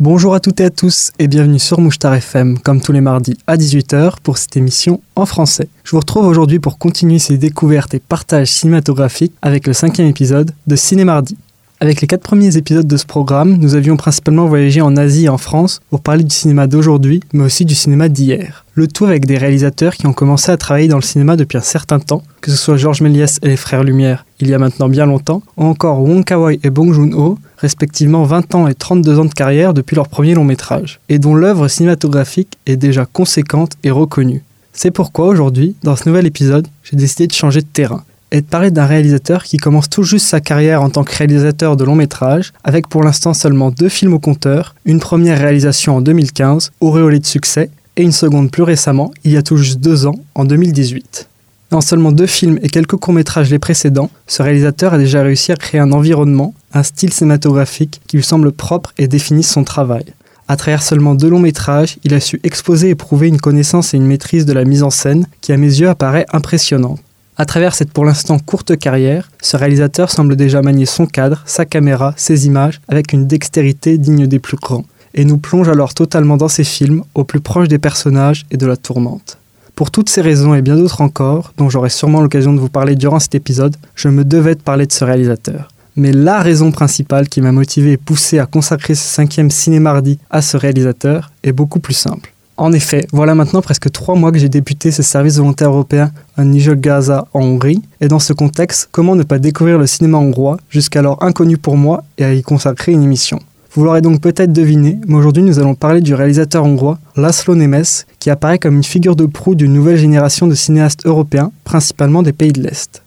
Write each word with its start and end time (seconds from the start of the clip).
Bonjour 0.00 0.34
à 0.34 0.40
toutes 0.40 0.58
et 0.60 0.64
à 0.64 0.70
tous 0.70 1.12
et 1.18 1.28
bienvenue 1.28 1.58
sur 1.58 1.78
Mouchtar 1.78 2.14
FM, 2.14 2.58
comme 2.60 2.80
tous 2.80 2.90
les 2.90 3.02
mardis 3.02 3.36
à 3.46 3.58
18h 3.58 4.14
pour 4.22 4.38
cette 4.38 4.56
émission 4.56 5.02
en 5.14 5.26
français. 5.26 5.68
Je 5.84 5.90
vous 5.90 5.98
retrouve 5.98 6.26
aujourd'hui 6.26 6.58
pour 6.58 6.78
continuer 6.78 7.18
ces 7.18 7.36
découvertes 7.36 7.92
et 7.92 7.98
partages 8.00 8.50
cinématographiques 8.50 9.34
avec 9.42 9.66
le 9.66 9.74
cinquième 9.74 10.06
épisode 10.06 10.52
de 10.66 10.74
Cinémardi. 10.74 11.36
Avec 11.82 12.02
les 12.02 12.06
quatre 12.06 12.20
premiers 12.20 12.58
épisodes 12.58 12.86
de 12.86 12.96
ce 12.98 13.06
programme, 13.06 13.56
nous 13.56 13.74
avions 13.74 13.96
principalement 13.96 14.44
voyagé 14.44 14.82
en 14.82 14.98
Asie 14.98 15.24
et 15.24 15.28
en 15.30 15.38
France 15.38 15.80
pour 15.88 16.02
parler 16.02 16.24
du 16.24 16.34
cinéma 16.34 16.66
d'aujourd'hui, 16.66 17.22
mais 17.32 17.44
aussi 17.44 17.64
du 17.64 17.74
cinéma 17.74 18.10
d'hier. 18.10 18.66
Le 18.74 18.86
tout 18.86 19.06
avec 19.06 19.24
des 19.24 19.38
réalisateurs 19.38 19.94
qui 19.94 20.06
ont 20.06 20.12
commencé 20.12 20.52
à 20.52 20.58
travailler 20.58 20.88
dans 20.88 20.98
le 20.98 21.02
cinéma 21.02 21.36
depuis 21.36 21.56
un 21.56 21.62
certain 21.62 21.98
temps, 21.98 22.22
que 22.42 22.50
ce 22.50 22.56
soit 22.58 22.76
Georges 22.76 23.00
Méliès 23.00 23.38
et 23.42 23.48
les 23.48 23.56
Frères 23.56 23.82
Lumière, 23.82 24.26
il 24.40 24.50
y 24.50 24.54
a 24.54 24.58
maintenant 24.58 24.90
bien 24.90 25.06
longtemps, 25.06 25.42
ou 25.56 25.64
encore 25.64 26.02
Wong 26.02 26.22
Kar-wai 26.22 26.60
et 26.62 26.68
Bong 26.68 26.92
Joon-ho, 26.92 27.38
respectivement 27.56 28.24
20 28.24 28.54
ans 28.54 28.68
et 28.68 28.74
32 28.74 29.18
ans 29.18 29.24
de 29.24 29.32
carrière 29.32 29.72
depuis 29.72 29.96
leur 29.96 30.08
premier 30.08 30.34
long 30.34 30.44
métrage, 30.44 31.00
et 31.08 31.18
dont 31.18 31.34
l'œuvre 31.34 31.66
cinématographique 31.66 32.58
est 32.66 32.76
déjà 32.76 33.06
conséquente 33.06 33.72
et 33.84 33.90
reconnue. 33.90 34.42
C'est 34.74 34.90
pourquoi 34.90 35.28
aujourd'hui, 35.28 35.74
dans 35.82 35.96
ce 35.96 36.06
nouvel 36.06 36.26
épisode, 36.26 36.68
j'ai 36.84 36.98
décidé 36.98 37.26
de 37.26 37.32
changer 37.32 37.62
de 37.62 37.66
terrain 37.66 38.04
et 38.32 38.40
de 38.40 38.46
parler 38.46 38.70
d'un 38.70 38.86
réalisateur 38.86 39.44
qui 39.44 39.56
commence 39.56 39.88
tout 39.88 40.02
juste 40.02 40.26
sa 40.26 40.40
carrière 40.40 40.82
en 40.82 40.90
tant 40.90 41.04
que 41.04 41.16
réalisateur 41.16 41.76
de 41.76 41.84
long 41.84 41.94
métrage, 41.94 42.52
avec 42.64 42.88
pour 42.88 43.02
l'instant 43.02 43.34
seulement 43.34 43.70
deux 43.70 43.88
films 43.88 44.14
au 44.14 44.18
compteur, 44.18 44.74
une 44.84 45.00
première 45.00 45.38
réalisation 45.38 45.96
en 45.96 46.00
2015, 46.00 46.72
auréolée 46.80 47.18
de 47.18 47.26
succès, 47.26 47.70
et 47.96 48.02
une 48.02 48.12
seconde 48.12 48.50
plus 48.50 48.62
récemment, 48.62 49.12
il 49.24 49.32
y 49.32 49.36
a 49.36 49.42
tout 49.42 49.56
juste 49.56 49.80
deux 49.80 50.06
ans, 50.06 50.16
en 50.34 50.44
2018. 50.44 51.28
Dans 51.70 51.80
seulement 51.80 52.10
deux 52.10 52.26
films 52.26 52.58
et 52.62 52.68
quelques 52.68 52.96
courts-métrages 52.96 53.50
les 53.50 53.58
précédents, 53.58 54.10
ce 54.26 54.42
réalisateur 54.42 54.94
a 54.94 54.98
déjà 54.98 55.22
réussi 55.22 55.52
à 55.52 55.56
créer 55.56 55.80
un 55.80 55.92
environnement, 55.92 56.54
un 56.72 56.82
style 56.82 57.12
cinématographique 57.12 58.00
qui 58.08 58.16
lui 58.16 58.24
semble 58.24 58.50
propre 58.50 58.92
et 58.98 59.06
définisse 59.06 59.50
son 59.50 59.62
travail. 59.62 60.04
À 60.48 60.56
travers 60.56 60.82
seulement 60.82 61.14
deux 61.14 61.28
longs 61.28 61.38
métrages, 61.38 61.98
il 62.02 62.12
a 62.12 62.18
su 62.18 62.40
exposer 62.42 62.88
et 62.88 62.96
prouver 62.96 63.28
une 63.28 63.40
connaissance 63.40 63.94
et 63.94 63.98
une 63.98 64.06
maîtrise 64.06 64.46
de 64.46 64.52
la 64.52 64.64
mise 64.64 64.82
en 64.82 64.90
scène 64.90 65.26
qui 65.40 65.52
à 65.52 65.56
mes 65.56 65.68
yeux 65.68 65.88
apparaît 65.88 66.26
impressionnante. 66.32 66.98
À 67.40 67.46
travers 67.46 67.74
cette 67.74 67.90
pour 67.90 68.04
l'instant 68.04 68.38
courte 68.38 68.76
carrière, 68.76 69.30
ce 69.40 69.56
réalisateur 69.56 70.10
semble 70.10 70.36
déjà 70.36 70.60
manier 70.60 70.84
son 70.84 71.06
cadre, 71.06 71.42
sa 71.46 71.64
caméra, 71.64 72.12
ses 72.18 72.46
images 72.46 72.82
avec 72.86 73.14
une 73.14 73.26
dextérité 73.26 73.96
digne 73.96 74.26
des 74.26 74.38
plus 74.38 74.58
grands, 74.58 74.84
et 75.14 75.24
nous 75.24 75.38
plonge 75.38 75.70
alors 75.70 75.94
totalement 75.94 76.36
dans 76.36 76.48
ses 76.48 76.64
films, 76.64 77.02
au 77.14 77.24
plus 77.24 77.40
proche 77.40 77.68
des 77.68 77.78
personnages 77.78 78.44
et 78.50 78.58
de 78.58 78.66
la 78.66 78.76
tourmente. 78.76 79.38
Pour 79.74 79.90
toutes 79.90 80.10
ces 80.10 80.20
raisons 80.20 80.54
et 80.54 80.60
bien 80.60 80.76
d'autres 80.76 81.00
encore, 81.00 81.54
dont 81.56 81.70
j'aurai 81.70 81.88
sûrement 81.88 82.20
l'occasion 82.20 82.52
de 82.52 82.60
vous 82.60 82.68
parler 82.68 82.94
durant 82.94 83.20
cet 83.20 83.34
épisode, 83.34 83.74
je 83.94 84.08
me 84.08 84.22
devais 84.22 84.54
de 84.54 84.60
parler 84.60 84.86
de 84.86 84.92
ce 84.92 85.04
réalisateur. 85.04 85.70
Mais 85.96 86.12
la 86.12 86.42
raison 86.42 86.70
principale 86.70 87.30
qui 87.30 87.40
m'a 87.40 87.52
motivé 87.52 87.92
et 87.92 87.96
poussé 87.96 88.38
à 88.38 88.44
consacrer 88.44 88.94
ce 88.94 89.08
cinquième 89.08 89.50
cinémardi 89.50 90.18
à 90.28 90.42
ce 90.42 90.58
réalisateur 90.58 91.32
est 91.42 91.52
beaucoup 91.52 91.80
plus 91.80 91.94
simple. 91.94 92.34
En 92.60 92.74
effet, 92.74 93.06
voilà 93.10 93.34
maintenant 93.34 93.62
presque 93.62 93.90
trois 93.90 94.16
mois 94.16 94.32
que 94.32 94.38
j'ai 94.38 94.50
débuté 94.50 94.90
ce 94.90 95.02
service 95.02 95.38
volontaire 95.38 95.70
européen 95.70 96.12
à 96.36 96.44
Nijolgaza 96.44 97.26
en 97.32 97.40
Hongrie, 97.40 97.80
et 98.02 98.08
dans 98.08 98.18
ce 98.18 98.34
contexte, 98.34 98.90
comment 98.92 99.16
ne 99.16 99.22
pas 99.22 99.38
découvrir 99.38 99.78
le 99.78 99.86
cinéma 99.86 100.18
hongrois, 100.18 100.58
jusqu'alors 100.68 101.22
inconnu 101.24 101.56
pour 101.56 101.78
moi, 101.78 102.04
et 102.18 102.24
à 102.24 102.34
y 102.34 102.42
consacrer 102.42 102.92
une 102.92 103.02
émission? 103.02 103.38
Vous 103.72 103.82
l'aurez 103.82 104.02
donc 104.02 104.20
peut-être 104.20 104.52
deviné, 104.52 104.98
mais 105.06 105.14
aujourd'hui 105.14 105.42
nous 105.42 105.58
allons 105.58 105.74
parler 105.74 106.02
du 106.02 106.12
réalisateur 106.12 106.62
hongrois 106.62 106.98
Laszlo 107.16 107.54
Nemes, 107.54 107.82
qui 108.18 108.28
apparaît 108.28 108.58
comme 108.58 108.76
une 108.76 108.84
figure 108.84 109.16
de 109.16 109.24
proue 109.24 109.54
d'une 109.54 109.72
nouvelle 109.72 109.96
génération 109.96 110.46
de 110.46 110.54
cinéastes 110.54 111.06
européens, 111.06 111.52
principalement 111.64 112.22
des 112.22 112.34
pays 112.34 112.52
de 112.52 112.62
l'Est. 112.62 113.02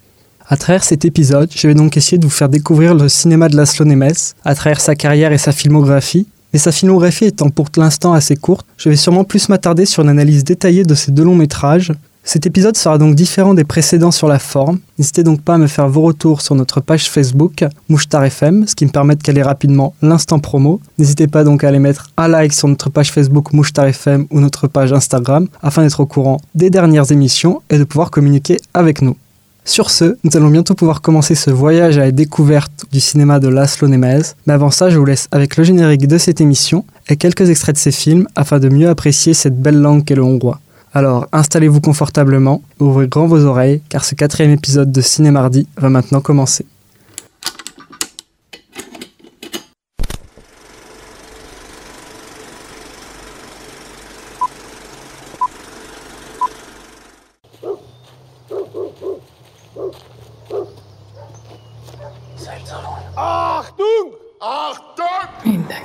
À 0.47 0.57
travers 0.57 0.83
cet 0.83 1.05
épisode, 1.05 1.51
je 1.55 1.67
vais 1.67 1.75
donc 1.75 1.95
essayer 1.95 2.17
de 2.17 2.25
vous 2.25 2.31
faire 2.31 2.49
découvrir 2.49 2.95
le 2.95 3.07
cinéma 3.07 3.49
de 3.49 3.55
Laszlo 3.55 3.85
Nemes, 3.85 4.13
à 4.45 4.55
travers 4.55 4.81
sa 4.81 4.95
carrière 4.95 5.31
et 5.31 5.37
sa 5.37 5.51
filmographie, 5.51 6.25
mais 6.53 6.59
sa 6.59 6.71
filmographie 6.71 7.25
étant 7.25 7.49
pour 7.49 7.67
l'instant 7.77 8.13
assez 8.13 8.35
courte, 8.35 8.65
je 8.77 8.89
vais 8.89 8.95
sûrement 8.95 9.23
plus 9.23 9.49
m'attarder 9.49 9.85
sur 9.85 10.03
une 10.03 10.09
analyse 10.09 10.43
détaillée 10.43 10.83
de 10.83 10.95
ces 10.95 11.11
deux 11.11 11.23
longs 11.23 11.35
métrages. 11.35 11.91
Cet 12.25 12.45
épisode 12.45 12.77
sera 12.77 12.97
donc 12.97 13.15
différent 13.15 13.53
des 13.53 13.65
précédents 13.65 14.11
sur 14.11 14.29
la 14.29 14.39
forme. 14.39 14.79
N'hésitez 14.97 15.23
donc 15.23 15.41
pas 15.41 15.55
à 15.55 15.57
me 15.57 15.67
faire 15.67 15.89
vos 15.89 16.03
retours 16.03 16.39
sur 16.39 16.55
notre 16.55 16.79
page 16.79 17.09
Facebook, 17.09 17.65
Mouchtar 17.89 18.23
FM, 18.23 18.65
ce 18.65 18.75
qui 18.75 18.85
me 18.85 18.91
permet 18.91 19.17
de 19.17 19.21
caler 19.21 19.41
rapidement 19.41 19.93
l'instant 20.01 20.39
promo. 20.39 20.79
N'hésitez 20.97 21.27
pas 21.27 21.43
donc 21.43 21.65
à 21.65 21.67
aller 21.67 21.79
mettre 21.79 22.11
un 22.15 22.29
like 22.29 22.53
sur 22.53 22.69
notre 22.69 22.89
page 22.89 23.11
Facebook 23.11 23.51
Mouchtar 23.51 23.87
FM 23.87 24.27
ou 24.31 24.39
notre 24.39 24.67
page 24.67 24.93
Instagram 24.93 25.47
afin 25.61 25.81
d'être 25.83 25.99
au 25.99 26.05
courant 26.05 26.39
des 26.55 26.69
dernières 26.69 27.11
émissions 27.11 27.61
et 27.69 27.77
de 27.77 27.83
pouvoir 27.83 28.09
communiquer 28.09 28.57
avec 28.73 29.01
nous. 29.01 29.17
Sur 29.65 29.89
ce, 29.89 30.17
nous 30.23 30.35
allons 30.35 30.49
bientôt 30.49 30.75
pouvoir 30.75 31.01
commencer 31.01 31.35
ce 31.35 31.49
voyage 31.49 31.97
à 31.97 32.01
la 32.01 32.11
découverte 32.11 32.85
du 32.91 32.99
cinéma 32.99 33.39
de 33.39 33.47
Laszlo 33.47 33.87
Nemes, 33.87 34.23
mais 34.45 34.53
avant 34.53 34.71
ça, 34.71 34.89
je 34.89 34.97
vous 34.97 35.05
laisse 35.05 35.29
avec 35.31 35.55
le 35.55 35.63
générique 35.63 36.05
de 36.05 36.17
cette 36.17 36.41
émission 36.41 36.83
et 37.07 37.15
quelques 37.15 37.49
extraits 37.49 37.75
de 37.75 37.79
ces 37.79 37.93
films 37.93 38.27
afin 38.35 38.59
de 38.59 38.67
mieux 38.67 38.89
apprécier 38.89 39.33
cette 39.33 39.61
belle 39.61 39.79
langue 39.79 40.03
qu'est 40.03 40.15
le 40.15 40.23
hongrois. 40.23 40.59
Alors, 40.93 41.27
installez-vous 41.31 41.79
confortablement, 41.79 42.61
ouvrez 42.79 43.07
grand 43.07 43.25
vos 43.25 43.45
oreilles, 43.45 43.81
car 43.87 44.03
ce 44.03 44.15
quatrième 44.15 44.51
épisode 44.51 44.91
de 44.91 45.01
Cinémardi 45.01 45.65
va 45.77 45.89
maintenant 45.89 46.21
commencer. 46.21 46.65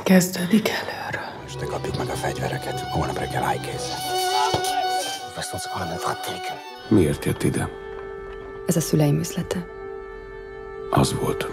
Kezdődik 0.09 0.69
előről. 0.69 1.31
Most 1.43 1.59
te 1.59 1.65
kapjuk 1.67 1.99
meg 1.99 2.09
a 2.09 2.13
fegyvereket. 2.15 2.81
Holnap 2.81 3.19
reggel 3.19 3.43
állj 3.43 3.59
készen. 3.61 3.99
Miért 6.89 7.25
jött 7.25 7.43
ide? 7.43 7.69
Ez 8.67 8.77
a 8.77 8.81
szüleim 8.81 9.19
üzlete. 9.19 9.67
Az 10.91 11.15
volt. 11.15 11.49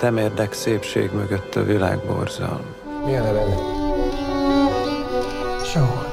Nem 0.00 0.16
érdek 0.16 0.52
szépség 0.52 1.10
mögött 1.12 1.54
a 1.54 1.64
világ 1.64 1.98
borzalma. 1.98 2.74
Milyen 3.04 3.24
a 3.26 3.32
benne? 3.32 3.54
Sehol. 5.64 6.11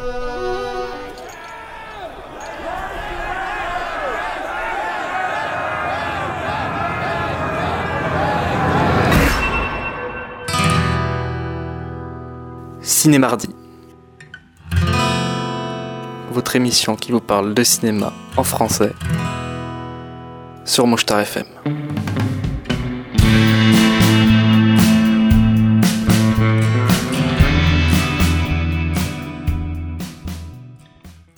Cinémardi. 13.10 13.50
Votre 16.32 16.56
émission 16.56 16.96
qui 16.96 17.12
vous 17.12 17.20
parle 17.20 17.56
de 17.56 17.64
cinéma 17.64 18.14
en 18.38 18.44
français 18.44 18.94
sur 20.64 20.86
Mouchtar 20.86 21.22
FM. 21.22 21.48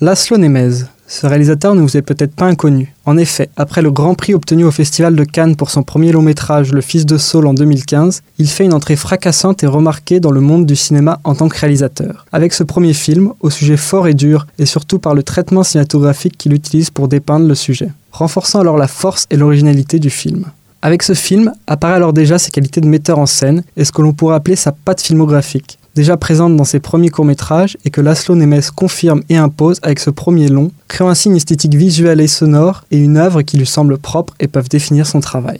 Laszlo 0.01 0.35
Nemes. 0.35 0.90
Ce 1.13 1.27
réalisateur 1.27 1.75
ne 1.75 1.81
vous 1.81 1.97
est 1.97 2.01
peut-être 2.01 2.33
pas 2.33 2.45
inconnu. 2.45 2.95
En 3.05 3.17
effet, 3.17 3.49
après 3.57 3.81
le 3.81 3.91
grand 3.91 4.15
prix 4.15 4.33
obtenu 4.33 4.63
au 4.63 4.71
Festival 4.71 5.13
de 5.13 5.25
Cannes 5.25 5.57
pour 5.57 5.69
son 5.69 5.83
premier 5.83 6.13
long 6.13 6.21
métrage 6.21 6.71
Le 6.71 6.79
Fils 6.79 7.05
de 7.05 7.17
Saul 7.17 7.47
en 7.47 7.53
2015, 7.53 8.21
il 8.37 8.47
fait 8.47 8.63
une 8.63 8.73
entrée 8.73 8.95
fracassante 8.95 9.61
et 9.61 9.67
remarquée 9.67 10.21
dans 10.21 10.31
le 10.31 10.39
monde 10.39 10.65
du 10.65 10.77
cinéma 10.77 11.19
en 11.25 11.35
tant 11.35 11.49
que 11.49 11.59
réalisateur. 11.59 12.25
Avec 12.31 12.53
ce 12.53 12.63
premier 12.63 12.93
film, 12.93 13.33
au 13.41 13.49
sujet 13.49 13.75
fort 13.75 14.07
et 14.07 14.13
dur, 14.13 14.47
et 14.57 14.65
surtout 14.65 14.99
par 14.99 15.13
le 15.13 15.21
traitement 15.21 15.63
cinématographique 15.63 16.37
qu'il 16.37 16.53
utilise 16.53 16.91
pour 16.91 17.09
dépeindre 17.09 17.45
le 17.45 17.55
sujet, 17.55 17.89
renforçant 18.13 18.61
alors 18.61 18.77
la 18.77 18.87
force 18.87 19.25
et 19.31 19.35
l'originalité 19.35 19.99
du 19.99 20.09
film. 20.09 20.45
Avec 20.81 21.03
ce 21.03 21.13
film, 21.13 21.51
apparaît 21.67 21.95
alors 21.95 22.13
déjà 22.13 22.39
ses 22.39 22.51
qualités 22.51 22.79
de 22.79 22.87
metteur 22.87 23.19
en 23.19 23.25
scène 23.25 23.63
et 23.75 23.83
ce 23.83 23.91
que 23.91 24.01
l'on 24.01 24.13
pourrait 24.13 24.35
appeler 24.35 24.55
sa 24.55 24.71
patte 24.71 25.01
filmographique, 25.01 25.77
déjà 25.95 26.17
présente 26.17 26.55
dans 26.55 26.63
ses 26.63 26.79
premiers 26.79 27.09
courts-métrages 27.09 27.77
et 27.85 27.89
que 27.89 28.01
Laszlo 28.01 28.35
Nemes 28.35 28.61
confirme 28.75 29.21
et 29.29 29.37
impose 29.37 29.79
avec 29.81 29.99
ce 29.99 30.09
premier 30.09 30.47
long, 30.47 30.71
créant 30.87 31.09
ainsi 31.09 31.29
une 31.29 31.35
esthétique 31.35 31.75
visuelle 31.75 32.21
et 32.21 32.27
sonore 32.27 32.83
et 32.91 32.97
une 32.97 33.17
œuvre 33.17 33.41
qui 33.41 33.57
lui 33.57 33.65
semble 33.65 33.97
propre 33.97 34.33
et 34.39 34.47
peuvent 34.47 34.69
définir 34.69 35.05
son 35.05 35.19
travail. 35.19 35.59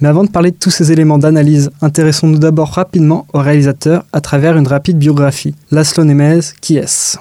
Mais 0.00 0.08
avant 0.08 0.24
de 0.24 0.30
parler 0.30 0.50
de 0.50 0.56
tous 0.56 0.70
ces 0.70 0.92
éléments 0.92 1.18
d'analyse, 1.18 1.70
intéressons-nous 1.80 2.38
d'abord 2.38 2.68
rapidement 2.68 3.26
au 3.32 3.40
réalisateur 3.40 4.04
à 4.12 4.20
travers 4.20 4.56
une 4.56 4.66
rapide 4.66 4.98
biographie. 4.98 5.54
Laszlo 5.70 6.04
Nemes, 6.04 6.42
qui 6.60 6.76
est-ce? 6.76 7.16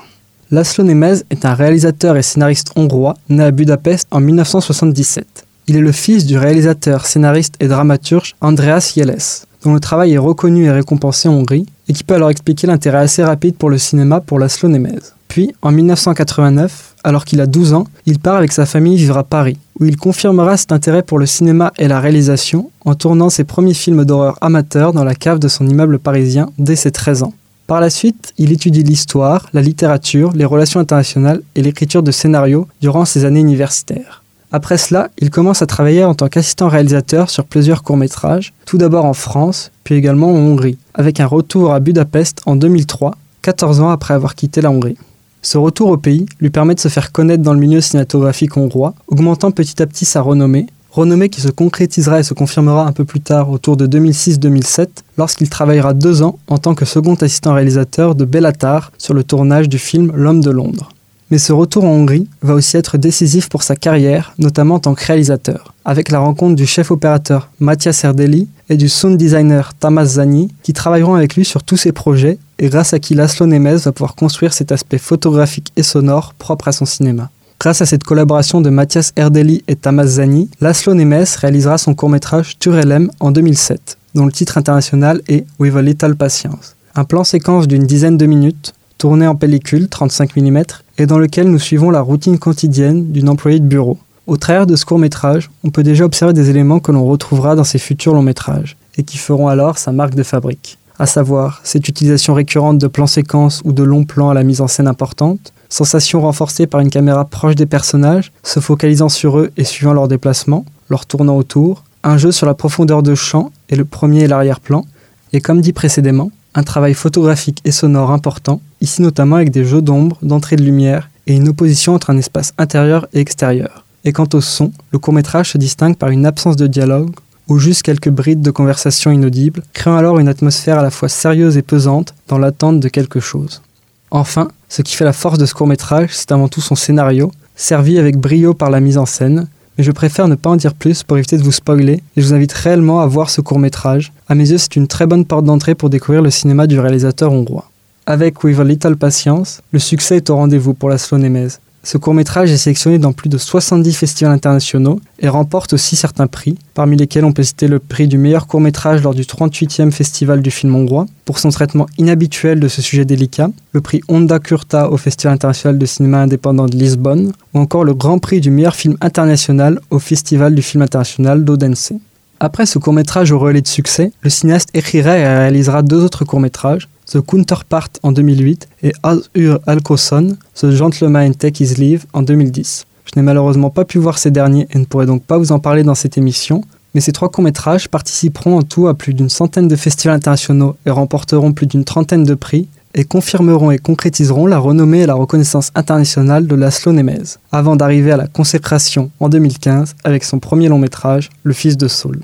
Laszlo 0.51 0.83
Nemes 0.83 1.21
est 1.29 1.45
un 1.45 1.53
réalisateur 1.53 2.17
et 2.17 2.21
scénariste 2.21 2.71
hongrois 2.75 3.15
né 3.29 3.43
à 3.43 3.51
Budapest 3.51 4.07
en 4.11 4.19
1977. 4.19 5.45
Il 5.67 5.77
est 5.77 5.81
le 5.81 5.91
fils 5.91 6.25
du 6.25 6.37
réalisateur, 6.37 7.05
scénariste 7.05 7.55
et 7.59 7.67
dramaturge 7.67 8.35
Andreas 8.41 8.93
Jeles, 8.95 9.17
dont 9.65 9.73
le 9.73 9.79
travail 9.79 10.13
est 10.13 10.19
reconnu 10.19 10.65
et 10.65 10.71
récompensé 10.71 11.27
en 11.27 11.33
Hongrie, 11.33 11.65
et 11.89 11.93
qui 11.93 12.03
peut 12.03 12.13
alors 12.13 12.29
expliquer 12.29 12.67
l'intérêt 12.67 12.99
assez 12.99 13.23
rapide 13.23 13.55
pour 13.55 13.69
le 13.69 13.79
cinéma 13.79 14.21
pour 14.21 14.39
Laszlo 14.39 14.69
Nemes. 14.69 15.01
Puis, 15.27 15.53
en 15.63 15.71
1989, 15.71 16.95
alors 17.03 17.25
qu'il 17.25 17.41
a 17.41 17.47
12 17.47 17.73
ans, 17.73 17.87
il 18.05 18.19
part 18.19 18.35
avec 18.35 18.51
sa 18.51 18.67
famille 18.67 18.95
vivre 18.95 19.17
à 19.17 19.23
Paris, 19.23 19.57
où 19.79 19.85
il 19.85 19.97
confirmera 19.97 20.55
cet 20.55 20.71
intérêt 20.71 21.01
pour 21.01 21.17
le 21.17 21.25
cinéma 21.25 21.73
et 21.79 21.87
la 21.87 21.99
réalisation 21.99 22.69
en 22.85 22.93
tournant 22.93 23.29
ses 23.29 23.43
premiers 23.43 23.73
films 23.73 24.05
d'horreur 24.05 24.37
amateurs 24.39 24.93
dans 24.93 25.03
la 25.03 25.15
cave 25.15 25.39
de 25.39 25.47
son 25.47 25.67
immeuble 25.67 25.97
parisien 25.97 26.49
dès 26.59 26.75
ses 26.75 26.91
13 26.91 27.23
ans. 27.23 27.33
Par 27.65 27.81
la 27.81 27.89
suite, 27.89 28.33
il 28.37 28.51
étudie 28.51 28.83
l'histoire, 28.83 29.49
la 29.51 29.63
littérature, 29.63 30.31
les 30.35 30.45
relations 30.45 30.79
internationales 30.79 31.41
et 31.55 31.63
l'écriture 31.63 32.03
de 32.03 32.11
scénarios 32.11 32.67
durant 32.79 33.05
ses 33.05 33.25
années 33.25 33.39
universitaires. 33.39 34.21
Après 34.51 34.77
cela, 34.77 35.09
il 35.19 35.29
commence 35.29 35.61
à 35.61 35.65
travailler 35.65 36.03
en 36.03 36.13
tant 36.13 36.27
qu'assistant 36.27 36.69
réalisateur 36.69 37.29
sur 37.29 37.45
plusieurs 37.45 37.83
courts-métrages, 37.83 38.53
tout 38.65 38.77
d'abord 38.77 39.05
en 39.05 39.13
France, 39.13 39.71
puis 39.83 39.95
également 39.95 40.31
en 40.31 40.37
Hongrie, 40.37 40.77
avec 40.93 41.19
un 41.19 41.25
retour 41.25 41.73
à 41.73 41.79
Budapest 41.79 42.41
en 42.45 42.55
2003, 42.55 43.15
14 43.41 43.81
ans 43.81 43.89
après 43.89 44.13
avoir 44.13 44.35
quitté 44.35 44.61
la 44.61 44.71
Hongrie. 44.71 44.97
Ce 45.41 45.57
retour 45.57 45.89
au 45.89 45.97
pays 45.97 46.25
lui 46.39 46.49
permet 46.49 46.73
de 46.73 46.79
se 46.79 46.87
faire 46.87 47.11
connaître 47.11 47.43
dans 47.43 47.53
le 47.53 47.59
milieu 47.59 47.81
cinématographique 47.81 48.57
hongrois, 48.57 48.95
augmentant 49.07 49.51
petit 49.51 49.81
à 49.81 49.85
petit 49.85 50.05
sa 50.05 50.21
renommée, 50.21 50.67
renommée 50.89 51.29
qui 51.29 51.41
se 51.41 51.49
concrétisera 51.49 52.19
et 52.19 52.23
se 52.23 52.33
confirmera 52.33 52.87
un 52.87 52.93
peu 52.93 53.05
plus 53.05 53.19
tard 53.19 53.51
autour 53.51 53.77
de 53.77 53.85
2006-2007 53.85 54.87
lorsqu'il 55.17 55.49
travaillera 55.49 55.93
deux 55.93 56.23
ans 56.23 56.39
en 56.47 56.57
tant 56.57 56.73
que 56.73 56.85
second 56.85 57.15
assistant 57.15 57.53
réalisateur 57.53 58.15
de 58.15 58.25
Bellatar 58.25 58.91
sur 58.97 59.13
le 59.13 59.23
tournage 59.23 59.69
du 59.69 59.77
film 59.77 60.11
L'homme 60.15 60.41
de 60.41 60.51
Londres. 60.51 60.89
Mais 61.31 61.39
ce 61.39 61.53
retour 61.53 61.85
en 61.85 61.89
Hongrie 61.89 62.27
va 62.43 62.53
aussi 62.53 62.77
être 62.77 62.97
décisif 62.99 63.49
pour 63.49 63.63
sa 63.63 63.75
carrière, 63.75 64.33
notamment 64.37 64.75
en 64.75 64.79
tant 64.79 64.93
que 64.93 65.03
réalisateur, 65.03 65.73
avec 65.83 66.11
la 66.11 66.19
rencontre 66.19 66.55
du 66.55 66.67
chef 66.67 66.91
opérateur 66.91 67.49
Mathias 67.59 68.03
Erdeli 68.03 68.47
et 68.69 68.77
du 68.77 68.89
sound 68.89 69.17
designer 69.17 69.73
Tamas 69.73 70.05
Zani, 70.05 70.53
qui 70.61 70.73
travailleront 70.73 71.15
avec 71.15 71.35
lui 71.35 71.43
sur 71.43 71.63
tous 71.63 71.77
ses 71.77 71.91
projets 71.91 72.37
et 72.59 72.69
grâce 72.69 72.93
à 72.93 72.99
qui 72.99 73.15
Laszlo 73.15 73.47
Nemes 73.47 73.77
va 73.77 73.91
pouvoir 73.91 74.15
construire 74.15 74.53
cet 74.53 74.71
aspect 74.71 74.99
photographique 74.99 75.71
et 75.75 75.83
sonore 75.83 76.35
propre 76.35 76.67
à 76.67 76.71
son 76.71 76.85
cinéma. 76.85 77.31
Grâce 77.59 77.81
à 77.81 77.85
cette 77.87 78.03
collaboration 78.03 78.61
de 78.61 78.69
Mathias 78.69 79.11
Erdeli 79.15 79.63
et 79.67 79.75
Tamas 79.75 80.05
Zani, 80.05 80.49
Laszlo 80.61 80.93
Nemes 80.93 81.25
réalisera 81.39 81.79
son 81.79 81.95
court-métrage 81.95 82.59
Turelem 82.59 83.09
en 83.19 83.31
2007, 83.31 83.97
dont 84.13 84.25
le 84.25 84.31
titre 84.31 84.59
international 84.59 85.21
est 85.27 85.45
With 85.59 85.75
a 85.75 85.81
Little 85.81 86.15
Patience. 86.15 86.75
Un 86.93 87.03
plan 87.03 87.23
séquence 87.23 87.67
d'une 87.67 87.85
dizaine 87.85 88.17
de 88.17 88.25
minutes, 88.25 88.73
tourné 88.97 89.27
en 89.27 89.35
pellicule 89.35 89.89
35 89.89 90.37
mm, 90.37 90.63
et 90.97 91.05
dans 91.05 91.19
lequel 91.19 91.49
nous 91.49 91.59
suivons 91.59 91.89
la 91.89 92.01
routine 92.01 92.39
quotidienne 92.39 93.11
d'une 93.11 93.29
employée 93.29 93.59
de 93.59 93.67
bureau. 93.67 93.97
Au 94.27 94.37
travers 94.37 94.65
de 94.65 94.75
ce 94.75 94.85
court-métrage, 94.85 95.51
on 95.63 95.69
peut 95.69 95.83
déjà 95.83 96.05
observer 96.05 96.33
des 96.33 96.49
éléments 96.49 96.79
que 96.79 96.91
l'on 96.91 97.05
retrouvera 97.05 97.55
dans 97.55 97.63
ses 97.63 97.77
futurs 97.77 98.13
longs 98.13 98.23
métrages, 98.23 98.77
et 98.97 99.03
qui 99.03 99.17
feront 99.17 99.47
alors 99.47 99.77
sa 99.77 99.91
marque 99.91 100.15
de 100.15 100.23
fabrique. 100.23 100.77
À 100.97 101.05
savoir, 101.05 101.59
cette 101.63 101.87
utilisation 101.89 102.33
récurrente 102.33 102.77
de 102.77 102.87
plans 102.87 103.07
séquences 103.07 103.61
ou 103.65 103.73
de 103.73 103.83
longs 103.83 104.05
plans 104.05 104.29
à 104.29 104.33
la 104.33 104.43
mise 104.43 104.61
en 104.61 104.67
scène 104.67 104.87
importante, 104.87 105.53
sensation 105.69 106.21
renforcée 106.21 106.67
par 106.67 106.79
une 106.79 106.89
caméra 106.89 107.25
proche 107.25 107.55
des 107.55 107.65
personnages, 107.65 108.31
se 108.43 108.59
focalisant 108.59 109.09
sur 109.09 109.37
eux 109.39 109.51
et 109.57 109.65
suivant 109.65 109.93
leurs 109.93 110.07
déplacements, 110.07 110.65
leur 110.89 111.05
tournant 111.05 111.35
autour, 111.35 111.83
un 112.03 112.17
jeu 112.17 112.31
sur 112.31 112.45
la 112.45 112.53
profondeur 112.53 113.03
de 113.03 113.13
champ 113.13 113.51
et 113.69 113.75
le 113.75 113.83
premier 113.83 114.23
et 114.23 114.27
l'arrière-plan, 114.27 114.85
et 115.33 115.41
comme 115.41 115.59
dit 115.59 115.73
précédemment, 115.73 116.31
un 116.55 116.63
travail 116.63 116.93
photographique 116.93 117.59
et 117.65 117.71
sonore 117.71 118.11
important, 118.11 118.61
ici 118.81 119.01
notamment 119.01 119.35
avec 119.35 119.51
des 119.51 119.65
jeux 119.65 119.81
d'ombre, 119.81 120.17
d'entrée 120.21 120.55
de 120.55 120.63
lumière 120.63 121.09
et 121.27 121.35
une 121.35 121.49
opposition 121.49 121.93
entre 121.93 122.09
un 122.09 122.17
espace 122.17 122.53
intérieur 122.57 123.07
et 123.13 123.19
extérieur. 123.19 123.85
Et 124.05 124.13
quant 124.13 124.29
au 124.33 124.41
son, 124.41 124.71
le 124.91 124.99
court-métrage 124.99 125.51
se 125.51 125.57
distingue 125.57 125.97
par 125.97 126.09
une 126.09 126.25
absence 126.25 126.55
de 126.55 126.67
dialogue 126.67 127.11
ou 127.47 127.59
juste 127.59 127.83
quelques 127.83 128.09
brides 128.09 128.41
de 128.41 128.51
conversation 128.51 129.11
inaudibles, 129.11 129.63
créant 129.73 129.97
alors 129.97 130.19
une 130.19 130.29
atmosphère 130.29 130.79
à 130.79 130.83
la 130.83 130.91
fois 130.91 131.09
sérieuse 131.09 131.57
et 131.57 131.61
pesante 131.61 132.15
dans 132.27 132.37
l'attente 132.37 132.79
de 132.79 132.87
quelque 132.87 133.19
chose. 133.19 133.61
Enfin, 134.09 134.47
ce 134.69 134.81
qui 134.81 134.95
fait 134.95 135.05
la 135.05 135.13
force 135.13 135.37
de 135.37 135.45
ce 135.45 135.53
court-métrage, 135.53 136.09
c'est 136.13 136.31
avant 136.31 136.47
tout 136.47 136.61
son 136.61 136.75
scénario, 136.75 137.31
servi 137.55 137.99
avec 137.99 138.17
brio 138.17 138.53
par 138.53 138.69
la 138.69 138.79
mise 138.79 138.97
en 138.97 139.05
scène, 139.05 139.47
mais 139.77 139.83
je 139.83 139.91
préfère 139.91 140.27
ne 140.27 140.35
pas 140.35 140.49
en 140.49 140.55
dire 140.55 140.73
plus 140.73 141.03
pour 141.03 141.17
éviter 141.17 141.37
de 141.37 141.43
vous 141.43 141.51
spoiler, 141.51 141.93
et 141.93 142.21
je 142.21 142.25
vous 142.25 142.33
invite 142.33 142.53
réellement 142.53 143.01
à 143.01 143.07
voir 143.07 143.29
ce 143.29 143.41
court-métrage. 143.41 144.13
À 144.27 144.35
mes 144.35 144.49
yeux, 144.49 144.57
c'est 144.57 144.75
une 144.75 144.87
très 144.87 145.05
bonne 145.05 145.25
porte 145.25 145.45
d'entrée 145.45 145.75
pour 145.75 145.89
découvrir 145.89 146.21
le 146.21 146.29
cinéma 146.29 146.67
du 146.67 146.79
réalisateur 146.79 147.31
hongrois. 147.31 147.69
Avec 148.05 148.43
With 148.43 148.59
a 148.59 148.63
Little 148.63 148.95
Patience, 148.95 149.61
le 149.71 149.79
succès 149.79 150.17
est 150.17 150.29
au 150.29 150.35
rendez-vous 150.35 150.73
pour 150.73 150.89
la 150.89 150.97
Slonémez. 150.97 151.47
Ce 151.85 151.99
court-métrage 151.99 152.49
est 152.49 152.57
sélectionné 152.57 152.97
dans 152.97 153.13
plus 153.13 153.29
de 153.29 153.37
70 153.37 153.93
festivals 153.93 154.33
internationaux 154.33 154.99
et 155.19 155.29
remporte 155.29 155.73
aussi 155.73 155.95
certains 155.95 156.25
prix, 156.25 156.57
parmi 156.73 156.97
lesquels 156.97 157.23
on 157.23 157.31
peut 157.31 157.43
citer 157.43 157.67
le 157.67 157.77
prix 157.77 158.07
du 158.07 158.17
meilleur 158.17 158.47
court-métrage 158.47 159.03
lors 159.03 159.13
du 159.13 159.21
38e 159.21 159.91
Festival 159.91 160.41
du 160.41 160.49
film 160.49 160.73
hongrois, 160.73 161.05
pour 161.25 161.37
son 161.37 161.49
traitement 161.49 161.85
inhabituel 161.99 162.59
de 162.59 162.67
ce 162.67 162.81
sujet 162.81 163.05
délicat, 163.05 163.51
le 163.71 163.81
prix 163.81 164.01
Onda 164.07 164.39
Curta 164.39 164.89
au 164.89 164.97
Festival 164.97 165.35
international 165.35 165.77
de 165.77 165.85
cinéma 165.85 166.23
indépendant 166.23 166.65
de 166.65 166.75
Lisbonne, 166.75 167.33
ou 167.53 167.59
encore 167.59 167.83
le 167.83 167.93
grand 167.93 168.17
prix 168.17 168.41
du 168.41 168.49
meilleur 168.49 168.75
film 168.75 168.97
international 168.99 169.79
au 169.91 169.99
Festival 169.99 170.55
du 170.55 170.63
film 170.63 170.81
international 170.81 171.45
d'Odense. 171.45 171.93
Après 172.39 172.65
ce 172.65 172.79
court-métrage 172.79 173.31
au 173.31 173.37
relais 173.37 173.61
de 173.61 173.67
succès, 173.67 174.11
le 174.21 174.31
cinéaste 174.31 174.69
écrira 174.73 175.17
et 175.17 175.23
réalisera 175.23 175.83
deux 175.83 176.03
autres 176.03 176.25
courts-métrages, 176.25 176.89
The 177.09 177.21
Counterpart 177.21 177.89
en 178.03 178.11
2008 178.11 178.67
et 178.83 178.93
As 179.03 179.19
Ur 179.35 179.59
Alcoson, 179.67 180.37
The 180.55 180.71
Gentleman 180.71 181.35
Take 181.35 181.63
His 181.63 181.75
Leave 181.75 182.05
en 182.13 182.21
2010. 182.21 182.85
Je 183.05 183.11
n'ai 183.19 183.23
malheureusement 183.23 183.69
pas 183.69 183.85
pu 183.85 183.99
voir 183.99 184.17
ces 184.17 184.31
derniers 184.31 184.67
et 184.71 184.79
ne 184.79 184.85
pourrai 184.85 185.05
donc 185.05 185.23
pas 185.23 185.37
vous 185.37 185.51
en 185.51 185.59
parler 185.59 185.83
dans 185.83 185.95
cette 185.95 186.17
émission, 186.17 186.63
mais 186.93 187.01
ces 187.01 187.11
trois 187.11 187.29
courts-métrages 187.29 187.89
participeront 187.89 188.57
en 188.57 188.63
tout 188.63 188.87
à 188.87 188.93
plus 188.93 189.13
d'une 189.13 189.29
centaine 189.29 189.67
de 189.67 189.75
festivals 189.75 190.15
internationaux 190.15 190.77
et 190.85 190.91
remporteront 190.91 191.53
plus 191.53 191.67
d'une 191.67 191.83
trentaine 191.83 192.23
de 192.23 192.33
prix 192.33 192.67
et 192.95 193.03
confirmeront 193.03 193.71
et 193.71 193.77
concrétiseront 193.77 194.47
la 194.47 194.57
renommée 194.57 195.01
et 195.01 195.05
la 195.05 195.13
reconnaissance 195.13 195.71
internationale 195.75 196.47
de 196.47 196.55
Laszlo 196.55 196.93
Nemes, 196.93 197.25
avant 197.51 197.75
d'arriver 197.75 198.11
à 198.11 198.17
la 198.17 198.27
consécration 198.27 199.11
en 199.19 199.29
2015 199.29 199.95
avec 200.03 200.23
son 200.23 200.39
premier 200.39 200.69
long 200.69 200.79
métrage, 200.79 201.29
Le 201.43 201.53
Fils 201.53 201.77
de 201.77 201.87
Saul. 201.87 202.21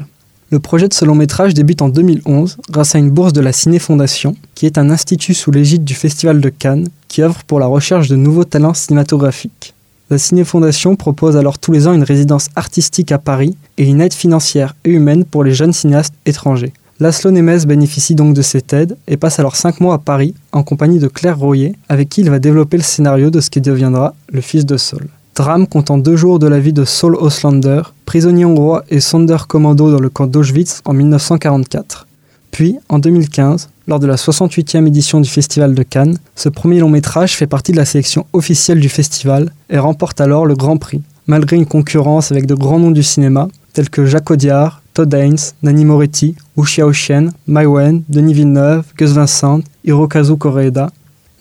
Le 0.52 0.60
projet 0.60 0.90
de 0.90 0.94
ce 0.94 1.06
long 1.06 1.16
métrage 1.16 1.54
débute 1.54 1.82
en 1.82 1.88
2011 1.88 2.58
grâce 2.70 2.94
à 2.94 3.00
une 3.00 3.10
bourse 3.10 3.32
de 3.32 3.40
la 3.40 3.54
Ciné 3.54 3.80
Fondation, 3.80 4.36
qui 4.54 4.66
est 4.66 4.78
un 4.78 4.90
institut 4.90 5.34
sous 5.34 5.50
l'égide 5.50 5.86
du 5.86 5.94
Festival 5.94 6.42
de 6.42 6.50
Cannes 6.50 6.90
qui 7.08 7.22
œuvre 7.22 7.46
pour 7.46 7.58
la 7.58 7.68
recherche 7.68 8.10
de 8.10 8.18
nouveaux 8.18 8.44
talents 8.44 8.74
cinématographiques. 8.74 9.74
La 10.10 10.18
Ciné 10.18 10.44
Fondation 10.44 10.98
propose 10.98 11.38
alors 11.38 11.58
tous 11.58 11.72
les 11.72 11.88
ans 11.88 11.94
une 11.94 12.04
résidence 12.04 12.50
artistique 12.58 13.14
à 13.14 13.18
Paris 13.18 13.56
et 13.78 13.86
une 13.86 14.02
aide 14.02 14.14
financière 14.14 14.76
et 14.84 14.90
humaine 14.90 15.24
pour 15.24 15.46
les 15.46 15.54
jeunes 15.54 15.72
cinéastes 15.72 16.16
étrangers. 16.26 16.74
Laszlo 17.00 17.32
Nemes 17.32 17.64
bénéficie 17.64 18.16
donc 18.16 18.34
de 18.34 18.42
cette 18.42 18.74
aide 18.74 18.98
et 19.08 19.16
passe 19.16 19.40
alors 19.40 19.56
5 19.56 19.80
mois 19.80 19.96
à 19.96 20.00
Paris 20.00 20.36
en 20.52 20.64
compagnie 20.64 21.00
de 21.00 21.08
Claire 21.08 21.40
Royer, 21.40 21.78
avec 21.88 22.10
qui 22.10 22.20
il 22.20 22.30
va 22.30 22.40
développer 22.40 22.76
le 22.76 22.84
scénario 22.84 23.30
de 23.30 23.40
ce 23.40 23.50
qui 23.50 23.62
deviendra 23.62 24.16
Le 24.30 24.42
Fils 24.42 24.66
de 24.66 24.76
Saul 24.76 25.08
drame 25.36 25.68
comptant 25.68 25.98
deux 25.98 26.16
jours 26.16 26.40
de 26.40 26.48
la 26.48 26.60
vie 26.60 26.74
de 26.74 26.86
Saul 26.86 27.16
Oslander, 27.16 27.82
prisonnier 28.06 28.46
hongrois 28.46 28.84
et 28.90 29.00
Sonderkommando 29.00 29.92
dans 29.92 30.00
le 30.00 30.10
camp 30.10 30.28
d'Auschwitz 30.28 30.82
en 30.86 30.94
1944. 30.94 32.08
Puis, 32.52 32.78
en 32.90 33.00
2015, 33.00 33.70
lors 33.88 34.00
de 34.00 34.08
la 34.08 34.16
68e 34.16 34.86
édition 34.88 35.22
du 35.22 35.30
Festival 35.30 35.74
de 35.74 35.84
Cannes, 35.84 36.18
ce 36.36 36.50
premier 36.50 36.80
long 36.80 36.90
métrage 36.90 37.38
fait 37.38 37.48
partie 37.48 37.72
de 37.72 37.78
la 37.78 37.86
sélection 37.86 38.26
officielle 38.34 38.80
du 38.80 38.90
festival 38.90 39.52
et 39.70 39.78
remporte 39.78 40.20
alors 40.20 40.46
le 40.46 40.56
Grand 40.56 40.78
Prix, 40.78 41.02
malgré 41.28 41.56
une 41.56 41.66
concurrence 41.66 42.32
avec 42.32 42.46
de 42.46 42.56
grands 42.56 42.80
noms 42.80 42.92
du 42.92 43.04
cinéma, 43.04 43.48
tels 43.74 43.90
que 43.90 44.06
Jacques 44.06 44.32
Audiard, 44.32 44.82
Todd 44.94 45.14
Haynes, 45.14 45.38
Nani 45.64 45.86
Moretti, 45.86 46.36
Wu 46.58 46.66
Xiaoxian, 46.66 47.30
Mai 47.48 47.66
Wen, 47.66 48.04
Denis 48.10 48.34
Villeneuve, 48.34 48.84
Gus 48.98 49.12
Vincent, 49.12 49.62
Hirokazu 49.86 50.36
Koreeda, 50.36 50.92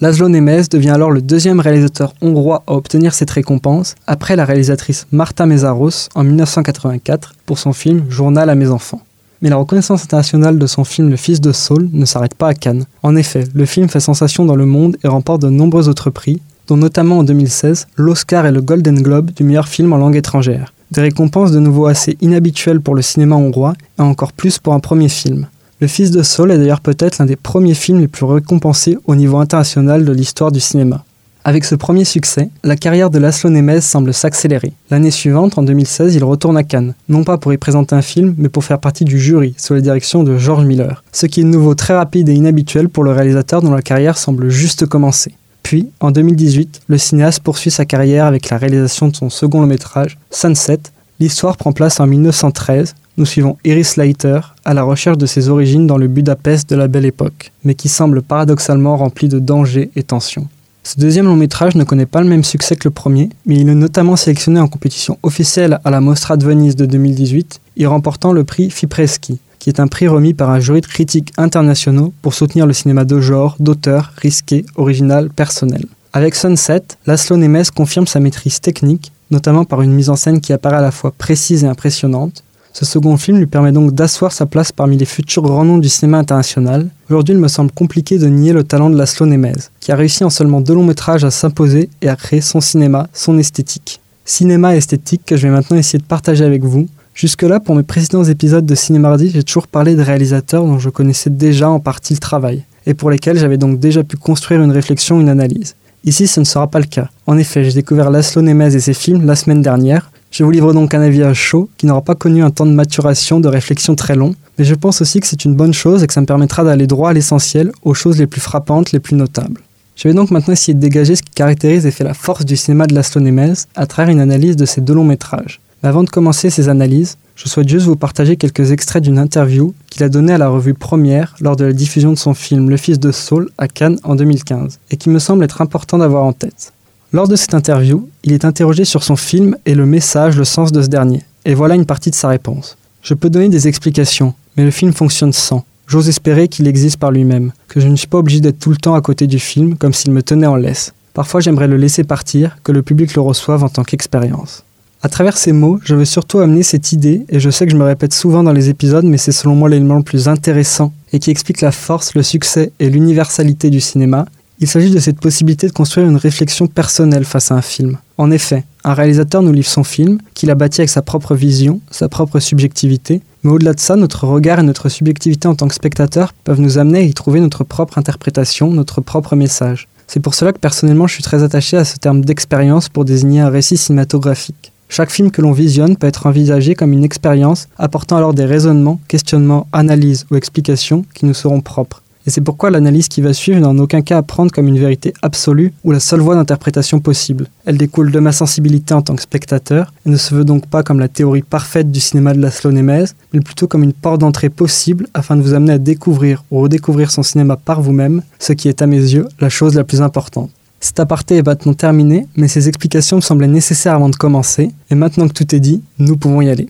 Laszlo 0.02 0.30
Nemes 0.30 0.64
devient 0.71 0.88
alors 0.88 1.11
le 1.11 1.21
deuxième 1.21 1.61
réalisateur 1.61 2.14
hongrois 2.23 2.62
à 2.66 2.73
obtenir 2.73 3.12
cette 3.12 3.33
récompense, 3.33 3.97
après 4.07 4.35
la 4.35 4.47
réalisatrice 4.47 5.07
Marta 5.12 5.45
Mézaros 5.45 6.09
en 6.14 6.25
1984 6.25 7.35
pour 7.45 7.59
son 7.59 7.75
film 7.75 8.04
Journal 8.09 8.49
à 8.49 8.54
mes 8.54 8.71
enfants. 8.71 9.02
Mais 9.42 9.50
la 9.50 9.57
reconnaissance 9.57 10.04
internationale 10.04 10.59
de 10.59 10.66
son 10.66 10.85
film 10.85 11.11
Le 11.11 11.16
Fils 11.16 11.42
de 11.42 11.52
Saul 11.52 11.90
ne 11.92 12.07
s'arrête 12.07 12.35
pas 12.35 12.49
à 12.49 12.54
Cannes. 12.54 12.87
En 13.02 13.14
effet, 13.14 13.45
le 13.52 13.66
film 13.66 13.90
fait 13.90 14.00
sensation 14.00 14.47
dans 14.47 14.57
le 14.57 14.64
monde 14.64 14.97
et 15.04 15.09
remporte 15.09 15.42
de 15.42 15.50
nombreux 15.50 15.90
autres 15.90 16.09
prix, 16.09 16.40
dont 16.66 16.78
notamment 16.78 17.19
en 17.19 17.23
2016 17.23 17.88
l'Oscar 17.97 18.47
et 18.47 18.52
le 18.52 18.62
Golden 18.62 19.02
Globe 19.02 19.33
du 19.33 19.45
meilleur 19.45 19.69
film 19.69 19.92
en 19.92 19.99
langue 19.99 20.16
étrangère. 20.16 20.73
Des 20.92 21.02
récompenses 21.02 21.52
de 21.52 21.61
nouveau 21.61 21.85
assez 21.88 22.16
inhabituelles 22.23 22.80
pour 22.80 22.95
le 22.95 23.02
cinéma 23.02 23.37
hongrois 23.37 23.75
et 23.99 24.02
encore 24.02 24.33
plus 24.33 24.59
pour 24.59 24.73
un 24.73 24.80
premier 24.80 25.11
film. 25.11 25.47
Le 25.81 25.87
Fils 25.87 26.11
de 26.11 26.23
Saul 26.23 26.51
est 26.51 26.59
d'ailleurs 26.59 26.83
peut-être 26.83 27.17
l'un 27.19 27.25
des 27.25 27.37
premiers 27.37 27.73
films 27.73 28.01
les 28.01 28.09
plus 28.09 28.27
récompensés 28.27 28.99
au 29.07 29.15
niveau 29.15 29.39
international 29.39 30.05
de 30.05 30.13
l'histoire 30.13 30.53
du 30.53 30.61
cinéma. 30.61 31.07
Avec 31.43 31.65
ce 31.65 31.75
premier 31.75 32.05
succès, 32.05 32.51
la 32.63 32.77
carrière 32.77 33.09
de 33.09 33.19
Laszlo 33.19 33.49
Nemes 33.49 33.81
semble 33.81 34.13
s'accélérer. 34.13 34.75
L'année 34.91 35.11
suivante, 35.11 35.57
en 35.57 35.63
2016, 35.63 36.15
il 36.15 36.23
retourne 36.23 36.59
à 36.59 36.65
Cannes, 36.65 36.95
non 37.09 37.25
pas 37.25 37.39
pour 37.39 37.55
y 37.55 37.57
présenter 37.57 37.95
un 37.95 38.03
film, 38.03 38.35
mais 38.37 38.51
pour 38.51 38.63
faire 38.63 38.79
partie 38.79 39.07
du 39.07 39.19
jury, 39.19 39.55
sous 39.57 39.73
la 39.73 39.81
direction 39.81 40.23
de 40.23 40.37
George 40.37 40.67
Miller, 40.67 41.03
ce 41.13 41.25
qui 41.25 41.41
est 41.41 41.45
de 41.45 41.49
nouveau 41.49 41.75
très 41.75 41.97
rapide 41.97 42.29
et 42.29 42.35
inhabituel 42.35 42.91
pour 42.91 43.03
le 43.03 43.13
réalisateur 43.13 43.63
dont 43.63 43.73
la 43.73 43.81
carrière 43.81 44.19
semble 44.19 44.51
juste 44.51 44.85
commencer. 44.85 45.33
Puis, 45.63 45.89
en 46.01 46.11
2018, 46.11 46.83
le 46.89 46.99
cinéaste 46.99 47.41
poursuit 47.41 47.71
sa 47.71 47.87
carrière 47.87 48.27
avec 48.27 48.51
la 48.51 48.59
réalisation 48.59 49.09
de 49.09 49.17
son 49.17 49.31
second 49.31 49.63
long 49.63 49.67
métrage, 49.67 50.19
Sunset. 50.31 50.81
L'histoire 51.21 51.57
prend 51.57 51.73
place 51.73 52.01
en 52.01 52.07
1913, 52.07 52.95
nous 53.21 53.27
suivons 53.27 53.59
Iris 53.65 53.99
Leiter 53.99 54.41
à 54.65 54.73
la 54.73 54.83
recherche 54.83 55.19
de 55.19 55.27
ses 55.27 55.50
origines 55.50 55.87
dans 55.87 55.99
le 55.99 56.09
Budapest 56.09 56.71
de 56.71 56.75
la 56.75 56.89
Belle 56.89 57.05
Époque, 57.05 57.53
mais 57.65 57.75
qui 57.75 57.91
semble 57.91 58.23
paradoxalement 58.23 58.97
rempli 58.97 59.29
de 59.29 59.39
dangers 59.39 59.91
et 59.95 60.03
tensions. 60.03 60.49
Ce 60.85 60.99
deuxième 60.99 61.27
long 61.27 61.37
métrage 61.37 61.75
ne 61.75 61.85
connaît 61.85 62.07
pas 62.07 62.23
le 62.23 62.29
même 62.31 62.45
succès 62.45 62.77
que 62.77 62.89
le 62.89 62.95
premier, 62.95 63.29
mais 63.45 63.57
il 63.57 63.69
est 63.69 63.75
notamment 63.75 64.17
sélectionné 64.17 64.59
en 64.59 64.69
compétition 64.69 65.19
officielle 65.23 65.81
à 65.85 65.91
la 65.91 66.00
Mostra 66.00 66.39
de 66.39 66.47
Venise 66.47 66.77
de 66.77 66.87
2018, 66.87 67.61
y 67.77 67.85
remportant 67.85 68.33
le 68.33 68.43
prix 68.43 68.71
Fipreschi, 68.71 69.39
qui 69.59 69.69
est 69.69 69.81
un 69.81 69.87
prix 69.87 70.09
remis 70.09 70.33
par 70.33 70.49
un 70.49 70.59
jury 70.59 70.81
de 70.81 70.87
critiques 70.87 71.35
internationaux 71.37 72.15
pour 72.23 72.33
soutenir 72.33 72.67
le 72.67 72.73
cinéma 72.73 73.05
de 73.05 73.21
genre, 73.21 73.57
d'auteur, 73.61 74.15
risqué, 74.17 74.65
original, 74.77 75.29
personnel. 75.29 75.85
Avec 76.15 76.35
Sunset, 76.35 76.85
Laszlo 77.07 77.37
Nemes 77.37 77.67
confirme 77.77 78.07
sa 78.07 78.19
maîtrise 78.19 78.62
technique, 78.62 79.12
notamment 79.31 79.67
par 79.67 79.83
une 79.83 79.93
mise 79.93 80.09
en 80.09 80.17
scène 80.17 80.41
qui 80.41 80.55
apparaît 80.55 80.79
à 80.79 80.81
la 80.81 80.91
fois 80.91 81.12
précise 81.12 81.65
et 81.65 81.69
impressionnante, 81.69 82.43
ce 82.73 82.85
second 82.85 83.17
film 83.17 83.39
lui 83.39 83.47
permet 83.47 83.73
donc 83.73 83.95
d'asseoir 83.95 84.33
sa 84.33 84.47
place 84.47 84.71
parmi 84.71 84.97
les 84.97 85.05
futurs 85.05 85.43
grands 85.43 85.65
noms 85.65 85.79
du 85.79 85.89
cinéma 85.89 86.19
international. 86.19 86.89
Aujourd'hui, 87.09 87.35
il 87.35 87.41
me 87.41 87.49
semble 87.49 87.73
compliqué 87.73 88.19
de 88.19 88.27
nier 88.27 88.53
le 88.53 88.62
talent 88.62 88.91
de 88.91 88.97
Laszlo 88.97 89.27
Nemes, 89.27 89.57
qui 89.81 89.91
a 89.91 89.97
réussi 89.97 90.23
en 90.23 90.31
seulement 90.31 90.61
deux 90.61 90.75
longs 90.75 90.85
métrages 90.85 91.25
à 91.25 91.31
s'imposer 91.31 91.91
et 92.00 92.09
à 92.09 92.17
créer 92.17 92.41
son 92.41 92.61
cinéma, 92.61 93.09
son 93.12 93.39
esthétique. 93.39 94.00
Cinéma 94.25 94.77
esthétique 94.77 95.23
que 95.27 95.37
je 95.37 95.49
vais 95.49 95.53
maintenant 95.53 95.77
essayer 95.77 95.99
de 95.99 96.05
partager 96.05 96.45
avec 96.45 96.62
vous. 96.62 96.87
Jusque-là, 97.15 97.59
pour 97.59 97.75
mes 97.75 97.83
précédents 97.83 98.25
épisodes 98.25 98.65
de 98.65 98.75
Cinémardi, 98.77 99.31
j'ai 99.35 99.43
toujours 99.43 99.67
parlé 99.67 99.97
de 99.97 100.03
réalisateurs 100.03 100.65
dont 100.65 100.79
je 100.79 100.91
connaissais 100.91 101.31
déjà 101.31 101.69
en 101.69 101.81
partie 101.81 102.15
le 102.15 102.21
travail, 102.21 102.65
et 102.87 102.95
pour 102.95 103.11
lesquels 103.11 103.37
j'avais 103.37 103.59
donc 103.59 103.81
déjà 103.81 104.05
pu 104.05 104.17
construire 104.17 104.62
une 104.62 104.71
réflexion, 104.71 105.21
une 105.21 105.29
analyse. 105.29 105.75
Ici, 106.05 106.27
ce 106.27 106.41
ne 106.41 106.45
sera 106.45 106.69
pas 106.69 106.79
le 106.79 106.87
cas. 106.87 107.11
En 107.27 107.37
effet, 107.37 107.62
j'ai 107.65 107.73
découvert 107.73 108.11
Laszlo 108.11 108.41
Nemes 108.41 108.62
et 108.62 108.81
ses 108.81 108.95
films 108.95 109.27
la 109.27 109.37
semaine 109.37 109.61
dernière, 109.61 110.10
je 110.31 110.45
vous 110.45 110.51
livre 110.51 110.73
donc 110.73 110.95
un 110.95 111.01
avis 111.01 111.25
à 111.25 111.35
chaud 111.35 111.69
qui 111.77 111.87
n'aura 111.87 112.03
pas 112.03 112.15
connu 112.15 112.43
un 112.43 112.51
temps 112.51 112.67
de 112.67 112.71
maturation, 112.71 113.41
de 113.41 113.49
réflexion 113.49 113.97
très 113.97 114.15
long, 114.15 114.35
mais 114.59 114.65
je 114.65 114.75
pense 114.75 115.01
aussi 115.01 115.19
que 115.19 115.27
c'est 115.27 115.45
une 115.45 115.55
bonne 115.55 115.75
chose 115.75 116.03
et 116.03 116.07
que 116.07 116.13
ça 116.13 116.21
me 116.21 116.27
permettra 116.27 116.63
d'aller 116.63 116.87
droit 116.87 117.11
à 117.11 117.13
l'essentiel, 117.13 117.73
aux 117.83 117.95
choses 117.95 118.19
les 118.19 118.29
plus 118.29 118.41
frappantes, 118.41 118.93
les 118.93 119.01
plus 119.01 119.17
notables. 119.17 119.61
Je 119.97 120.07
vais 120.09 120.15
donc 120.15 120.31
maintenant 120.31 120.53
essayer 120.53 120.73
de 120.73 120.79
dégager 120.79 121.17
ce 121.17 121.23
qui 121.23 121.31
caractérise 121.31 121.85
et 121.85 121.91
fait 121.91 122.05
la 122.05 122.15
force 122.15 122.45
du 122.45 122.57
cinéma 122.57 122.87
de 122.87 122.95
Laszlo 122.95 123.21
Nemes 123.21 123.57
à 123.75 123.87
travers 123.87 124.13
une 124.13 124.21
analyse 124.21 124.57
de 124.57 124.65
ces 124.65 124.81
deux 124.81 124.95
longs 124.95 125.05
métrages. 125.05 125.61
Mais 125.83 125.89
avant 125.89 126.05
de 126.05 126.11
commencer 126.11 126.49
ces 126.49 126.69
analyses, 126.69 127.19
je 127.35 127.49
souhaite 127.49 127.69
juste 127.69 127.87
vous 127.87 127.97
partager 127.97 128.37
quelques 128.37 128.71
extraits 128.71 129.03
d'une 129.03 129.19
interview 129.19 129.75
qu'il 129.91 130.05
a 130.05 130.09
donnée 130.09 130.33
à 130.33 130.39
la 130.39 130.49
revue 130.49 130.75
Première 130.75 131.35
lors 131.41 131.57
de 131.57 131.65
la 131.65 131.73
diffusion 131.73 132.13
de 132.13 132.19
son 132.19 132.35
film 132.35 132.71
Le 132.71 132.77
Fils 132.77 133.01
de 133.01 133.13
Saul 133.13 133.51
à 133.59 133.67
Cannes 133.67 133.99
en 134.05 134.15
2015, 134.15 134.79
et 134.91 134.97
qui 134.97 135.11
me 135.11 135.19
semble 135.19 135.43
être 135.43 135.61
important 135.61 135.99
d'avoir 135.99 136.25
en 136.25 136.33
tête. 136.33 136.73
Lors 137.12 137.26
de 137.26 137.35
cette 137.35 137.55
interview, 137.55 138.09
il 138.23 138.33
est 138.33 138.45
interrogé 138.45 138.85
sur 138.85 139.02
son 139.02 139.17
film 139.17 139.57
et 139.67 139.75
le 139.75 139.85
message, 139.85 140.37
le 140.37 140.45
sens 140.45 140.71
de 140.71 140.81
ce 140.81 140.87
dernier. 140.87 141.25
Et 141.45 141.55
voilà 141.55 141.75
une 141.75 141.85
partie 141.85 142.11
de 142.11 142.14
sa 142.14 142.29
réponse. 142.29 142.76
Je 143.02 143.14
peux 143.14 143.31
donner 143.31 143.49
des 143.49 143.67
explications, 143.67 144.33
mais 144.57 144.62
le 144.64 144.71
film 144.71 144.93
fonctionne 144.93 145.33
sans. 145.33 145.64
J'ose 145.88 146.09
espérer 146.09 146.47
qu'il 146.47 146.69
existe 146.69 146.99
par 146.99 147.11
lui-même, 147.11 147.50
que 147.67 147.81
je 147.81 147.88
ne 147.88 147.97
suis 147.97 148.07
pas 148.07 148.19
obligé 148.19 148.38
d'être 148.38 148.61
tout 148.61 148.71
le 148.71 148.76
temps 148.76 148.95
à 148.95 149.00
côté 149.00 149.26
du 149.26 149.40
film 149.40 149.76
comme 149.76 149.93
s'il 149.93 150.12
me 150.12 150.23
tenait 150.23 150.47
en 150.47 150.55
laisse. 150.55 150.93
Parfois 151.12 151.40
j'aimerais 151.40 151.67
le 151.67 151.79
laisser 151.79 152.05
partir, 152.05 152.59
que 152.62 152.71
le 152.71 152.83
public 152.83 153.12
le 153.14 153.23
reçoive 153.23 153.64
en 153.64 153.69
tant 153.69 153.83
qu'expérience. 153.83 154.62
À 155.02 155.09
travers 155.09 155.37
ces 155.37 155.50
mots, 155.50 155.81
je 155.83 155.97
veux 155.97 156.05
surtout 156.05 156.38
amener 156.38 156.62
cette 156.62 156.93
idée, 156.93 157.25
et 157.29 157.40
je 157.40 157.50
sais 157.50 157.67
que 157.67 157.73
je 157.73 157.76
me 157.76 157.85
répète 157.85 158.14
souvent 158.14 158.45
dans 158.45 158.52
les 158.52 158.69
épisodes, 158.69 159.05
mais 159.05 159.17
c'est 159.17 159.33
selon 159.33 159.57
moi 159.57 159.69
l'élément 159.69 159.97
le 159.97 160.05
plus 160.05 160.29
intéressant 160.29 160.93
et 161.12 161.19
qui 161.19 161.33
explique 161.33 161.61
la 161.61 161.73
force, 161.73 162.14
le 162.14 162.23
succès 162.23 162.71
et 162.79 162.88
l'universalité 162.88 163.69
du 163.69 163.81
cinéma, 163.81 164.26
il 164.61 164.69
s'agit 164.69 164.90
de 164.90 165.00
cette 165.00 165.19
possibilité 165.19 165.67
de 165.67 165.73
construire 165.73 166.07
une 166.07 166.17
réflexion 166.17 166.67
personnelle 166.67 167.25
face 167.25 167.50
à 167.50 167.55
un 167.55 167.62
film. 167.62 167.97
En 168.19 168.31
effet, 168.31 168.64
un 168.85 168.93
réalisateur 168.93 169.43
nous 169.43 169.52
livre 169.52 169.67
son 169.67 169.85
film, 169.85 170.19
qu'il 170.35 170.50
a 170.50 170.55
bâti 170.55 170.83
avec 170.83 170.90
sa 170.90 171.00
propre 171.00 171.35
vision, 171.35 171.81
sa 171.90 172.11
propre 172.11 172.40
subjectivité, 172.40 173.23
mais 173.43 173.52
au-delà 173.52 173.73
de 173.73 173.81
ça, 173.81 173.97
notre 173.97 174.26
regard 174.26 174.59
et 174.59 174.62
notre 174.62 174.90
subjectivité 174.90 175.49
en 175.49 175.55
tant 175.55 175.67
que 175.67 175.75
spectateur 175.75 176.35
peuvent 176.45 176.61
nous 176.61 176.76
amener 176.76 176.99
à 176.99 177.02
y 177.02 177.14
trouver 177.14 177.40
notre 177.40 177.64
propre 177.64 177.97
interprétation, 177.97 178.71
notre 178.71 179.00
propre 179.00 179.35
message. 179.35 179.88
C'est 180.07 180.21
pour 180.21 180.35
cela 180.35 180.52
que 180.52 180.59
personnellement 180.59 181.07
je 181.07 181.14
suis 181.14 181.23
très 181.23 181.43
attaché 181.43 181.79
à 181.79 181.85
ce 181.85 181.97
terme 181.97 182.23
d'expérience 182.23 182.90
pour 182.90 183.07
désigner 183.07 183.40
un 183.40 183.49
récit 183.49 183.79
cinématographique. 183.79 184.73
Chaque 184.90 185.11
film 185.11 185.31
que 185.31 185.40
l'on 185.40 185.52
visionne 185.52 185.97
peut 185.97 186.09
être 186.09 186.26
envisagé 186.26 186.75
comme 186.75 186.93
une 186.93 187.05
expérience, 187.05 187.69
apportant 187.79 188.17
alors 188.17 188.35
des 188.35 188.45
raisonnements, 188.45 189.00
questionnements, 189.09 189.69
analyses 189.73 190.26
ou 190.31 190.37
explications 190.37 191.05
qui 191.14 191.26
nous 191.26 191.35
seront 191.35 191.61
propres. 191.61 192.02
Et 192.27 192.31
c'est 192.31 192.43
pourquoi 192.43 192.71
l'analyse 192.71 193.09
qui 193.09 193.23
va 193.23 193.33
suivre 193.33 193.59
n'est 193.59 193.67
en 193.67 193.79
aucun 193.79 194.03
cas 194.03 194.19
à 194.19 194.23
prendre 194.23 194.53
comme 194.53 194.69
une 194.69 194.79
vérité 194.79 195.15
absolue 195.23 195.73
ou 195.85 195.93
la 195.93 196.00
seule 196.00 196.21
voie 196.21 196.35
d'interprétation 196.35 197.00
possible. 197.00 197.47
Elle 197.65 197.79
découle 197.79 198.12
de 198.12 198.19
ma 198.19 198.33
sensibilité 198.33 198.93
en 198.93 199.00
tant 199.00 199.17
que 199.17 199.23
spectateur 199.23 199.93
et 200.05 200.11
ne 200.11 200.17
se 200.17 200.35
veut 200.35 200.45
donc 200.45 200.67
pas 200.67 200.83
comme 200.83 201.00
la 201.00 201.09
théorie 201.09 201.43
parfaite 201.43 201.91
du 201.91 202.00
cinéma 202.00 202.35
de 202.35 202.41
Laszlo 202.41 202.73
Nemes, 202.73 203.07
mais 203.33 203.41
plutôt 203.41 203.67
comme 203.67 203.83
une 203.83 203.95
porte 203.95 204.21
d'entrée 204.21 204.50
possible 204.50 205.07
afin 205.15 205.37
de 205.37 205.43
vous 205.43 205.55
amener 205.55 205.73
à 205.73 205.79
découvrir 205.79 206.45
ou 206.50 206.61
redécouvrir 206.61 207.11
son 207.11 207.23
cinéma 207.23 207.57
par 207.57 207.81
vous-même, 207.81 208.23
ce 208.39 208.53
qui 208.53 208.69
est 208.69 208.83
à 208.83 208.87
mes 208.87 208.99
yeux 208.99 209.27
la 209.41 209.49
chose 209.49 209.75
la 209.75 209.85
plus 209.85 210.03
importante. 210.03 210.50
Cet 210.81 210.99
aparté 210.99 211.37
est 211.37 211.47
maintenant 211.47 211.75
terminé, 211.75 212.27
mais 212.37 212.49
ces 212.49 212.69
explications 212.69 213.17
me 213.17 213.23
semblaient 213.23 213.49
nécessaires 213.49 213.95
avant 213.95 214.09
de 214.09 214.17
commencer, 214.17 214.71
et 214.91 214.95
maintenant 214.95 215.29
que 215.29 215.35
tout 215.35 215.55
est 215.55 215.61
dit, 215.61 215.83
nous 215.99 216.17
pouvons 216.17 216.41
y 216.41 216.49
aller. 216.49 216.69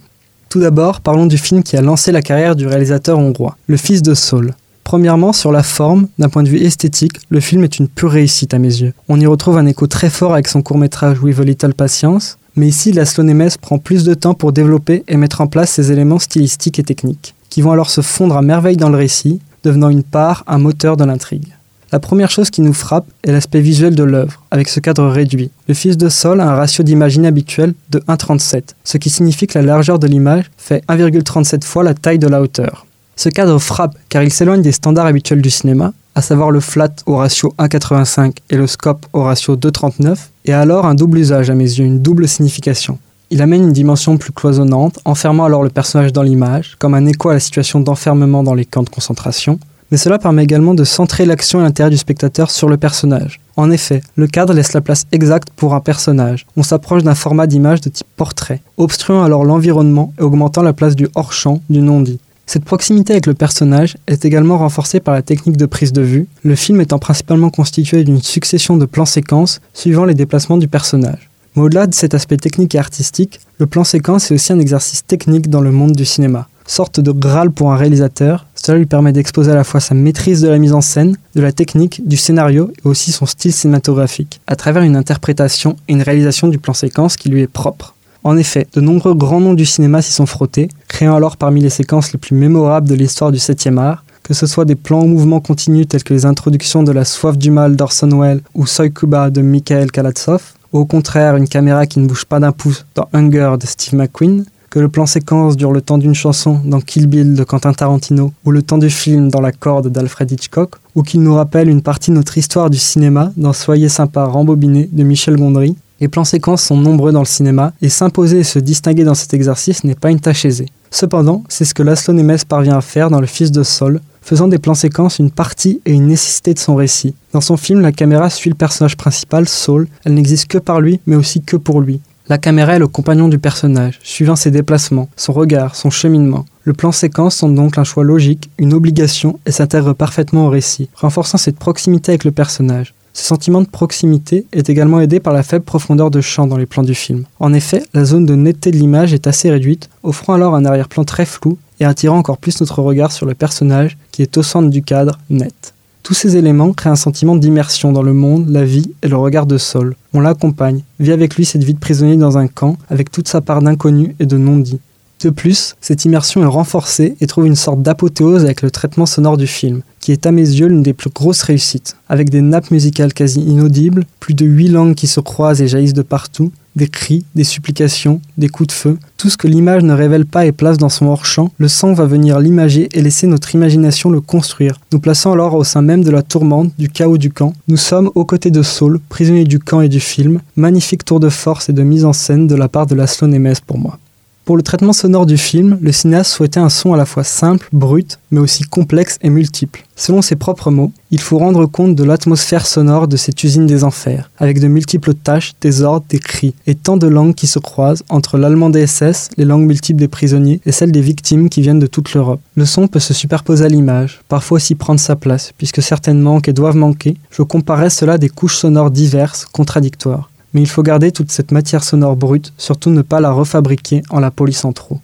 Tout 0.49 0.59
d'abord, 0.59 1.01
parlons 1.01 1.27
du 1.27 1.39
film 1.39 1.63
qui 1.63 1.77
a 1.77 1.81
lancé 1.81 2.11
la 2.11 2.23
carrière 2.23 2.57
du 2.57 2.67
réalisateur 2.67 3.19
hongrois, 3.19 3.57
Le 3.69 3.77
Fils 3.77 4.03
de 4.03 4.15
Saul. 4.15 4.55
Premièrement, 4.85 5.33
sur 5.33 5.53
la 5.53 5.63
forme, 5.63 6.09
d'un 6.19 6.29
point 6.29 6.43
de 6.43 6.49
vue 6.49 6.63
esthétique, 6.63 7.21
le 7.29 7.41
film 7.41 7.63
est 7.65 7.79
une 7.79 7.89
pure 7.89 8.11
réussite 8.11 8.55
à 8.55 8.59
mes 8.59 8.81
yeux. 8.81 8.93
On 9.09 9.21
y 9.21 9.27
retrouve 9.27 9.59
un 9.59 9.67
écho 9.67 9.87
très 9.87 10.11
fort 10.11 10.33
avec 10.33 10.49
son 10.49 10.63
court-métrage 10.63 11.21
With 11.21 11.39
a 11.39 11.45
Little 11.45 11.75
Patience, 11.75 12.39
mais 12.57 12.69
ici, 12.69 12.93
Laszlo 12.93 13.23
Nemes 13.23 13.51
prend 13.61 13.79
plus 13.79 14.05
de 14.05 14.15
temps 14.15 14.35
pour 14.35 14.53
développer 14.53 15.05
et 15.07 15.17
mettre 15.17 15.41
en 15.41 15.47
place 15.47 15.71
ses 15.71 15.93
éléments 15.93 16.19
stylistiques 16.19 16.79
et 16.79 16.83
techniques, 16.83 17.35
qui 17.49 17.63
vont 17.63 17.73
alors 17.73 17.91
se 17.91 18.01
fondre 18.01 18.37
à 18.37 18.43
merveille 18.43 18.77
dans 18.77 18.89
le 18.89 18.99
récit, 18.99 19.41
devenant 19.63 19.89
une 19.89 20.03
part, 20.03 20.45
un 20.47 20.59
moteur 20.59 20.97
de 20.97 21.05
l'intrigue. 21.05 21.55
La 21.93 21.99
première 21.99 22.31
chose 22.31 22.51
qui 22.51 22.61
nous 22.61 22.73
frappe 22.73 23.07
est 23.25 23.33
l'aspect 23.33 23.61
visuel 23.61 23.97
de 23.97 24.05
l'œuvre, 24.05 24.45
avec 24.53 24.69
ce 24.69 24.79
cadre 24.79 25.07
réduit. 25.07 25.51
Le 25.67 25.75
Fils 25.75 25.97
de 25.97 26.09
Sol 26.09 26.41
a 26.41 26.49
un 26.49 26.55
ratio 26.55 26.85
d'image 26.85 27.17
inhabituel 27.17 27.75
de 27.91 27.99
1,37, 28.01 28.63
ce 28.85 28.97
qui 28.97 29.11
signifie 29.11 29.49
que 29.49 29.59
la 29.59 29.65
largeur 29.65 29.99
de 29.99 30.07
l'image 30.07 30.51
fait 30.57 30.85
1,37 30.89 31.65
fois 31.65 31.83
la 31.83 31.95
taille 31.95 32.21
de 32.21 32.29
la 32.29 32.43
hauteur. 32.43 32.87
Ce 33.23 33.29
cadre 33.29 33.59
frappe 33.59 33.99
car 34.09 34.23
il 34.23 34.33
s'éloigne 34.33 34.63
des 34.63 34.73
standards 34.73 35.05
habituels 35.05 35.43
du 35.43 35.51
cinéma, 35.51 35.93
à 36.15 36.23
savoir 36.23 36.51
le 36.51 36.61
flat 36.61 36.89
au 37.05 37.17
ratio 37.17 37.53
1,85 37.59 38.33
et 38.49 38.57
le 38.57 38.67
scope 38.67 39.05
au 39.13 39.25
ratio 39.25 39.57
2,39, 39.57 40.17
et 40.47 40.55
a 40.55 40.61
alors 40.61 40.87
un 40.87 40.95
double 40.95 41.19
usage 41.19 41.51
à 41.51 41.55
mes 41.55 41.65
yeux, 41.65 41.85
une 41.85 42.01
double 42.01 42.27
signification. 42.27 42.99
Il 43.29 43.43
amène 43.43 43.65
une 43.65 43.75
dimension 43.75 44.17
plus 44.17 44.33
cloisonnante, 44.33 45.01
enfermant 45.05 45.45
alors 45.45 45.63
le 45.63 45.69
personnage 45.69 46.15
dans 46.15 46.23
l'image, 46.23 46.77
comme 46.79 46.95
un 46.95 47.05
écho 47.05 47.29
à 47.29 47.35
la 47.35 47.41
situation 47.41 47.81
d'enfermement 47.81 48.43
dans 48.43 48.55
les 48.55 48.65
camps 48.65 48.85
de 48.85 48.89
concentration, 48.89 49.59
mais 49.91 49.99
cela 49.99 50.19
permet 50.19 50.45
également 50.45 50.73
de 50.73 50.85
centrer 50.85 51.27
l'action 51.27 51.61
et 51.61 51.63
l'intérêt 51.63 51.91
du 51.91 51.99
spectateur 51.99 52.51
sur 52.51 52.71
le 52.71 52.79
personnage. 52.79 53.39
En 53.59 53.71
effet, 53.71 54.01
le 54.17 54.29
cadre 54.29 54.55
laisse 54.55 54.73
la 54.73 54.81
place 54.81 55.05
exacte 55.13 55.49
pour 55.55 55.75
un 55.75 55.81
personnage. 55.81 56.47
On 56.57 56.63
s'approche 56.63 57.03
d'un 57.03 57.15
format 57.15 57.47
d'image 57.47 57.83
de 57.83 57.91
type 57.91 58.07
portrait, 58.17 58.63
obstruant 58.79 59.25
alors 59.25 59.45
l'environnement 59.45 60.15
et 60.19 60.23
augmentant 60.23 60.63
la 60.63 60.73
place 60.73 60.97
du 60.97 61.07
hors-champ, 61.15 61.61
du 61.69 61.83
non-dit. 61.83 62.19
Cette 62.53 62.65
proximité 62.65 63.13
avec 63.13 63.27
le 63.27 63.35
personnage 63.35 63.97
est 64.09 64.25
également 64.25 64.59
renforcée 64.59 64.99
par 64.99 65.15
la 65.15 65.23
technique 65.23 65.57
de 65.57 65.67
prise 65.67 65.93
de 65.93 66.03
vue, 66.03 66.27
le 66.43 66.57
film 66.57 66.81
étant 66.81 66.99
principalement 66.99 67.49
constitué 67.49 68.03
d'une 68.03 68.21
succession 68.21 68.77
de 68.77 68.87
plans-séquences 68.87 69.61
suivant 69.73 70.05
les 70.05 70.15
déplacements 70.15 70.57
du 70.57 70.67
personnage. 70.67 71.31
Mais 71.55 71.63
au-delà 71.63 71.87
de 71.87 71.95
cet 71.95 72.13
aspect 72.13 72.39
technique 72.39 72.75
et 72.75 72.81
artistique, 72.81 73.39
le 73.59 73.69
plan-séquence 73.69 74.33
est 74.33 74.35
aussi 74.35 74.53
un 74.53 74.59
exercice 74.59 75.07
technique 75.07 75.49
dans 75.49 75.61
le 75.61 75.71
monde 75.71 75.93
du 75.93 76.05
cinéma. 76.05 76.49
Sorte 76.67 76.99
de 76.99 77.13
graal 77.13 77.53
pour 77.53 77.73
un 77.73 77.77
réalisateur, 77.77 78.47
cela 78.57 78.79
lui 78.79 78.87
permet 78.87 79.13
d'exposer 79.13 79.53
à 79.53 79.55
la 79.55 79.63
fois 79.63 79.79
sa 79.79 79.95
maîtrise 79.95 80.41
de 80.41 80.49
la 80.49 80.59
mise 80.59 80.73
en 80.73 80.81
scène, 80.81 81.17
de 81.37 81.41
la 81.41 81.53
technique, 81.53 82.03
du 82.09 82.17
scénario 82.17 82.73
et 82.85 82.89
aussi 82.89 83.13
son 83.13 83.27
style 83.27 83.53
cinématographique, 83.53 84.41
à 84.49 84.57
travers 84.57 84.83
une 84.83 84.97
interprétation 84.97 85.77
et 85.87 85.93
une 85.93 86.03
réalisation 86.03 86.49
du 86.49 86.59
plan-séquence 86.59 87.17
qui 87.17 87.29
lui 87.29 87.43
est 87.43 87.47
propre. 87.47 87.95
En 88.23 88.37
effet, 88.37 88.67
de 88.75 88.81
nombreux 88.81 89.15
grands 89.15 89.41
noms 89.41 89.55
du 89.55 89.65
cinéma 89.65 90.03
s'y 90.03 90.13
sont 90.13 90.27
frottés, 90.27 90.69
créant 90.89 91.17
alors 91.17 91.39
parmi 91.39 91.63
les 91.63 91.71
séquences 91.71 92.13
les 92.13 92.19
plus 92.19 92.37
mémorables 92.37 92.89
de 92.89 92.95
l'histoire 92.95 93.33
du 93.33 93.39
7e 93.39 93.79
art, 93.79 94.05
que 94.23 94.35
ce 94.35 94.47
soit 94.47 94.67
des 94.67 94.75
plans 94.75 95.01
au 95.01 95.07
mouvement 95.07 95.41
continu 95.41 95.87
tels 95.87 96.05
que 96.05 96.13
les 96.13 96.27
introductions 96.27 96.83
de 96.83 96.93
La 96.93 97.07
soif 97.07 97.39
du 97.39 97.51
mal 97.51 97.77
d'Orson 97.77 98.11
Welles 98.21 98.43
ou 98.55 98.67
Soy 98.67 98.93
Cuba 98.93 99.31
de 99.31 99.41
Mikhail 99.41 99.91
Kalatsov, 99.91 100.53
ou 100.73 100.81
au 100.81 100.85
contraire 100.85 101.37
une 101.37 101.49
caméra 101.49 101.87
qui 101.87 101.99
ne 101.99 102.07
bouge 102.07 102.27
pas 102.27 102.41
d'un 102.41 102.53
pouce 102.53 102.85
dans 102.95 103.09
Hunger 103.15 103.55
de 103.59 103.67
Steve 103.67 103.95
McQueen, 103.99 104.45
que 104.69 104.79
le 104.79 104.89
plan 104.89 105.07
séquence 105.07 105.57
dure 105.57 105.73
le 105.73 105.81
temps 105.81 105.99
d'une 105.99 106.15
chanson 106.15 106.61
dans 106.65 106.81
Kill 106.81 107.09
Bill 107.09 107.35
de 107.35 107.43
Quentin 107.43 107.73
Tarantino 107.73 108.33
ou 108.45 108.53
le 108.53 108.63
temps 108.63 108.79
du 108.79 108.89
film 108.89 109.29
dans 109.29 109.41
La 109.41 109.51
corde 109.51 109.89
d'Alfred 109.89 110.31
Hitchcock, 110.31 110.77
ou 110.95 111.03
qu'il 111.03 111.23
nous 111.23 111.35
rappelle 111.35 111.69
une 111.69 111.83
partie 111.83 112.11
de 112.11 112.17
notre 112.17 112.39
histoire 112.39 112.71
du 112.71 112.79
cinéma 112.79 113.33
dans 113.37 113.53
Soyez 113.53 113.89
sympa 113.89 114.27
rembobiné 114.27 114.89
de 114.93 115.03
Michel 115.03 115.37
Gondry, 115.37 115.75
les 116.01 116.09
plans 116.09 116.25
séquences 116.25 116.63
sont 116.63 116.77
nombreux 116.77 117.13
dans 117.13 117.21
le 117.21 117.27
cinéma 117.27 117.73
et 117.83 117.89
s'imposer 117.89 118.39
et 118.39 118.45
se 118.45 118.59
distinguer 118.59 119.05
dans 119.05 119.15
cet 119.15 119.35
exercice 119.35 119.85
n'est 119.85 119.95
pas 119.95 120.11
une 120.11 120.21
tâche 120.21 120.45
aisée. 120.45 120.67
Cependant, 120.91 121.45
c'est 121.49 121.65
ce 121.65 121.75
que 121.75 121.83
Laszlo 121.83 122.15
Nemes 122.15 122.39
parvient 122.49 122.79
à 122.79 122.81
faire 122.81 123.11
dans 123.11 123.21
Le 123.21 123.27
Fils 123.27 123.53
de 123.53 123.63
Sol, 123.63 124.01
faisant 124.23 124.49
des 124.49 124.59
plans 124.59 124.75
séquences 124.75 125.19
une 125.19 125.31
partie 125.31 125.81
et 125.87 125.93
une 125.93 126.07
nécessité 126.07 126.55
de 126.55 126.59
son 126.59 126.75
récit. 126.75 127.15
Dans 127.33 127.41
son 127.41 127.57
film, 127.57 127.81
la 127.81 127.93
caméra 127.93 128.31
suit 128.31 128.51
le 128.51 128.57
personnage 128.57 128.97
principal, 128.97 129.49
Saul, 129.49 129.89
elle 130.05 130.15
n'existe 130.15 130.47
que 130.47 130.59
par 130.59 130.81
lui, 130.81 131.01
mais 131.07 131.17
aussi 131.17 131.43
que 131.43 131.57
pour 131.57 131.81
lui. 131.81 132.01
La 132.29 132.39
caméra 132.39 132.77
est 132.77 132.79
le 132.81 132.87
compagnon 132.87 133.29
du 133.29 133.39
personnage, 133.39 133.99
suivant 134.03 134.37
ses 134.37 134.51
déplacements, 134.51 135.09
son 135.17 135.33
regard, 135.33 135.75
son 135.75 135.91
cheminement. 135.91 136.45
Le 136.63 136.73
plan 136.73 136.93
séquence 136.93 137.37
semble 137.37 137.57
donc 137.57 137.77
un 137.77 137.85
choix 137.85 138.05
logique, 138.05 138.51
une 138.59 138.73
obligation 138.73 139.41
et 139.47 139.51
s'intègre 139.51 139.95
parfaitement 139.95 140.47
au 140.47 140.51
récit, 140.51 140.89
renforçant 140.95 141.39
cette 141.39 141.59
proximité 141.59 142.13
avec 142.13 142.25
le 142.25 142.31
personnage. 142.31 142.95
Ce 143.13 143.25
sentiment 143.25 143.61
de 143.61 143.69
proximité 143.69 144.47
est 144.53 144.71
également 144.71 145.01
aidé 145.01 145.21
par 145.21 145.33
la 145.33 145.43
faible 145.43 145.65
profondeur 145.65 146.11
de 146.11 146.21
champ 146.21 146.47
dans 146.47 146.57
les 146.57 146.67
plans 146.67 146.83
du 146.83 146.95
film. 146.95 147.25
En 147.41 147.53
effet, 147.53 147.83
la 147.93 148.05
zone 148.05 148.27
de 148.27 148.35
netteté 148.35 148.71
de 148.71 148.77
l'image 148.77 149.13
est 149.13 149.27
assez 149.27 149.51
réduite, 149.51 149.91
offrant 150.03 150.35
alors 150.35 150.55
un 150.55 150.65
arrière-plan 150.65 151.05
très 151.05 151.27
flou 151.27 151.59
et 151.81 151.85
attirant 151.85 152.19
encore 152.19 152.39
plus 152.39 152.61
notre 152.61 152.83
regard 152.83 153.11
sur 153.11 153.27
le 153.27 153.35
personnage 153.35 153.99
qui 154.13 154.23
est 154.23 154.37
au 154.37 154.43
centre 154.43 154.71
du 154.71 154.83
cadre 154.83 155.19
net. 155.29 155.75
Tous 156.03 156.15
ces 156.15 156.37
éléments 156.37 156.73
créent 156.73 156.91
un 156.91 156.97
sentiment 156.97 157.37
d'immersion 157.37 157.93
dans 157.93 158.03
le 158.03 158.13
monde, 158.13 158.49
la 158.49 158.65
vie 158.65 158.91
et 159.03 159.09
le 159.09 159.17
regard 159.17 159.47
de 159.47 159.59
Saul. 159.59 159.97
On 160.13 160.21
l'accompagne, 160.21 160.83
vit 160.99 161.13
avec 161.13 161.37
lui 161.37 161.45
cette 161.45 161.63
vie 161.63 161.75
de 161.75 161.79
prisonnier 161.79 162.17
dans 162.17 162.39
un 162.39 162.47
camp, 162.47 162.77
avec 162.89 163.11
toute 163.11 163.29
sa 163.29 163.41
part 163.41 163.61
d'inconnu 163.61 164.17
et 164.19 164.27
de 164.27 164.39
non-dit. 164.39 164.81
De 165.23 165.31
plus, 165.31 165.77
cette 165.83 166.07
immersion 166.07 166.43
est 166.43 166.47
renforcée 166.47 167.17
et 167.21 167.27
trouve 167.27 167.47
une 167.47 167.55
sorte 167.55 167.83
d'apothéose 167.83 168.45
avec 168.45 168.63
le 168.63 168.71
traitement 168.71 169.05
sonore 169.05 169.37
du 169.37 169.47
film, 169.47 169.83
est 170.13 170.27
à 170.27 170.33
mes 170.33 170.43
yeux 170.43 170.67
l'une 170.67 170.83
des 170.83 170.93
plus 170.93 171.11
grosses 171.11 171.43
réussites. 171.43 171.97
Avec 172.09 172.31
des 172.31 172.41
nappes 172.41 172.71
musicales 172.71 173.13
quasi 173.13 173.41
inaudibles, 173.41 174.05
plus 174.19 174.35
de 174.35 174.45
huit 174.45 174.69
langues 174.69 174.95
qui 174.95 175.07
se 175.07 175.21
croisent 175.21 175.63
et 175.63 175.69
jaillissent 175.69 175.93
de 175.93 176.03
partout, 176.03 176.53
des 176.77 176.89
cris, 176.89 177.25
des 177.35 177.45
supplications, 177.45 178.21
des 178.39 178.49
coups 178.49 178.69
de 178.69 178.73
feu, 178.73 178.99
tout 179.17 179.29
ce 179.29 179.37
que 179.37 179.49
l'image 179.49 179.83
ne 179.83 179.93
révèle 179.93 180.27
pas 180.27 180.47
et 180.47 180.53
place 180.53 180.79
dans 180.79 180.89
son 180.89 181.07
hors-champ, 181.07 181.53
le 181.59 181.69
sang 181.69 181.93
va 181.93 182.07
venir 182.07 182.39
l'imager 182.39 182.89
et 182.93 183.03
laisser 183.03 183.27
notre 183.27 183.55
imagination 183.55 184.11
le 184.11 184.21
construire, 184.21 184.81
nous 184.93 185.01
plaçant 185.01 185.33
alors 185.33 185.55
au 185.55 185.65
sein 185.65 185.83
même 185.83 186.05
de 186.05 186.11
la 186.11 186.23
tourmente, 186.23 186.73
du 186.79 186.89
chaos 186.89 187.19
du 187.19 187.31
camp. 187.31 187.53
Nous 187.69 187.77
sommes 187.77 188.11
aux 188.15 188.25
côtés 188.25 188.51
de 188.51 188.63
Saul, 188.63 189.01
prisonnier 189.09 189.45
du 189.45 189.59
camp 189.59 189.81
et 189.81 189.89
du 189.89 190.01
film, 190.01 190.41
magnifique 190.57 191.05
tour 191.05 191.21
de 191.21 191.29
force 191.29 191.69
et 191.69 191.73
de 191.73 191.83
mise 191.83 192.05
en 192.05 192.13
scène 192.13 192.47
de 192.47 192.55
la 192.55 192.69
part 192.69 192.87
de 192.87 192.95
Laszlo 192.95 193.27
Nemes 193.27 193.55
pour 193.67 193.79
moi. 193.79 193.99
Pour 194.45 194.57
le 194.57 194.63
traitement 194.63 194.93
sonore 194.93 195.27
du 195.27 195.37
film, 195.37 195.79
le 195.81 195.93
cinéaste 195.93 196.33
souhaitait 196.33 196.61
un 196.61 196.71
son 196.71 196.93
à 196.93 196.97
la 196.97 197.05
fois 197.05 197.25
simple, 197.25 197.69
brut, 197.73 198.19
mais 198.31 198.41
aussi 198.41 198.65
complexe 198.65 199.17
et 199.23 199.31
multiple. 199.31 199.85
Selon 199.97 200.23
ses 200.23 200.35
propres 200.35 200.71
mots, 200.71 200.93
il 201.11 201.21
faut 201.21 201.39
rendre 201.39 201.67
compte 201.67 201.95
de 201.95 202.05
l'atmosphère 202.05 202.67
sonore 202.67 203.07
de 203.07 203.19
cette 203.19 203.45
usine 203.45 203.67
des 203.67 203.85
enfers, 203.85 204.31
avec 204.39 204.59
de 204.59 204.67
multiples 204.67 205.13
tâches, 205.13 205.53
des 205.61 205.83
ordres, 205.83 206.07
des 206.09 206.19
cris, 206.19 206.55
et 206.67 206.75
tant 206.75 206.97
de 206.97 207.07
langues 207.07 207.35
qui 207.35 207.47
se 207.47 207.59
croisent 207.59 208.03
entre 208.09 208.39
l'allemand 208.39 208.71
des 208.71 208.87
SS, 208.87 209.29
les 209.37 209.45
langues 209.45 209.67
multiples 209.67 210.01
des 210.01 210.09
prisonniers, 210.09 210.61
et 210.65 210.73
celles 210.73 210.91
des 210.91 211.03
victimes 211.03 211.51
qui 211.51 211.61
viennent 211.61 211.79
de 211.79 211.87
toute 211.87 212.15
l'Europe. 212.15 212.41
Le 212.57 212.65
son 212.65 212.89
peut 212.89 212.99
se 212.99 213.13
superposer 213.13 213.67
à 213.67 213.69
l'image, 213.69 214.23
parfois 214.29 214.57
aussi 214.57 214.75
prendre 214.75 215.01
sa 215.01 215.17
place, 215.17 215.53
puisque 215.59 215.83
certaines 215.83 216.21
manquent 216.21 216.49
et 216.49 216.55
doivent 216.55 216.77
manquer. 216.77 217.19
Je 217.31 217.43
comparais 217.43 217.91
cela 217.91 218.17
des 218.17 218.31
couches 218.31 218.57
sonores 218.57 218.91
diverses, 218.91 219.45
contradictoires 219.45 220.30
mais 220.53 220.61
il 220.61 220.69
faut 220.69 220.83
garder 220.83 221.13
toute 221.13 221.31
cette 221.31 221.53
matière 221.53 221.85
sonore 221.85 222.17
brute, 222.17 222.53
surtout 222.59 222.91
ne 222.91 223.03
pas 223.03 223.21
la 223.21 223.31
refabriquer 223.31 224.03
en 224.11 224.21
la 224.21 224.31
polissant 224.31 224.73
trop. 224.73 225.01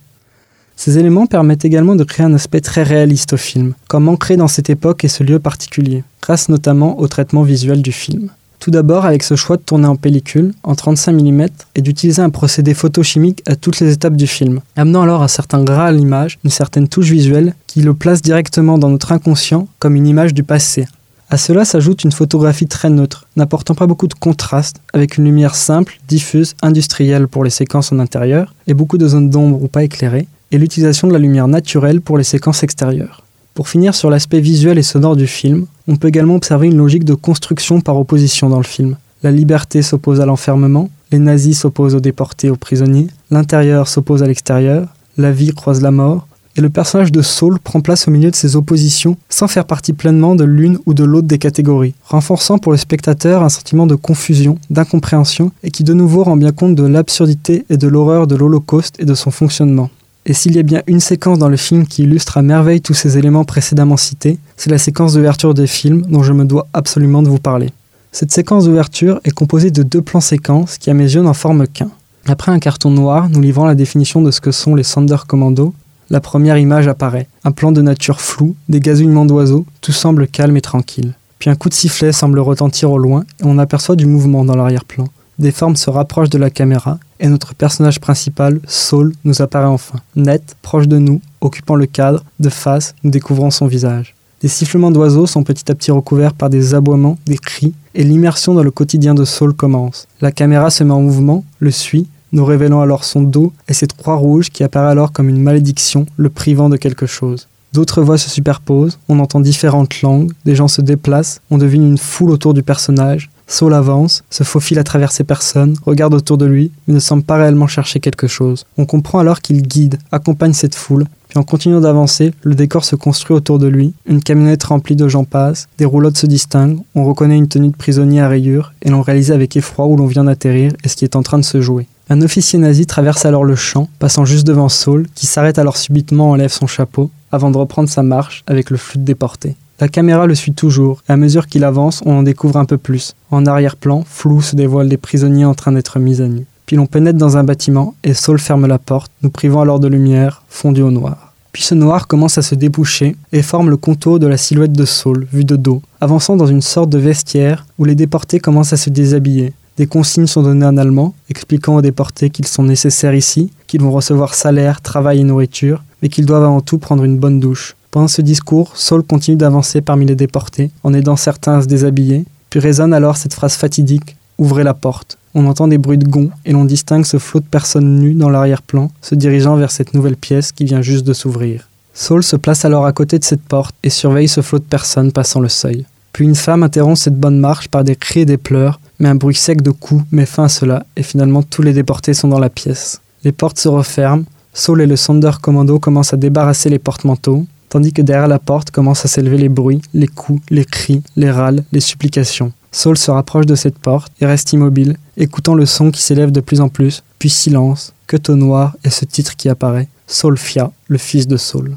Ces 0.77 0.99
éléments 0.99 1.27
permettent 1.27 1.65
également 1.65 1.97
de 1.97 2.05
créer 2.05 2.27
un 2.27 2.35
aspect 2.35 2.61
très 2.61 2.83
réaliste 2.83 3.33
au 3.33 3.39
film, 3.39 3.73
comme 3.89 4.09
ancré 4.09 4.37
dans 4.37 4.49
cette 4.49 4.69
époque 4.69 5.05
et 5.05 5.09
ce 5.09 5.25
lieu 5.25 5.39
particulier, 5.39 6.05
grâce 6.21 6.51
notamment 6.51 6.99
au 7.01 7.09
traitement 7.09 7.43
visuel 7.43 7.81
du 7.81 7.93
film. 7.93 8.31
Tout 8.59 8.71
d'abord 8.71 9.05
avec 9.05 9.23
ce 9.23 9.37
choix 9.37 9.57
de 9.57 9.63
tourner 9.63 9.87
en 9.87 9.97
pellicule, 9.97 10.53
en 10.63 10.75
35 10.75 11.13
mm, 11.13 11.47
et 11.77 11.83
d'utiliser 11.83 12.21
un 12.21 12.31
procédé 12.31 12.75
photochimique 12.75 13.43
à 13.47 13.57
toutes 13.57 13.81
les 13.81 13.93
étapes 13.93 14.17
du 14.17 14.27
film, 14.27 14.61
amenant 14.77 15.03
alors 15.03 15.23
un 15.23 15.29
certain 15.29 15.63
gras 15.63 15.87
à 15.87 15.93
l'image, 15.93 16.39
une 16.45 16.51
certaine 16.51 16.89
touche 16.89 17.11
visuelle, 17.11 17.55
qui 17.67 17.81
le 17.81 17.95
place 17.95 18.23
directement 18.23 18.77
dans 18.77 18.91
notre 18.91 19.13
inconscient 19.13 19.69
comme 19.79 19.97
une 19.97 20.07
image 20.07 20.35
du 20.35 20.43
passé, 20.43 20.87
à 21.29 21.37
cela 21.39 21.65
s'ajoute 21.65 22.05
une 22.05 22.13
photographie 22.13 22.67
très 22.67 22.89
neutre, 22.89 23.27
n'apportant 23.37 23.75
pas 23.75 23.87
beaucoup 23.87 24.07
de 24.07 24.15
contraste, 24.15 24.77
avec 24.93 25.19
une 25.19 25.25
lumière 25.25 25.57
simple, 25.57 25.99
diffuse, 26.07 26.55
industrielle 26.63 27.27
pour 27.27 27.43
les 27.43 27.51
séquences 27.51 27.91
en 27.91 27.99
intérieur, 27.99 28.55
et 28.69 28.75
beaucoup 28.75 28.97
de 28.97 29.09
zones 29.09 29.31
d'ombre 29.31 29.61
ou 29.61 29.67
pas 29.67 29.83
éclairées, 29.83 30.29
et 30.53 30.59
l'utilisation 30.59 31.09
de 31.09 31.13
la 31.13 31.19
lumière 31.19 31.49
naturelle 31.49 32.01
pour 32.01 32.17
les 32.17 32.25
séquences 32.25 32.63
extérieures. 32.63 33.23
Pour 33.55 33.69
finir 33.69 33.95
sur 33.95 34.11
l'aspect 34.11 34.41
visuel 34.41 34.79
et 34.79 34.83
sonore 34.83 35.17
du 35.17 35.27
film, 35.27 35.67
on 35.89 35.97
peut 35.97 36.09
également 36.09 36.37
observer 36.37 36.69
une 36.69 36.77
logique 36.77 37.05
de 37.05 37.15
construction 37.15 37.81
par 37.81 37.97
opposition 37.97 38.49
dans 38.49 38.59
le 38.59 38.65
film. 38.65 38.97
La 39.23 39.33
liberté 39.33 39.83
s'oppose 39.83 40.21
à 40.21 40.27
l'enfermement, 40.27 40.91
les 41.11 41.19
nazis 41.19 41.59
s'opposent 41.59 41.95
aux 41.95 42.01
déportés, 42.01 42.51
aux 42.51 42.57
prisonniers, 42.57 43.09
l'intérieur 43.31 43.89
s'oppose 43.89 44.23
à 44.23 44.27
l'extérieur, 44.27 44.89
la 45.17 45.33
vie 45.33 45.55
croise 45.55 45.81
la 45.81 45.91
mort, 45.91 46.29
et 46.57 46.61
le 46.61 46.71
personnage 46.71 47.13
de 47.13 47.23
Saul 47.23 47.59
prend 47.59 47.81
place 47.81 48.09
au 48.09 48.11
milieu 48.11 48.31
de 48.31 48.37
ces 48.37 48.57
oppositions 48.57 49.17
sans 49.29 49.47
faire 49.47 49.67
partie 49.67 49.93
pleinement 49.93 50.35
de 50.35 50.45
l'une 50.45 50.79
ou 50.87 50.95
de 50.95 51.05
l'autre 51.05 51.27
des 51.27 51.39
catégories, 51.39 51.95
renforçant 52.05 52.59
pour 52.59 52.73
le 52.73 52.79
spectateur 52.79 53.43
un 53.43 53.49
sentiment 53.49 53.87
de 53.87 53.95
confusion, 53.95 54.59
d'incompréhension 54.71 55.53
et 55.63 55.71
qui 55.71 55.85
de 55.85 55.93
nouveau 55.93 56.25
rend 56.25 56.37
bien 56.37 56.53
compte 56.53 56.75
de 56.75 56.87
l'absurdité 56.87 57.65
et 57.69 57.77
de 57.77 57.89
l'horreur 57.89 58.27
de 58.27 58.37
l'Holocauste 58.37 58.97
et 58.99 59.05
de 59.05 59.15
son 59.15 59.31
fonctionnement. 59.31 59.91
Et 60.25 60.33
s'il 60.33 60.57
y 60.57 60.59
a 60.59 60.65
bien 60.65 60.83
une 60.87 61.01
séquence 61.01 61.39
dans 61.39 61.49
le 61.49 61.57
film 61.57 61.87
qui 61.87 62.03
illustre 62.03 62.39
à 62.39 62.43
merveille 62.43 62.81
tous 62.81 62.95
ces 62.95 63.17
éléments 63.17 63.45
précédemment 63.45 63.97
cités, 63.97 64.39
c'est 64.57 64.71
la 64.71 64.79
séquence 64.79 65.13
d'ouverture 65.13 65.55
des 65.55 65.69
films 65.69 66.03
dont 66.09 66.23
je 66.23 66.33
me 66.33 66.45
dois 66.45 66.67
absolument 66.73 67.23
de 67.23 67.29
vous 67.29 67.39
parler. 67.39 67.71
Cette 68.11 68.33
séquence 68.33 68.65
d'ouverture 68.65 69.21
est 69.25 69.31
composée 69.31 69.71
de 69.71 69.83
deux 69.83 70.03
plans 70.03 70.21
séquences 70.21 70.79
qui 70.79 70.91
à 70.91 70.95
mes 70.95 71.05
yeux 71.05 71.23
n'en 71.23 71.35
forment 71.35 71.69
qu'un. 71.69 71.91
Après 72.27 72.51
un 72.51 72.59
carton 72.59 72.91
noir 72.91 73.29
nous 73.29 73.41
livrant 73.41 73.67
la 73.67 73.77
définition 73.77 74.21
de 74.21 74.33
ce 74.33 74.41
que 74.41 74.51
sont 74.51 74.75
les 74.75 74.83
Sander 74.83 75.19
Commando, 75.29 75.75
la 76.11 76.21
première 76.21 76.59
image 76.59 76.89
apparaît. 76.89 77.29
Un 77.45 77.53
plan 77.53 77.73
de 77.73 77.83
nature 77.83 78.21
flou, 78.21 78.55
des 78.69 78.81
gazouillements 78.81 79.27
d'oiseaux, 79.27 79.67
tout 79.81 79.93
semble 79.93 80.29
calme 80.29 80.57
et 80.57 80.61
tranquille. 80.61 81.15
Puis 81.39 81.51
un 81.51 81.55
coup 81.55 81.69
de 81.69 81.75
sifflet 81.75 82.13
semble 82.13 82.39
retentir 82.39 82.91
au 82.91 82.99
loin 82.99 83.25
et 83.41 83.45
on 83.45 83.59
aperçoit 83.59 83.97
du 83.97 84.07
mouvement 84.07 84.45
dans 84.45 84.57
l'arrière-plan. 84.57 85.09
Des 85.39 85.53
formes 85.53 85.77
se 85.77 85.91
rapprochent 85.91 86.31
de 86.31 86.39
la 86.39 86.49
caméra 86.49 86.99
et 87.21 87.29
notre 87.29 87.55
personnage 87.55 88.01
principal, 88.01 88.61
Saul, 88.67 89.13
nous 89.25 89.43
apparaît 89.43 89.67
enfin. 89.67 90.01
Net, 90.15 90.57
proche 90.63 90.89
de 90.89 90.99
nous, 90.99 91.21
occupant 91.41 91.75
le 91.75 91.87
cadre, 91.87 92.25
de 92.41 92.49
face, 92.49 92.95
nous 93.05 93.11
découvrons 93.11 93.51
son 93.51 93.67
visage. 93.67 94.15
Des 94.41 94.49
sifflements 94.49 94.91
d'oiseaux 94.91 95.27
sont 95.27 95.43
petit 95.43 95.71
à 95.71 95.75
petit 95.75 95.91
recouverts 95.91 96.35
par 96.35 96.51
des 96.51 96.75
aboiements, 96.75 97.19
des 97.27 97.39
cris, 97.39 97.75
et 97.95 98.05
l'immersion 98.05 98.55
dans 98.55 98.63
le 98.63 98.71
quotidien 98.71 99.15
de 99.15 99.25
Saul 99.25 99.55
commence. 99.55 100.07
La 100.21 100.33
caméra 100.33 100.71
se 100.71 100.85
met 100.85 100.93
en 100.93 101.01
mouvement, 101.01 101.45
le 101.59 101.71
suit, 101.71 102.07
nous 102.33 102.45
révélons 102.45 102.81
alors 102.81 103.05
son 103.05 103.23
dos 103.23 103.53
et 103.69 103.75
cette 103.75 103.95
croix 103.95 104.17
rouge 104.17 104.51
qui 104.51 104.65
apparaît 104.65 104.91
alors 104.91 105.13
comme 105.13 105.29
une 105.29 105.43
malédiction, 105.43 106.07
le 106.17 106.31
privant 106.31 106.69
de 106.69 106.77
quelque 106.77 107.07
chose. 107.07 107.49
D'autres 107.73 108.03
voix 108.03 108.17
se 108.17 108.31
superposent, 108.31 108.99
on 109.09 109.19
entend 109.19 109.41
différentes 109.41 110.01
langues, 110.01 110.33
des 110.45 110.55
gens 110.55 110.69
se 110.69 110.81
déplacent, 110.81 111.41
on 111.51 111.59
devine 111.59 111.87
une 111.87 111.99
foule 111.99 112.31
autour 112.31 112.55
du 112.55 112.63
personnage. 112.63 113.29
Saul 113.49 113.75
avance, 113.75 114.25
se 114.31 114.45
faufile 114.45 114.79
à 114.79 114.85
travers 114.85 115.13
ces 115.13 115.25
personnes, 115.25 115.77
regarde 115.85 116.15
autour 116.15 116.37
de 116.39 116.47
lui, 116.47 116.73
mais 116.87 116.95
ne 116.95 116.99
semble 117.01 117.23
pas 117.23 117.37
réellement 117.37 117.67
chercher 117.67 118.01
quelque 118.01 118.27
chose. 118.27 118.65
On 118.77 118.87
comprend 118.87 119.19
alors 119.19 119.41
qu'il 119.41 119.63
guide, 119.63 119.99
accompagne 120.11 120.53
cette 120.53 120.75
foule, 120.75 121.05
puis 121.29 121.39
en 121.39 121.43
continuant 121.45 121.81
d'avancer, 121.81 122.33
le 122.43 122.55
décor 122.55 122.85
se 122.85 122.97
construit 122.97 123.37
autour 123.37 123.59
de 123.59 123.67
lui, 123.67 123.93
une 124.07 124.23
camionnette 124.23 124.65
remplie 124.65 124.97
de 124.97 125.07
gens 125.07 125.25
passe, 125.25 125.69
des 125.79 125.85
roulottes 125.85 126.17
se 126.17 126.27
distinguent, 126.27 126.81
on 126.95 127.05
reconnaît 127.05 127.37
une 127.37 127.49
tenue 127.49 127.69
de 127.69 127.77
prisonnier 127.77 128.21
à 128.21 128.29
rayures, 128.29 128.73
et 128.83 128.91
l'on 128.91 129.03
réalise 129.03 129.33
avec 129.33 129.57
effroi 129.57 129.87
où 129.87 129.97
l'on 129.97 130.07
vient 130.07 130.25
d'atterrir 130.25 130.73
et 130.83 130.89
ce 130.89 130.97
qui 130.97 131.05
est 131.05 131.15
en 131.15 131.23
train 131.23 131.39
de 131.39 131.45
se 131.45 131.61
jouer. 131.61 131.87
Un 132.09 132.23
officier 132.23 132.57
nazi 132.61 132.87
traverse 132.87 133.27
alors 133.27 133.43
le 133.43 133.57
champ, 133.57 133.89
passant 133.99 134.25
juste 134.25 134.47
devant 134.47 134.69
Saul, 134.69 135.09
qui 135.17 135.27
s'arrête 135.27 135.59
alors 135.59 135.77
subitement, 135.77 136.31
enlève 136.31 136.53
son 136.53 136.69
chapeau, 136.69 137.11
avant 137.33 137.51
de 137.51 137.59
reprendre 137.59 137.89
sa 137.89 138.05
marche 138.05 138.45
avec 138.47 138.71
le 138.71 138.77
flux 138.77 139.01
de 139.01 139.05
déporté. 139.05 139.57
La 139.81 139.89
caméra 139.89 140.29
le 140.29 140.37
suit 140.37 140.53
toujours, 140.53 141.03
et 141.09 141.13
à 141.13 141.17
mesure 141.17 141.49
qu'il 141.49 141.65
avance, 141.65 142.03
on 142.07 142.19
en 142.19 142.23
découvre 142.23 142.59
un 142.59 142.65
peu 142.65 142.79
plus. 142.79 143.17
En 143.33 143.45
arrière-plan, 143.45 144.05
flou 144.07 144.41
se 144.41 144.55
dévoilent 144.55 144.89
des 144.89 144.97
prisonniers 144.99 145.45
en 145.45 145.55
train 145.55 145.73
d'être 145.73 145.99
mis 145.99 146.23
à 146.23 146.29
nu. 146.29 146.47
Puis 146.65 146.77
l'on 146.77 146.87
pénètre 146.87 147.19
dans 147.19 147.37
un 147.37 147.43
bâtiment, 147.43 147.97
et 148.05 148.15
Saul 148.15 148.39
ferme 148.39 148.67
la 148.67 148.79
porte, 148.79 149.11
nous 149.25 149.31
privant 149.31 149.63
alors 149.63 149.81
de 149.81 149.89
lumière, 149.89 150.45
fondue 150.49 150.83
au 150.83 150.93
noir. 150.93 151.35
Puis 151.51 151.65
ce 151.65 151.75
noir 151.75 152.07
commence 152.07 152.39
à 152.39 152.43
se 152.43 152.55
déboucher 152.55 153.17
et 153.33 153.43
forme 153.43 153.69
le 153.69 153.77
contour 153.77 154.21
de 154.21 154.29
la 154.29 154.37
silhouette 154.37 154.73
de 154.73 154.85
Saul, 154.85 155.27
vue 155.33 155.45
de 155.45 155.57
dos, 155.57 155.83
avançant 156.01 156.37
dans 156.37 156.47
une 156.47 156.63
sorte 156.63 156.91
de 156.91 156.99
vestiaire 156.99 157.67
où 157.79 157.85
les 157.85 157.97
déportés 157.97 158.39
commencent 158.39 158.75
à 158.75 158.77
se 158.77 158.91
déshabiller, 158.91 159.55
des 159.77 159.87
consignes 159.87 160.27
sont 160.27 160.43
données 160.43 160.67
en 160.67 160.77
allemand, 160.77 161.15
expliquant 161.29 161.77
aux 161.77 161.83
déportés 161.83 162.31
qu'ils 162.31 162.47
sont 162.47 162.63
nécessaires 162.63 163.15
ici, 163.15 163.51
qu'ils 163.67 163.83
vont 163.83 163.91
recevoir 163.91 164.35
salaire, 164.35 164.81
travail 164.81 165.21
et 165.21 165.25
nourriture, 165.25 165.83
mais 166.03 166.09
qu'ils 166.09 166.27
doivent 166.27 166.45
avant 166.45 166.61
tout 166.61 166.79
prendre 166.79 167.05
une 167.05 167.19
bonne 167.19 167.41
douche. 167.41 167.77
Pendant 167.91 168.09
ce 168.09 168.23
discours, 168.23 168.77
Saul 168.77 169.03
continue 169.03 169.37
d'avancer 169.37 169.81
parmi 169.81 170.07
les 170.07 170.17
déportés, 170.17 170.71
en 170.83 170.95
aidant 170.95 171.17
certains 171.17 171.59
à 171.59 171.63
se 171.63 171.67
déshabiller, 171.67 172.25
puis 172.51 172.61
résonne 172.61 172.95
alors 172.95 173.17
cette 173.17 173.35
phrase 173.35 173.55
fatidique 173.55 174.17
Ouvrez 174.39 174.65
la 174.65 174.75
porte. 174.75 175.17
On 175.35 175.47
entend 175.47 175.67
des 175.67 175.79
bruits 175.79 175.97
de 175.99 176.09
gonds 176.09 176.31
et 176.45 176.53
l'on 176.53 176.67
distingue 176.67 177.07
ce 177.07 177.19
flot 177.19 177.41
de 177.41 177.47
personnes 177.47 177.99
nues 177.99 178.15
dans 178.15 178.29
l'arrière-plan, 178.29 178.91
se 179.01 179.15
dirigeant 179.15 179.57
vers 179.57 179.71
cette 179.71 179.95
nouvelle 179.95 180.17
pièce 180.17 180.53
qui 180.53 180.65
vient 180.65 180.83
juste 180.83 181.07
de 181.07 181.15
s'ouvrir. 181.15 181.69
Saul 181.95 182.23
se 182.23 182.37
place 182.37 182.67
alors 182.67 182.85
à 182.85 182.93
côté 182.93 183.19
de 183.19 183.25
cette 183.25 183.43
porte 183.43 183.75
et 183.83 183.89
surveille 183.89 184.29
ce 184.29 184.43
flot 184.43 184.59
de 184.59 184.65
personnes 184.65 185.13
passant 185.13 185.41
le 185.41 185.49
seuil. 185.49 185.87
Puis 186.13 186.25
une 186.25 186.35
femme 186.35 186.63
interrompt 186.63 186.99
cette 186.99 187.19
bonne 187.19 187.39
marche 187.39 187.69
par 187.69 187.85
des 187.85 187.97
cris 187.97 188.21
et 188.21 188.25
des 188.27 188.37
pleurs, 188.37 188.79
mais 188.99 189.09
un 189.09 189.15
bruit 189.15 189.35
sec 189.35 189.63
de 189.63 189.71
coups 189.71 190.05
met 190.11 190.27
fin 190.27 190.45
à 190.45 190.49
cela, 190.49 190.87
et 190.97 191.03
finalement 191.03 191.43
tous 191.43 191.63
les 191.63 191.73
déportés 191.73 192.15
sont 192.15 192.29
dans 192.29 192.39
la 192.39 192.51
pièce. 192.51 193.01
Les 193.25 193.33
portes 193.33 193.59
se 193.59 193.69
referment, 193.69 194.25
Saul 194.53 194.81
et 194.81 194.87
le 194.87 194.97
Sonder 194.97 195.33
Commando 195.41 195.79
commencent 195.79 196.15
à 196.15 196.17
débarrasser 196.17 196.71
les 196.71 196.79
porte-manteaux, 196.79 197.45
tandis 197.69 197.93
que 197.93 198.03
derrière 198.03 198.29
la 198.29 198.39
porte 198.39 198.71
commencent 198.71 199.05
à 199.05 199.09
s'élever 199.09 199.39
les 199.39 199.49
bruits, 199.49 199.83
les 199.93 200.07
coups, 200.07 200.43
les 200.51 200.65
cris, 200.65 201.03
les 201.17 201.31
râles, 201.31 201.65
les 201.73 201.81
supplications. 201.81 202.53
Saul 202.73 202.97
se 202.97 203.11
rapproche 203.11 203.47
de 203.47 203.55
cette 203.55 203.79
porte 203.79 204.13
et 204.21 204.27
reste 204.27 204.53
immobile, 204.53 204.97
écoutant 205.17 205.55
le 205.55 205.67
son 205.67 205.91
qui 205.91 206.03
s'élève 206.03 206.31
de 206.31 206.41
plus 206.41 206.61
en 206.61 206.69
plus, 206.69 207.03
puis 207.19 207.31
silence, 207.31 207.93
que 208.07 208.33
noir 208.33 208.77
et 208.85 208.91
ce 208.91 209.05
titre 209.05 209.37
qui 209.37 209.49
apparaît, 209.49 209.89
Saul 210.07 210.39
Fia, 210.39 210.71
le 210.89 210.99
fils 210.99 211.27
de 211.27 211.37
Saul. 211.37 211.77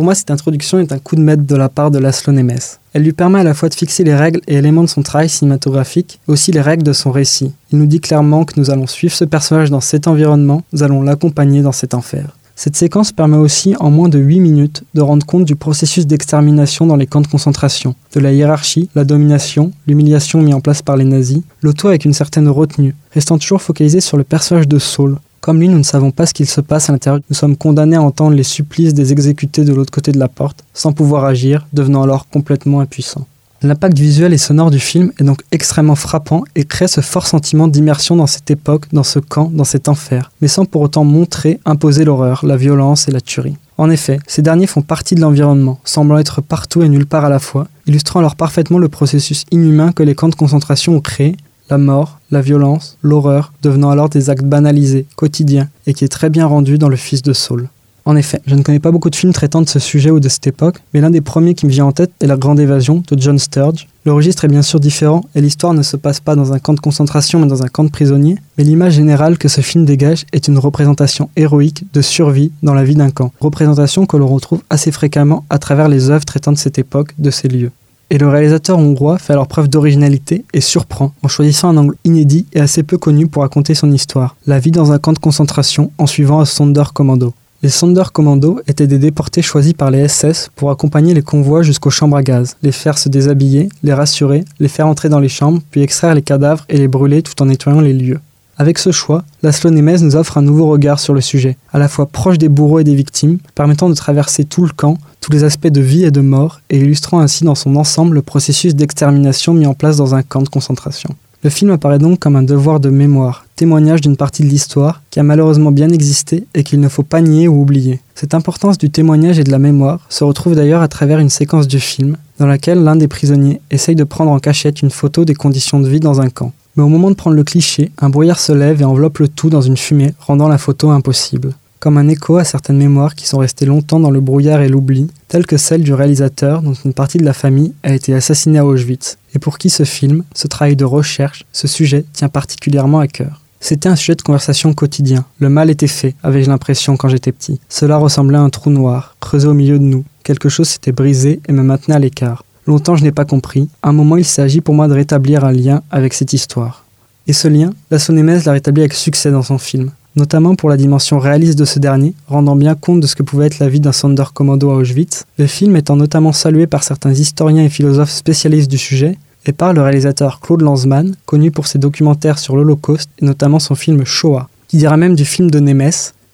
Pour 0.00 0.06
moi, 0.06 0.14
cette 0.14 0.30
introduction 0.30 0.78
est 0.78 0.92
un 0.92 0.98
coup 0.98 1.14
de 1.14 1.20
maître 1.20 1.42
de 1.42 1.56
la 1.56 1.68
part 1.68 1.90
de 1.90 1.98
Laszlo 1.98 2.32
Nemes. 2.32 2.56
Elle 2.94 3.02
lui 3.02 3.12
permet 3.12 3.40
à 3.40 3.44
la 3.44 3.52
fois 3.52 3.68
de 3.68 3.74
fixer 3.74 4.02
les 4.02 4.14
règles 4.14 4.40
et 4.48 4.54
éléments 4.54 4.80
de 4.80 4.88
son 4.88 5.02
travail 5.02 5.28
cinématographique, 5.28 6.20
aussi 6.26 6.52
les 6.52 6.62
règles 6.62 6.84
de 6.84 6.94
son 6.94 7.10
récit. 7.10 7.52
Il 7.70 7.78
nous 7.78 7.84
dit 7.84 8.00
clairement 8.00 8.46
que 8.46 8.58
nous 8.58 8.70
allons 8.70 8.86
suivre 8.86 9.12
ce 9.12 9.26
personnage 9.26 9.68
dans 9.68 9.82
cet 9.82 10.06
environnement, 10.06 10.62
nous 10.72 10.82
allons 10.82 11.02
l'accompagner 11.02 11.60
dans 11.60 11.72
cet 11.72 11.92
enfer. 11.92 12.34
Cette 12.56 12.76
séquence 12.76 13.12
permet 13.12 13.36
aussi, 13.36 13.76
en 13.78 13.90
moins 13.90 14.08
de 14.08 14.18
8 14.18 14.40
minutes, 14.40 14.84
de 14.94 15.02
rendre 15.02 15.26
compte 15.26 15.44
du 15.44 15.54
processus 15.54 16.06
d'extermination 16.06 16.86
dans 16.86 16.96
les 16.96 17.06
camps 17.06 17.20
de 17.20 17.26
concentration, 17.26 17.94
de 18.14 18.20
la 18.20 18.32
hiérarchie, 18.32 18.88
la 18.94 19.04
domination, 19.04 19.70
l'humiliation 19.86 20.40
mise 20.40 20.54
en 20.54 20.62
place 20.62 20.80
par 20.80 20.96
les 20.96 21.04
nazis, 21.04 21.42
l'auto 21.60 21.88
avec 21.88 22.06
une 22.06 22.14
certaine 22.14 22.48
retenue, 22.48 22.94
restant 23.12 23.36
toujours 23.36 23.60
focalisé 23.60 24.00
sur 24.00 24.16
le 24.16 24.24
personnage 24.24 24.66
de 24.66 24.78
Saul. 24.78 25.18
Comme 25.40 25.58
lui, 25.58 25.68
nous 25.68 25.78
ne 25.78 25.82
savons 25.82 26.10
pas 26.10 26.26
ce 26.26 26.34
qu'il 26.34 26.46
se 26.46 26.60
passe 26.60 26.90
à 26.90 26.92
l'intérieur, 26.92 27.22
nous 27.30 27.36
sommes 27.36 27.56
condamnés 27.56 27.96
à 27.96 28.02
entendre 28.02 28.36
les 28.36 28.42
supplices 28.42 28.92
des 28.92 29.10
exécutés 29.12 29.64
de 29.64 29.72
l'autre 29.72 29.90
côté 29.90 30.12
de 30.12 30.18
la 30.18 30.28
porte, 30.28 30.64
sans 30.74 30.92
pouvoir 30.92 31.24
agir, 31.24 31.66
devenant 31.72 32.02
alors 32.02 32.28
complètement 32.28 32.80
impuissants. 32.80 33.26
L'impact 33.62 33.98
visuel 33.98 34.32
et 34.32 34.38
sonore 34.38 34.70
du 34.70 34.80
film 34.80 35.12
est 35.18 35.24
donc 35.24 35.42
extrêmement 35.50 35.94
frappant 35.94 36.44
et 36.56 36.64
crée 36.64 36.88
ce 36.88 37.00
fort 37.02 37.26
sentiment 37.26 37.68
d'immersion 37.68 38.16
dans 38.16 38.26
cette 38.26 38.50
époque, 38.50 38.86
dans 38.92 39.02
ce 39.02 39.18
camp, 39.18 39.50
dans 39.52 39.64
cet 39.64 39.88
enfer, 39.88 40.30
mais 40.40 40.48
sans 40.48 40.64
pour 40.66 40.82
autant 40.82 41.04
montrer, 41.04 41.60
imposer 41.64 42.04
l'horreur, 42.04 42.44
la 42.44 42.56
violence 42.56 43.08
et 43.08 43.10
la 43.10 43.20
tuerie. 43.20 43.56
En 43.76 43.90
effet, 43.90 44.18
ces 44.26 44.42
derniers 44.42 44.66
font 44.66 44.82
partie 44.82 45.14
de 45.14 45.20
l'environnement, 45.20 45.78
semblant 45.84 46.18
être 46.18 46.42
partout 46.42 46.82
et 46.82 46.88
nulle 46.88 47.06
part 47.06 47.24
à 47.24 47.30
la 47.30 47.38
fois, 47.38 47.66
illustrant 47.86 48.20
alors 48.20 48.36
parfaitement 48.36 48.78
le 48.78 48.88
processus 48.88 49.44
inhumain 49.50 49.92
que 49.92 50.02
les 50.02 50.14
camps 50.14 50.28
de 50.28 50.34
concentration 50.34 50.96
ont 50.96 51.00
créé, 51.00 51.36
la 51.70 51.78
mort, 51.78 52.18
la 52.30 52.40
violence, 52.40 52.98
l'horreur, 53.02 53.52
devenant 53.62 53.90
alors 53.90 54.08
des 54.08 54.28
actes 54.28 54.44
banalisés, 54.44 55.06
quotidiens, 55.16 55.68
et 55.86 55.94
qui 55.94 56.04
est 56.04 56.08
très 56.08 56.28
bien 56.28 56.46
rendu 56.46 56.78
dans 56.78 56.88
le 56.88 56.96
Fils 56.96 57.22
de 57.22 57.32
Saul. 57.32 57.68
En 58.06 58.16
effet, 58.16 58.40
je 58.46 58.54
ne 58.54 58.62
connais 58.62 58.80
pas 58.80 58.90
beaucoup 58.90 59.10
de 59.10 59.14
films 59.14 59.32
traitant 59.32 59.60
de 59.60 59.68
ce 59.68 59.78
sujet 59.78 60.10
ou 60.10 60.20
de 60.20 60.28
cette 60.28 60.46
époque, 60.46 60.80
mais 60.92 61.00
l'un 61.00 61.10
des 61.10 61.20
premiers 61.20 61.54
qui 61.54 61.66
me 61.66 61.70
vient 61.70 61.84
en 61.84 61.92
tête 61.92 62.10
est 62.20 62.26
La 62.26 62.36
Grande 62.36 62.58
Évasion 62.58 63.02
de 63.06 63.20
John 63.20 63.38
Sturge. 63.38 63.86
Le 64.04 64.12
registre 64.12 64.44
est 64.44 64.48
bien 64.48 64.62
sûr 64.62 64.80
différent 64.80 65.22
et 65.34 65.40
l'histoire 65.40 65.74
ne 65.74 65.82
se 65.82 65.96
passe 65.96 66.18
pas 66.18 66.34
dans 66.34 66.52
un 66.52 66.58
camp 66.58 66.72
de 66.72 66.80
concentration 66.80 67.38
mais 67.38 67.46
dans 67.46 67.62
un 67.62 67.68
camp 67.68 67.84
de 67.84 67.90
prisonniers, 67.90 68.36
mais 68.56 68.64
l'image 68.64 68.94
générale 68.94 69.36
que 69.36 69.48
ce 69.48 69.60
film 69.60 69.84
dégage 69.84 70.24
est 70.32 70.48
une 70.48 70.58
représentation 70.58 71.28
héroïque 71.36 71.84
de 71.92 72.00
survie 72.00 72.50
dans 72.62 72.74
la 72.74 72.84
vie 72.84 72.96
d'un 72.96 73.10
camp. 73.10 73.32
Représentation 73.38 74.06
que 74.06 74.16
l'on 74.16 74.28
retrouve 74.28 74.62
assez 74.70 74.90
fréquemment 74.90 75.44
à 75.50 75.58
travers 75.58 75.88
les 75.88 76.10
œuvres 76.10 76.24
traitant 76.24 76.52
de 76.52 76.58
cette 76.58 76.78
époque, 76.78 77.12
de 77.18 77.30
ces 77.30 77.48
lieux. 77.48 77.70
Et 78.12 78.18
le 78.18 78.28
réalisateur 78.28 78.76
hongrois 78.76 79.18
fait 79.18 79.32
alors 79.32 79.46
preuve 79.46 79.68
d'originalité 79.68 80.44
et 80.52 80.60
surprend 80.60 81.12
en 81.22 81.28
choisissant 81.28 81.68
un 81.68 81.76
angle 81.76 81.94
inédit 82.04 82.44
et 82.52 82.60
assez 82.60 82.82
peu 82.82 82.98
connu 82.98 83.28
pour 83.28 83.42
raconter 83.42 83.74
son 83.74 83.92
histoire, 83.92 84.34
la 84.48 84.58
vie 84.58 84.72
dans 84.72 84.90
un 84.90 84.98
camp 84.98 85.12
de 85.12 85.20
concentration 85.20 85.92
en 85.96 86.08
suivant 86.08 86.40
un 86.40 86.44
Sonderkommando. 86.44 87.34
Les 87.62 87.68
Sonderkommando 87.68 88.62
étaient 88.66 88.88
des 88.88 88.98
déportés 88.98 89.42
choisis 89.42 89.74
par 89.74 89.92
les 89.92 90.08
SS 90.08 90.50
pour 90.56 90.72
accompagner 90.72 91.14
les 91.14 91.22
convois 91.22 91.62
jusqu'aux 91.62 91.90
chambres 91.90 92.16
à 92.16 92.22
gaz, 92.22 92.56
les 92.62 92.72
faire 92.72 92.98
se 92.98 93.08
déshabiller, 93.08 93.68
les 93.84 93.92
rassurer, 93.92 94.44
les 94.58 94.68
faire 94.68 94.88
entrer 94.88 95.08
dans 95.08 95.20
les 95.20 95.28
chambres, 95.28 95.60
puis 95.70 95.82
extraire 95.82 96.14
les 96.16 96.22
cadavres 96.22 96.64
et 96.68 96.78
les 96.78 96.88
brûler 96.88 97.22
tout 97.22 97.40
en 97.40 97.46
nettoyant 97.46 97.80
les 97.80 97.92
lieux. 97.92 98.18
Avec 98.60 98.78
ce 98.78 98.92
choix, 98.92 99.24
Laszlo 99.42 99.70
Nemes 99.70 100.02
nous 100.02 100.16
offre 100.16 100.36
un 100.36 100.42
nouveau 100.42 100.68
regard 100.68 101.00
sur 101.00 101.14
le 101.14 101.22
sujet, 101.22 101.56
à 101.72 101.78
la 101.78 101.88
fois 101.88 102.04
proche 102.04 102.36
des 102.36 102.50
bourreaux 102.50 102.78
et 102.78 102.84
des 102.84 102.94
victimes, 102.94 103.38
permettant 103.54 103.88
de 103.88 103.94
traverser 103.94 104.44
tout 104.44 104.66
le 104.66 104.72
camp, 104.76 104.98
tous 105.22 105.32
les 105.32 105.44
aspects 105.44 105.68
de 105.68 105.80
vie 105.80 106.04
et 106.04 106.10
de 106.10 106.20
mort, 106.20 106.60
et 106.68 106.76
illustrant 106.76 107.20
ainsi 107.20 107.44
dans 107.44 107.54
son 107.54 107.74
ensemble 107.76 108.16
le 108.16 108.20
processus 108.20 108.74
d'extermination 108.74 109.54
mis 109.54 109.64
en 109.64 109.72
place 109.72 109.96
dans 109.96 110.14
un 110.14 110.22
camp 110.22 110.42
de 110.42 110.50
concentration. 110.50 111.08
Le 111.42 111.48
film 111.48 111.70
apparaît 111.70 111.98
donc 111.98 112.18
comme 112.18 112.36
un 112.36 112.42
devoir 112.42 112.80
de 112.80 112.90
mémoire, 112.90 113.46
témoignage 113.56 114.02
d'une 114.02 114.18
partie 114.18 114.42
de 114.42 114.48
l'histoire 114.48 115.00
qui 115.10 115.20
a 115.20 115.22
malheureusement 115.22 115.72
bien 115.72 115.88
existé 115.88 116.44
et 116.52 116.62
qu'il 116.62 116.80
ne 116.80 116.88
faut 116.90 117.02
pas 117.02 117.22
nier 117.22 117.48
ou 117.48 117.62
oublier. 117.62 118.02
Cette 118.14 118.34
importance 118.34 118.76
du 118.76 118.90
témoignage 118.90 119.38
et 119.38 119.44
de 119.44 119.50
la 119.50 119.58
mémoire 119.58 120.04
se 120.10 120.22
retrouve 120.22 120.54
d'ailleurs 120.54 120.82
à 120.82 120.88
travers 120.88 121.18
une 121.18 121.30
séquence 121.30 121.66
du 121.66 121.80
film 121.80 122.18
dans 122.38 122.46
laquelle 122.46 122.84
l'un 122.84 122.96
des 122.96 123.08
prisonniers 123.08 123.62
essaye 123.70 123.94
de 123.94 124.04
prendre 124.04 124.30
en 124.30 124.38
cachette 124.38 124.82
une 124.82 124.90
photo 124.90 125.24
des 125.24 125.34
conditions 125.34 125.80
de 125.80 125.88
vie 125.88 126.00
dans 126.00 126.20
un 126.20 126.28
camp. 126.28 126.52
Mais 126.76 126.82
au 126.82 126.88
moment 126.88 127.10
de 127.10 127.16
prendre 127.16 127.36
le 127.36 127.44
cliché, 127.44 127.90
un 127.98 128.10
brouillard 128.10 128.40
se 128.40 128.52
lève 128.52 128.80
et 128.80 128.84
enveloppe 128.84 129.18
le 129.18 129.28
tout 129.28 129.50
dans 129.50 129.62
une 129.62 129.76
fumée, 129.76 130.14
rendant 130.20 130.48
la 130.48 130.58
photo 130.58 130.90
impossible 130.90 131.54
comme 131.80 131.96
un 131.96 132.08
écho 132.08 132.36
à 132.36 132.44
certaines 132.44 132.76
mémoires 132.76 133.14
qui 133.14 133.26
sont 133.26 133.38
restées 133.38 133.64
longtemps 133.64 133.98
dans 133.98 134.10
le 134.10 134.20
brouillard 134.20 134.60
et 134.60 134.68
l'oubli, 134.68 135.08
telles 135.28 135.46
que 135.46 135.56
celle 135.56 135.82
du 135.82 135.94
réalisateur 135.94 136.62
dont 136.62 136.74
une 136.74 136.92
partie 136.92 137.18
de 137.18 137.24
la 137.24 137.32
famille 137.32 137.72
a 137.82 137.94
été 137.94 138.14
assassinée 138.14 138.58
à 138.58 138.66
Auschwitz, 138.66 139.16
et 139.34 139.38
pour 139.38 139.56
qui 139.58 139.70
ce 139.70 139.84
film, 139.84 140.22
ce 140.34 140.46
travail 140.46 140.76
de 140.76 140.84
recherche, 140.84 141.46
ce 141.52 141.66
sujet 141.66 142.04
tient 142.12 142.28
particulièrement 142.28 143.00
à 143.00 143.08
cœur. 143.08 143.40
C'était 143.60 143.88
un 143.88 143.96
sujet 143.96 144.14
de 144.14 144.22
conversation 144.22 144.72
quotidien. 144.72 145.24
Le 145.38 145.48
mal 145.48 145.70
était 145.70 145.86
fait, 145.86 146.14
avais-je 146.22 146.48
l'impression 146.48 146.96
quand 146.96 147.08
j'étais 147.08 147.32
petit. 147.32 147.60
Cela 147.68 147.96
ressemblait 147.96 148.38
à 148.38 148.42
un 148.42 148.50
trou 148.50 148.70
noir, 148.70 149.16
creusé 149.20 149.48
au 149.48 149.54
milieu 149.54 149.78
de 149.78 149.84
nous. 149.84 150.04
Quelque 150.22 150.48
chose 150.48 150.68
s'était 150.68 150.92
brisé 150.92 151.40
et 151.48 151.52
me 151.52 151.62
maintenait 151.62 151.94
à 151.94 151.98
l'écart. 151.98 152.44
Longtemps 152.70 152.94
je 152.94 153.02
n'ai 153.02 153.10
pas 153.10 153.24
compris. 153.24 153.68
À 153.82 153.88
un 153.88 153.92
moment 153.92 154.16
il 154.16 154.24
s'agit 154.24 154.60
pour 154.60 154.76
moi 154.76 154.86
de 154.86 154.94
rétablir 154.94 155.44
un 155.44 155.50
lien 155.50 155.82
avec 155.90 156.14
cette 156.14 156.32
histoire. 156.32 156.84
Et 157.26 157.32
ce 157.32 157.48
lien, 157.48 157.72
la 157.90 157.98
Sonémès 157.98 158.44
l'a 158.44 158.52
rétabli 158.52 158.82
avec 158.82 158.94
succès 158.94 159.32
dans 159.32 159.42
son 159.42 159.58
film 159.58 159.90
notamment 160.16 160.56
pour 160.56 160.68
la 160.68 160.76
dimension 160.76 161.18
réaliste 161.20 161.58
de 161.58 161.64
ce 161.64 161.78
dernier, 161.78 162.14
rendant 162.26 162.56
bien 162.56 162.74
compte 162.74 163.00
de 163.00 163.06
ce 163.06 163.14
que 163.14 163.22
pouvait 163.22 163.46
être 163.46 163.60
la 163.60 163.68
vie 163.68 163.78
d'un 163.78 163.92
Sonderkommando 163.92 164.70
à 164.70 164.74
Auschwitz, 164.74 165.24
le 165.38 165.46
film 165.46 165.76
étant 165.76 165.94
notamment 165.94 166.32
salué 166.32 166.66
par 166.66 166.82
certains 166.82 167.12
historiens 167.12 167.62
et 167.62 167.68
philosophes 167.68 168.10
spécialistes 168.10 168.70
du 168.70 168.76
sujet, 168.76 169.18
et 169.46 169.52
par 169.52 169.72
le 169.72 169.82
réalisateur 169.82 170.40
Claude 170.40 170.62
Lanzmann, 170.62 171.14
connu 171.26 171.52
pour 171.52 171.68
ses 171.68 171.78
documentaires 171.78 172.40
sur 172.40 172.56
l'Holocauste 172.56 173.08
et 173.20 173.24
notamment 173.24 173.60
son 173.60 173.76
film 173.76 174.04
Shoah, 174.04 174.48
qui 174.66 174.78
dira 174.78 174.96
même 174.96 175.14
du 175.14 175.24
film 175.24 175.48
de 175.48 175.60
Nemes. 175.60 175.92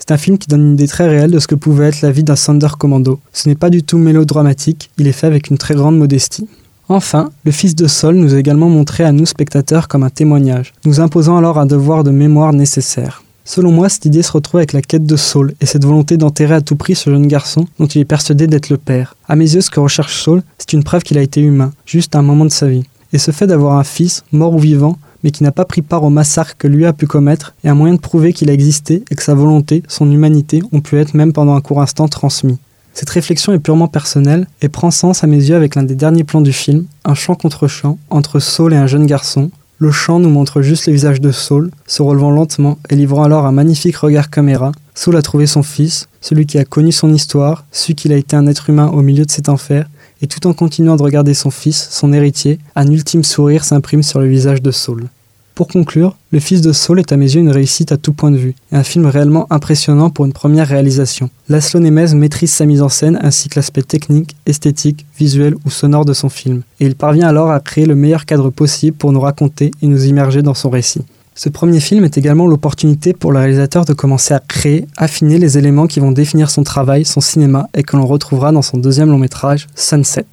C'est 0.09 0.14
un 0.14 0.19
film 0.19 0.38
qui 0.38 0.47
donne 0.47 0.62
une 0.62 0.73
idée 0.75 0.87
très 0.87 1.09
réelle 1.09 1.33
de 1.33 1.40
ce 1.40 1.49
que 1.49 1.57
pouvait 1.57 1.87
être 1.87 2.01
la 2.01 2.12
vie 2.12 2.23
d'un 2.23 2.37
Sonderkommando. 2.37 3.19
Ce 3.33 3.49
n'est 3.49 3.57
pas 3.57 3.71
du 3.71 3.83
tout 3.83 3.99
mélodramatique, 3.99 4.88
il 4.99 5.09
est 5.09 5.12
fait 5.12 5.27
avec 5.27 5.51
une 5.51 5.59
très 5.59 5.75
grande 5.75 5.99
modestie. 5.99 6.47
Enfin, 6.88 7.31
le 7.45 7.51
Fils 7.51 7.75
de 7.75 7.88
Sol 7.88 8.14
nous 8.14 8.33
a 8.33 8.38
également 8.38 8.69
montré 8.69 9.03
à 9.03 9.11
nous 9.11 9.27
spectateurs 9.27 9.88
comme 9.88 10.05
un 10.05 10.11
témoignage, 10.11 10.75
nous 10.85 11.01
imposant 11.01 11.37
alors 11.37 11.59
un 11.59 11.66
devoir 11.66 12.05
de 12.05 12.12
mémoire 12.12 12.53
nécessaire. 12.53 13.25
Selon 13.45 13.73
moi, 13.73 13.88
cette 13.88 14.05
idée 14.05 14.23
se 14.23 14.31
retrouve 14.31 14.59
avec 14.59 14.75
la 14.75 14.81
quête 14.81 15.07
de 15.07 15.16
Saul 15.16 15.55
et 15.61 15.66
cette 15.66 15.85
volonté 15.85 16.16
d'enterrer 16.16 16.55
à 16.55 16.61
tout 16.61 16.77
prix 16.77 16.95
ce 16.95 17.11
jeune 17.11 17.27
garçon 17.27 17.66
dont 17.81 17.87
il 17.87 18.01
est 18.01 18.05
persuadé 18.05 18.47
d'être 18.47 18.71
le 18.71 18.77
père. 18.77 19.16
À 19.27 19.35
mes 19.35 19.55
yeux, 19.55 19.61
ce 19.61 19.71
que 19.71 19.81
recherche 19.81 20.23
Saul, 20.23 20.45
c'est 20.59 20.73
une 20.73 20.85
preuve 20.85 21.03
qu'il 21.03 21.19
a 21.19 21.23
été 21.23 21.40
humain, 21.40 21.73
juste 21.85 22.14
à 22.14 22.21
un 22.21 22.23
moment 22.23 22.45
de 22.45 22.51
sa 22.51 22.69
vie. 22.69 22.85
Et 23.12 23.19
ce 23.19 23.33
fait 23.33 23.49
d'avoir 23.49 23.77
un 23.77 23.85
fils, 23.85 24.23
mort 24.31 24.55
ou 24.55 24.59
vivant, 24.61 24.99
mais 25.27 25.33
qui 25.33 25.43
n'a 25.43 25.51
pas 25.51 25.65
pris 25.65 25.83
part 25.83 26.05
au 26.05 26.09
massacre 26.09 26.55
que 26.57 26.69
lui 26.69 26.87
a 26.87 26.93
pu 26.93 27.09
commettre, 27.09 27.53
est 27.65 27.69
un 27.69 27.75
moyen 27.75 27.97
de 27.97 28.01
prouver 28.01 28.33
qu'il 28.33 28.49
a 28.49 28.53
existé 28.53 29.03
et 29.11 29.17
que 29.17 29.25
sa 29.25 29.35
volonté, 29.35 29.83
son 29.89 30.09
humanité, 30.09 30.62
ont 30.71 30.81
pu 30.81 30.99
être 30.99 31.15
même 31.15 31.33
pendant 31.33 31.57
un 31.57 31.61
court 31.61 31.83
instant 31.83 32.07
transmis. 32.07 32.59
Cette 32.95 33.11
réflexion 33.11 33.53
est 33.53 33.59
purement 33.59 33.89
personnelle 33.89 34.47
et 34.62 34.69
prend 34.69 34.93
sens 34.93 35.25
à 35.25 35.27
mes 35.27 35.37
yeux 35.49 35.57
avec 35.57 35.75
l'un 35.75 35.83
des 35.83 35.97
derniers 35.97 36.23
plans 36.23 36.43
du 36.43 36.53
film, 36.53 36.85
un 37.05 37.15
chant 37.15 37.35
contre 37.35 37.67
chant 37.67 37.99
entre 38.09 38.39
Saul 38.39 38.73
et 38.73 38.77
un 38.77 38.87
jeune 38.87 39.07
garçon, 39.07 39.51
le 39.79 39.91
chant 39.91 40.21
nous 40.21 40.31
montre 40.31 40.62
juste 40.62 40.87
le 40.87 40.95
visage 40.95 41.21
de 41.21 41.33
Saul, 41.33 41.71
se 41.87 42.03
relevant 42.03 42.31
lentement 42.31 42.79
et 42.89 42.95
livrant 42.95 43.25
alors 43.25 43.47
un 43.47 43.53
magnifique 43.53 43.97
regard 43.97 44.31
caméra. 44.31 44.71
Saul 44.95 45.17
a 45.17 45.23
trouvé 45.23 45.47
son 45.47 45.62
fils, 45.62 46.09
celui 46.23 46.47
qui 46.47 46.57
a 46.57 46.65
connu 46.65 46.93
son 46.93 47.12
histoire, 47.12 47.67
su 47.73 47.95
qu'il 47.95 48.12
a 48.12 48.17
été 48.17 48.37
un 48.37 48.47
être 48.47 48.71
humain 48.71 48.87
au 48.87 49.03
milieu 49.03 49.27
de 49.27 49.31
cet 49.31 49.49
enfer, 49.51 49.87
et 50.23 50.29
tout 50.29 50.47
en 50.47 50.55
continuant 50.55 50.97
de 50.97 51.03
regarder 51.03 51.35
son 51.35 51.51
fils, 51.51 51.89
son 51.91 52.15
héritier, 52.15 52.59
un 52.75 52.87
ultime 52.91 53.23
sourire 53.23 53.65
s'imprime 53.65 54.03
sur 54.03 54.21
le 54.21 54.29
visage 54.29 54.62
de 54.62 54.71
Saul. 54.71 55.09
Pour 55.57 55.69
conclure, 55.69 56.19
Le 56.33 56.38
Fils 56.38 56.61
de 56.61 56.71
Saul 56.71 56.99
est 56.99 57.12
à 57.12 57.16
mes 57.16 57.35
yeux 57.35 57.40
une 57.40 57.49
réussite 57.49 57.90
à 57.90 57.97
tout 57.97 58.12
point 58.12 58.31
de 58.31 58.37
vue, 58.37 58.55
et 58.73 58.77
un 58.77 58.83
film 58.83 59.07
réellement 59.07 59.47
impressionnant 59.49 60.11
pour 60.11 60.27
une 60.27 60.35
première 60.35 60.69
réalisation. 60.69 61.31
Laszlo 61.49 61.81
Nemes 61.81 62.14
maîtrise 62.14 62.53
sa 62.53 62.66
mise 62.66 62.83
en 62.83 62.90
scène 62.90 63.19
ainsi 63.23 63.49
que 63.49 63.59
l'aspect 63.59 63.81
technique, 63.81 64.37
esthétique, 64.45 65.07
visuel 65.19 65.55
ou 65.64 65.71
sonore 65.71 66.05
de 66.05 66.12
son 66.12 66.29
film, 66.29 66.61
et 66.79 66.85
il 66.85 66.95
parvient 66.95 67.27
alors 67.27 67.51
à 67.51 67.61
créer 67.61 67.87
le 67.87 67.95
meilleur 67.95 68.27
cadre 68.27 68.51
possible 68.51 68.99
pour 68.99 69.12
nous 69.12 69.21
raconter 69.21 69.71
et 69.81 69.87
nous 69.87 70.05
immerger 70.05 70.42
dans 70.42 70.53
son 70.53 70.69
récit. 70.69 71.01
Ce 71.35 71.49
premier 71.49 71.81
film 71.81 72.05
est 72.05 72.19
également 72.19 72.47
l'opportunité 72.47 73.14
pour 73.14 73.33
le 73.33 73.38
réalisateur 73.38 73.87
de 73.87 73.95
commencer 73.95 74.35
à 74.35 74.40
créer, 74.40 74.87
affiner 74.99 75.38
les 75.38 75.57
éléments 75.57 75.87
qui 75.87 76.01
vont 76.01 76.12
définir 76.12 76.51
son 76.51 76.64
travail, 76.64 77.07
son 77.07 77.23
cinéma, 77.23 77.71
et 77.73 77.83
que 77.83 77.97
l'on 77.97 78.05
retrouvera 78.05 78.53
dans 78.53 78.61
son 78.61 78.77
deuxième 78.77 79.09
long 79.09 79.16
métrage, 79.19 79.69
Sunset. 79.75 80.27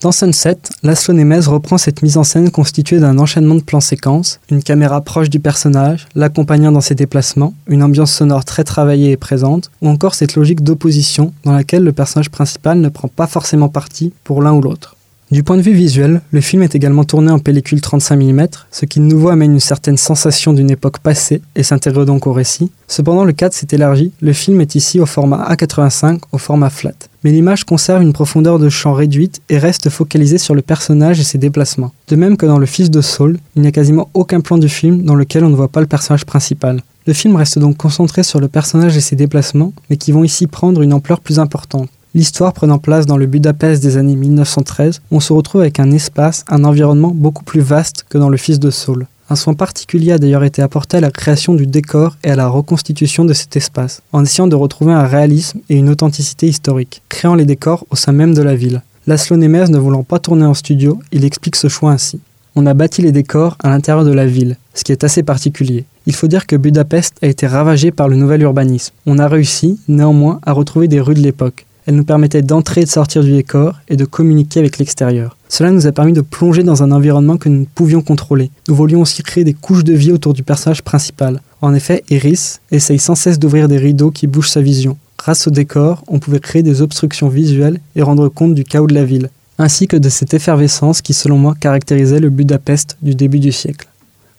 Dans 0.00 0.12
Sunset, 0.12 0.58
Laszlo 0.84 1.12
Nemes 1.12 1.48
reprend 1.48 1.76
cette 1.76 2.02
mise 2.02 2.16
en 2.18 2.22
scène 2.22 2.52
constituée 2.52 3.00
d'un 3.00 3.18
enchaînement 3.18 3.56
de 3.56 3.62
plans 3.62 3.80
séquences, 3.80 4.38
une 4.48 4.62
caméra 4.62 5.00
proche 5.00 5.28
du 5.28 5.40
personnage, 5.40 6.06
l'accompagnant 6.14 6.70
dans 6.70 6.80
ses 6.80 6.94
déplacements, 6.94 7.52
une 7.66 7.82
ambiance 7.82 8.12
sonore 8.12 8.44
très 8.44 8.62
travaillée 8.62 9.10
et 9.10 9.16
présente, 9.16 9.72
ou 9.82 9.88
encore 9.88 10.14
cette 10.14 10.36
logique 10.36 10.62
d'opposition 10.62 11.32
dans 11.42 11.50
laquelle 11.50 11.82
le 11.82 11.90
personnage 11.90 12.30
principal 12.30 12.78
ne 12.78 12.88
prend 12.88 13.08
pas 13.08 13.26
forcément 13.26 13.68
parti 13.68 14.12
pour 14.22 14.40
l'un 14.40 14.52
ou 14.52 14.60
l'autre. 14.60 14.94
Du 15.32 15.42
point 15.42 15.56
de 15.56 15.62
vue 15.62 15.72
visuel, 15.72 16.20
le 16.30 16.40
film 16.40 16.62
est 16.62 16.76
également 16.76 17.02
tourné 17.02 17.32
en 17.32 17.40
pellicule 17.40 17.80
35 17.80 18.16
mm, 18.22 18.46
ce 18.70 18.86
qui 18.86 19.00
de 19.00 19.04
nouveau 19.04 19.30
amène 19.30 19.50
une 19.50 19.58
certaine 19.58 19.96
sensation 19.96 20.52
d'une 20.52 20.70
époque 20.70 21.00
passée 21.00 21.42
et 21.56 21.64
s'intègre 21.64 22.04
donc 22.04 22.28
au 22.28 22.32
récit. 22.32 22.70
Cependant, 22.86 23.24
le 23.24 23.32
cadre 23.32 23.52
s'est 23.52 23.66
élargi, 23.72 24.12
le 24.20 24.32
film 24.32 24.60
est 24.60 24.76
ici 24.76 25.00
au 25.00 25.06
format 25.06 25.52
A85, 25.52 26.20
au 26.30 26.38
format 26.38 26.70
flat. 26.70 27.07
Mais 27.24 27.32
l'image 27.32 27.64
conserve 27.64 28.02
une 28.02 28.12
profondeur 28.12 28.58
de 28.58 28.68
champ 28.68 28.92
réduite 28.92 29.40
et 29.48 29.58
reste 29.58 29.90
focalisée 29.90 30.38
sur 30.38 30.54
le 30.54 30.62
personnage 30.62 31.18
et 31.18 31.24
ses 31.24 31.38
déplacements. 31.38 31.92
De 32.08 32.16
même 32.16 32.36
que 32.36 32.46
dans 32.46 32.58
Le 32.58 32.66
Fils 32.66 32.90
de 32.90 33.00
Saul, 33.00 33.38
il 33.56 33.62
n'y 33.62 33.68
a 33.68 33.72
quasiment 33.72 34.08
aucun 34.14 34.40
plan 34.40 34.58
du 34.58 34.68
film 34.68 35.02
dans 35.02 35.14
lequel 35.14 35.44
on 35.44 35.50
ne 35.50 35.56
voit 35.56 35.68
pas 35.68 35.80
le 35.80 35.86
personnage 35.86 36.24
principal. 36.24 36.80
Le 37.06 37.12
film 37.12 37.36
reste 37.36 37.58
donc 37.58 37.76
concentré 37.76 38.22
sur 38.22 38.38
le 38.38 38.48
personnage 38.48 38.96
et 38.96 39.00
ses 39.00 39.16
déplacements, 39.16 39.72
mais 39.88 39.96
qui 39.96 40.12
vont 40.12 40.24
ici 40.24 40.46
prendre 40.46 40.82
une 40.82 40.92
ampleur 40.92 41.20
plus 41.20 41.38
importante. 41.38 41.88
L'histoire 42.14 42.52
prenant 42.52 42.78
place 42.78 43.06
dans 43.06 43.16
le 43.16 43.26
Budapest 43.26 43.82
des 43.82 43.96
années 43.96 44.16
1913, 44.16 45.02
on 45.10 45.20
se 45.20 45.32
retrouve 45.32 45.60
avec 45.60 45.80
un 45.80 45.90
espace, 45.90 46.44
un 46.48 46.64
environnement 46.64 47.12
beaucoup 47.14 47.44
plus 47.44 47.60
vaste 47.60 48.06
que 48.08 48.18
dans 48.18 48.28
le 48.28 48.36
Fils 48.36 48.58
de 48.58 48.70
Saul. 48.70 49.06
Un 49.30 49.36
soin 49.36 49.52
particulier 49.52 50.12
a 50.12 50.18
d'ailleurs 50.18 50.44
été 50.44 50.62
apporté 50.62 50.96
à 50.96 51.00
la 51.00 51.10
création 51.10 51.52
du 51.52 51.66
décor 51.66 52.16
et 52.24 52.30
à 52.30 52.36
la 52.36 52.48
reconstitution 52.48 53.26
de 53.26 53.34
cet 53.34 53.56
espace, 53.56 54.00
en 54.12 54.24
essayant 54.24 54.46
de 54.46 54.56
retrouver 54.56 54.94
un 54.94 55.06
réalisme 55.06 55.60
et 55.68 55.76
une 55.76 55.90
authenticité 55.90 56.46
historique, 56.46 57.02
créant 57.10 57.34
les 57.34 57.44
décors 57.44 57.84
au 57.90 57.96
sein 57.96 58.12
même 58.12 58.32
de 58.32 58.40
la 58.40 58.54
ville. 58.54 58.82
Laszlo 59.06 59.36
Nemes 59.36 59.70
ne 59.70 59.78
voulant 59.78 60.02
pas 60.02 60.18
tourner 60.18 60.46
en 60.46 60.54
studio, 60.54 60.98
il 61.12 61.26
explique 61.26 61.56
ce 61.56 61.68
choix 61.68 61.92
ainsi. 61.92 62.20
On 62.56 62.64
a 62.64 62.72
bâti 62.72 63.02
les 63.02 63.12
décors 63.12 63.56
à 63.62 63.68
l'intérieur 63.68 64.04
de 64.04 64.12
la 64.12 64.26
ville, 64.26 64.56
ce 64.72 64.82
qui 64.82 64.92
est 64.92 65.04
assez 65.04 65.22
particulier. 65.22 65.84
Il 66.06 66.14
faut 66.14 66.26
dire 66.26 66.46
que 66.46 66.56
Budapest 66.56 67.16
a 67.20 67.26
été 67.26 67.46
ravagée 67.46 67.90
par 67.90 68.08
le 68.08 68.16
nouvel 68.16 68.40
urbanisme. 68.40 68.94
On 69.04 69.18
a 69.18 69.28
réussi, 69.28 69.78
néanmoins, 69.88 70.40
à 70.44 70.52
retrouver 70.52 70.88
des 70.88 71.00
rues 71.00 71.14
de 71.14 71.20
l'époque. 71.20 71.66
Elles 71.88 71.94
nous 71.94 72.04
permettaient 72.04 72.42
d'entrer 72.42 72.82
et 72.82 72.84
de 72.84 72.90
sortir 72.90 73.24
du 73.24 73.32
décor 73.32 73.76
et 73.88 73.96
de 73.96 74.04
communiquer 74.04 74.60
avec 74.60 74.76
l'extérieur. 74.76 75.38
Cela 75.48 75.70
nous 75.70 75.86
a 75.86 75.92
permis 75.92 76.12
de 76.12 76.20
plonger 76.20 76.62
dans 76.62 76.82
un 76.82 76.92
environnement 76.92 77.38
que 77.38 77.48
nous 77.48 77.60
ne 77.60 77.64
pouvions 77.64 78.02
contrôler. 78.02 78.50
Nous 78.68 78.74
voulions 78.74 79.00
aussi 79.00 79.22
créer 79.22 79.42
des 79.42 79.54
couches 79.54 79.84
de 79.84 79.94
vie 79.94 80.12
autour 80.12 80.34
du 80.34 80.42
personnage 80.42 80.82
principal. 80.82 81.40
En 81.62 81.72
effet, 81.72 82.04
Iris 82.10 82.60
essaye 82.70 82.98
sans 82.98 83.14
cesse 83.14 83.38
d'ouvrir 83.38 83.68
des 83.68 83.78
rideaux 83.78 84.10
qui 84.10 84.26
bougent 84.26 84.50
sa 84.50 84.60
vision. 84.60 84.98
Grâce 85.16 85.46
au 85.46 85.50
décor, 85.50 86.04
on 86.08 86.18
pouvait 86.18 86.40
créer 86.40 86.62
des 86.62 86.82
obstructions 86.82 87.30
visuelles 87.30 87.80
et 87.96 88.02
rendre 88.02 88.28
compte 88.28 88.54
du 88.54 88.64
chaos 88.64 88.86
de 88.86 88.92
la 88.92 89.06
ville, 89.06 89.30
ainsi 89.56 89.88
que 89.88 89.96
de 89.96 90.10
cette 90.10 90.34
effervescence 90.34 91.00
qui, 91.00 91.14
selon 91.14 91.38
moi, 91.38 91.54
caractérisait 91.58 92.20
le 92.20 92.28
Budapest 92.28 92.98
du 93.00 93.14
début 93.14 93.40
du 93.40 93.50
siècle. 93.50 93.88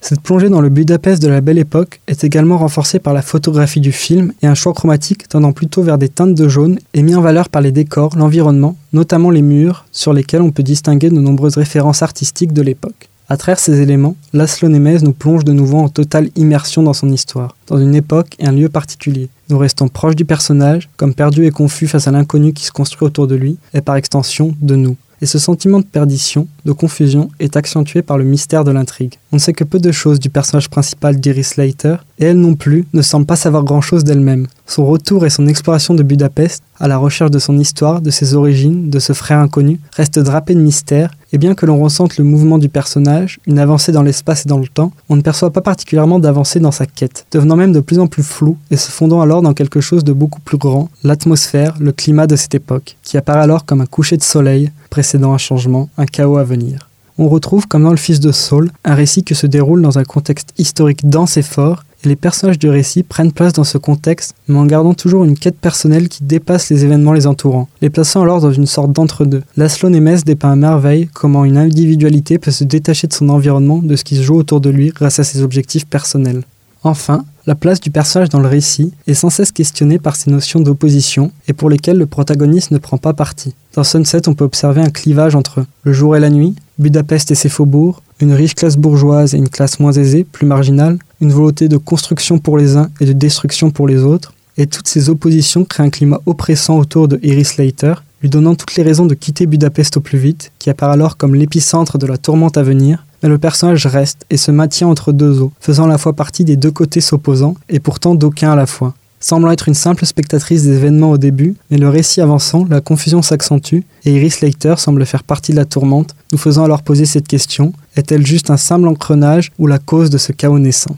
Cette 0.02 0.22
plongée 0.22 0.48
dans 0.48 0.62
le 0.62 0.70
Budapest 0.70 1.22
de 1.22 1.28
la 1.28 1.42
Belle 1.42 1.58
Époque 1.58 2.00
est 2.08 2.24
également 2.24 2.58
renforcée 2.58 3.00
par 3.00 3.14
la 3.14 3.22
photographie 3.22 3.82
du 3.82 3.92
film 3.92 4.32
et 4.42 4.48
un 4.48 4.56
choix 4.56 4.74
chromatique 4.74 5.28
tendant 5.28 5.52
plutôt 5.52 5.84
vers 5.84 5.98
des 5.98 6.08
teintes 6.08 6.36
de 6.36 6.48
jaune 6.48 6.80
et 6.94 7.02
mis 7.02 7.16
en 7.16 7.22
valeur 7.22 7.50
par 7.50 7.62
les 7.62 7.74
décors, 7.74 8.16
l'environnement, 8.16 8.78
notamment 8.94 9.30
les 9.30 9.42
murs, 9.42 9.86
sur 9.92 10.14
lesquels 10.14 10.42
on 10.42 10.52
peut 10.52 10.64
distinguer 10.64 11.10
de 11.10 11.20
nombreuses 11.20 11.58
références 11.58 12.02
artistiques 12.02 12.54
de 12.54 12.62
l'époque. 12.62 13.10
À 13.28 13.36
travers 13.36 13.60
ces 13.60 13.82
éléments, 13.82 14.16
Laszlo 14.32 14.70
Nemes 14.70 15.00
nous 15.04 15.12
plonge 15.12 15.44
de 15.44 15.52
nouveau 15.52 15.80
en 15.80 15.90
totale 15.90 16.30
immersion 16.38 16.82
dans 16.82 16.94
son 16.94 17.12
histoire, 17.12 17.58
dans 17.68 17.78
une 17.78 17.94
époque 17.94 18.36
et 18.40 18.48
un 18.48 18.54
lieu 18.54 18.70
particulier. 18.70 19.30
Nous 19.50 19.58
restons 19.58 19.90
proches 19.90 20.16
du 20.16 20.26
personnage, 20.26 20.90
comme 20.96 21.14
perdu 21.14 21.46
et 21.46 21.52
confus 21.52 21.88
face 21.88 22.08
à 22.08 22.12
l'inconnu 22.12 22.54
qui 22.54 22.64
se 22.64 22.72
construit 22.72 23.06
autour 23.06 23.28
de 23.28 23.36
lui, 23.36 23.58
et 23.74 23.82
par 23.82 23.98
extension 23.98 24.56
de 24.62 24.76
nous 24.78 24.96
et 25.22 25.26
ce 25.26 25.40
sentiment 25.40 25.80
de 25.80 25.86
perdition, 25.86 26.48
de 26.66 26.72
confusion, 26.72 27.30
est 27.40 27.58
accentué 27.58 28.02
par 28.02 28.18
le 28.18 28.24
mystère 28.24 28.64
de 28.64 28.72
l'intrigue. 28.72 29.16
On 29.32 29.36
ne 29.36 29.40
sait 29.40 29.54
que 29.54 29.64
peu 29.64 29.80
de 29.80 29.92
choses 29.92 30.20
du 30.20 30.32
personnage 30.32 30.70
principal 30.70 31.20
d'Iris 31.20 31.50
Slater, 31.50 31.98
et 32.18 32.26
elle 32.26 32.40
non 32.40 32.56
plus 32.56 32.86
ne 32.94 33.04
semble 33.04 33.28
pas 33.28 33.36
savoir 33.36 33.64
grand-chose 33.64 34.04
d'elle-même. 34.04 34.48
Son 34.66 34.88
retour 34.88 35.24
et 35.24 35.30
son 35.30 35.48
exploration 35.48 35.94
de 35.94 36.02
Budapest, 36.02 36.64
à 36.80 36.88
la 36.88 36.98
recherche 36.98 37.30
de 37.30 37.38
son 37.38 37.60
histoire, 37.60 38.02
de 38.02 38.10
ses 38.10 38.34
origines, 38.34 38.90
de 38.90 38.98
ce 38.98 39.14
frère 39.14 39.38
inconnu, 39.38 39.80
restent 39.96 40.18
drapés 40.18 40.56
de 40.56 40.62
mystère, 40.62 41.12
et 41.32 41.38
bien 41.38 41.54
que 41.54 41.68
l'on 41.68 41.80
ressente 41.80 42.18
le 42.18 42.24
mouvement 42.24 42.58
du 42.58 42.70
personnage, 42.70 43.40
une 43.46 43.60
avancée 43.60 43.92
dans 43.92 44.02
l'espace 44.02 44.48
et 44.48 44.50
dans 44.50 44.58
le 44.58 44.68
temps, 44.68 44.92
on 45.10 45.16
ne 45.16 45.22
perçoit 45.22 45.54
pas 45.54 45.62
particulièrement 45.62 46.18
d'avancée 46.18 46.60
dans 46.60 46.72
sa 46.72 46.88
quête, 46.88 47.28
devenant 47.32 47.56
même 47.56 47.72
de 47.72 47.82
plus 47.82 48.00
en 48.00 48.08
plus 48.08 48.24
flou 48.24 48.58
et 48.72 48.78
se 48.78 48.90
fondant 48.90 49.22
alors 49.22 49.44
dans 49.44 49.54
quelque 49.54 49.80
chose 49.80 50.04
de 50.04 50.14
beaucoup 50.14 50.42
plus 50.42 50.58
grand, 50.58 50.90
l'atmosphère, 51.04 51.76
le 51.80 51.92
climat 51.92 52.26
de 52.26 52.36
cette 52.36 52.56
époque, 52.56 52.98
qui 53.04 53.18
apparaît 53.18 53.42
alors 53.42 53.66
comme 53.66 53.82
un 53.82 53.86
coucher 53.86 54.18
de 54.18 54.24
soleil, 54.24 54.72
précédant 54.90 55.34
un 55.34 55.38
changement, 55.38 55.88
un 55.98 56.06
chaos 56.08 56.38
à 56.38 56.44
venir. 56.44 56.89
On 57.22 57.28
retrouve, 57.28 57.68
comme 57.68 57.84
dans 57.84 57.92
Le 57.92 57.98
Fils 57.98 58.22
de 58.22 58.32
Saul, 58.32 58.72
un 58.86 58.96
récit 58.96 59.24
qui 59.26 59.36
se 59.36 59.46
déroule 59.46 59.82
dans 59.82 60.00
un 60.00 60.06
contexte 60.06 60.54
historique 60.58 61.10
dense 61.10 61.36
et 61.36 61.42
fort, 61.42 61.84
et 62.06 62.08
les 62.08 62.16
personnages 62.16 62.58
du 62.58 62.70
récit 62.70 63.04
prennent 63.04 63.34
place 63.34 63.52
dans 63.52 63.66
ce 63.66 63.78
contexte, 63.78 64.36
mais 64.48 64.58
en 64.58 64.66
gardant 64.66 64.94
toujours 64.94 65.26
une 65.26 65.38
quête 65.38 65.60
personnelle 65.60 66.08
qui 66.08 66.24
dépasse 66.24 66.70
les 66.70 66.86
événements 66.86 67.12
les 67.12 67.28
entourant, 67.28 67.68
les 67.82 67.90
plaçant 67.90 68.22
alors 68.22 68.40
dans 68.40 68.54
une 68.54 68.66
sorte 68.66 68.94
d'entre-deux. 68.94 69.44
Laszlo 69.58 69.90
Nemes 69.90 70.20
dépeint 70.26 70.54
à 70.54 70.56
merveille 70.56 71.10
comment 71.14 71.44
une 71.44 71.58
individualité 71.58 72.38
peut 72.38 72.52
se 72.52 72.64
détacher 72.64 73.08
de 73.08 73.14
son 73.14 73.28
environnement, 73.28 73.80
de 73.80 73.98
ce 73.98 74.06
qui 74.06 74.16
se 74.16 74.22
joue 74.22 74.38
autour 74.38 74.62
de 74.62 74.70
lui 74.70 74.92
grâce 74.92 75.20
à 75.20 75.26
ses 75.26 75.42
objectifs 75.42 75.88
personnels. 75.88 76.44
Enfin, 76.84 77.26
la 77.46 77.56
place 77.56 77.82
du 77.82 77.92
personnage 77.92 78.30
dans 78.30 78.40
le 78.40 78.48
récit 78.48 78.94
est 79.08 79.14
sans 79.14 79.30
cesse 79.30 79.52
questionnée 79.52 80.00
par 80.00 80.16
ces 80.16 80.32
notions 80.32 80.62
d'opposition 80.62 81.34
et 81.50 81.54
pour 81.54 81.70
lesquelles 81.70 81.98
le 81.98 82.06
protagoniste 82.06 82.72
ne 82.72 82.78
prend 82.78 82.98
pas 82.98 83.14
parti. 83.14 83.56
Dans 83.80 83.86
Sunset, 83.86 84.28
on 84.28 84.34
peut 84.34 84.44
observer 84.44 84.82
un 84.82 84.90
clivage 84.90 85.36
entre 85.36 85.64
le 85.84 85.94
jour 85.94 86.18
et 86.18 86.20
la 86.20 86.30
nuit, 86.30 86.54
Budapest 86.80 87.32
et 87.32 87.36
ses 87.36 87.48
faubourgs, 87.48 88.02
une 88.20 88.34
riche 88.34 88.54
classe 88.54 88.76
bourgeoise 88.76 89.34
et 89.34 89.38
une 89.38 89.48
classe 89.48 89.80
moins 89.80 89.94
aisée, 89.94 90.26
plus 90.26 90.46
marginale, 90.46 91.00
une 91.22 91.32
volonté 91.32 91.70
de 91.70 91.78
construction 91.78 92.40
pour 92.40 92.58
les 92.58 92.76
uns 92.76 92.90
et 93.00 93.06
de 93.06 93.14
destruction 93.14 93.72
pour 93.72 93.88
les 93.88 94.04
autres, 94.04 94.34
et 94.58 94.68
toutes 94.68 94.90
ces 94.90 95.10
oppositions 95.10 95.64
créent 95.64 95.84
un 95.84 95.90
climat 95.90 96.20
oppressant 96.26 96.78
autour 96.78 97.08
de 97.08 97.22
Iris 97.24 97.54
Slater, 97.54 97.94
lui 98.22 98.28
donnant 98.28 98.56
toutes 98.56 98.76
les 98.76 98.84
raisons 98.84 99.06
de 99.06 99.16
quitter 99.16 99.46
Budapest 99.46 99.96
au 99.96 100.02
plus 100.02 100.18
vite, 100.20 100.52
qui 100.60 100.70
apparaît 100.70 100.96
alors 100.96 101.16
comme 101.16 101.34
l'épicentre 101.34 101.98
de 101.98 102.06
la 102.06 102.18
tourmente 102.18 102.58
à 102.58 102.64
venir, 102.64 103.06
mais 103.24 103.30
le 103.30 103.38
personnage 103.38 103.86
reste 103.88 104.26
et 104.30 104.36
se 104.36 104.52
maintient 104.52 104.90
entre 104.90 105.14
deux 105.14 105.40
eaux, 105.40 105.54
faisant 105.62 105.86
à 105.86 105.88
la 105.88 105.98
fois 105.98 106.12
partie 106.12 106.44
des 106.44 106.58
deux 106.58 106.72
côtés 106.72 107.00
s'opposant, 107.00 107.56
et 107.70 107.80
pourtant 107.80 108.14
d'aucun 108.14 108.52
à 108.52 108.58
la 108.58 108.66
fois. 108.66 108.94
Semblant 109.22 109.52
être 109.52 109.68
une 109.68 109.74
simple 109.74 110.06
spectatrice 110.06 110.64
des 110.64 110.78
événements 110.78 111.12
au 111.12 111.18
début, 111.18 111.56
mais 111.70 111.78
le 111.78 111.90
récit 111.90 112.22
avançant, 112.22 112.66
la 112.70 112.80
confusion 112.80 113.22
s'accentue, 113.22 113.82
et 114.06 114.16
Iris 114.16 114.40
Leiter 114.40 114.76
semble 114.78 115.06
faire 115.06 115.24
partie 115.24 115.52
de 115.52 115.58
la 115.58 115.66
tourmente, 115.66 116.16
nous 116.32 116.38
faisant 116.38 116.64
alors 116.64 116.84
poser 116.84 117.06
cette 117.06 117.28
question, 117.28 117.74
est-elle 117.98 118.26
juste 118.26 118.50
un 118.50 118.58
simple 118.58 118.88
engrenage 118.88 119.52
ou 119.60 119.68
la 119.68 119.78
cause 119.78 120.10
de 120.10 120.18
ce 120.18 120.32
chaos 120.32 120.60
naissant? 120.60 120.96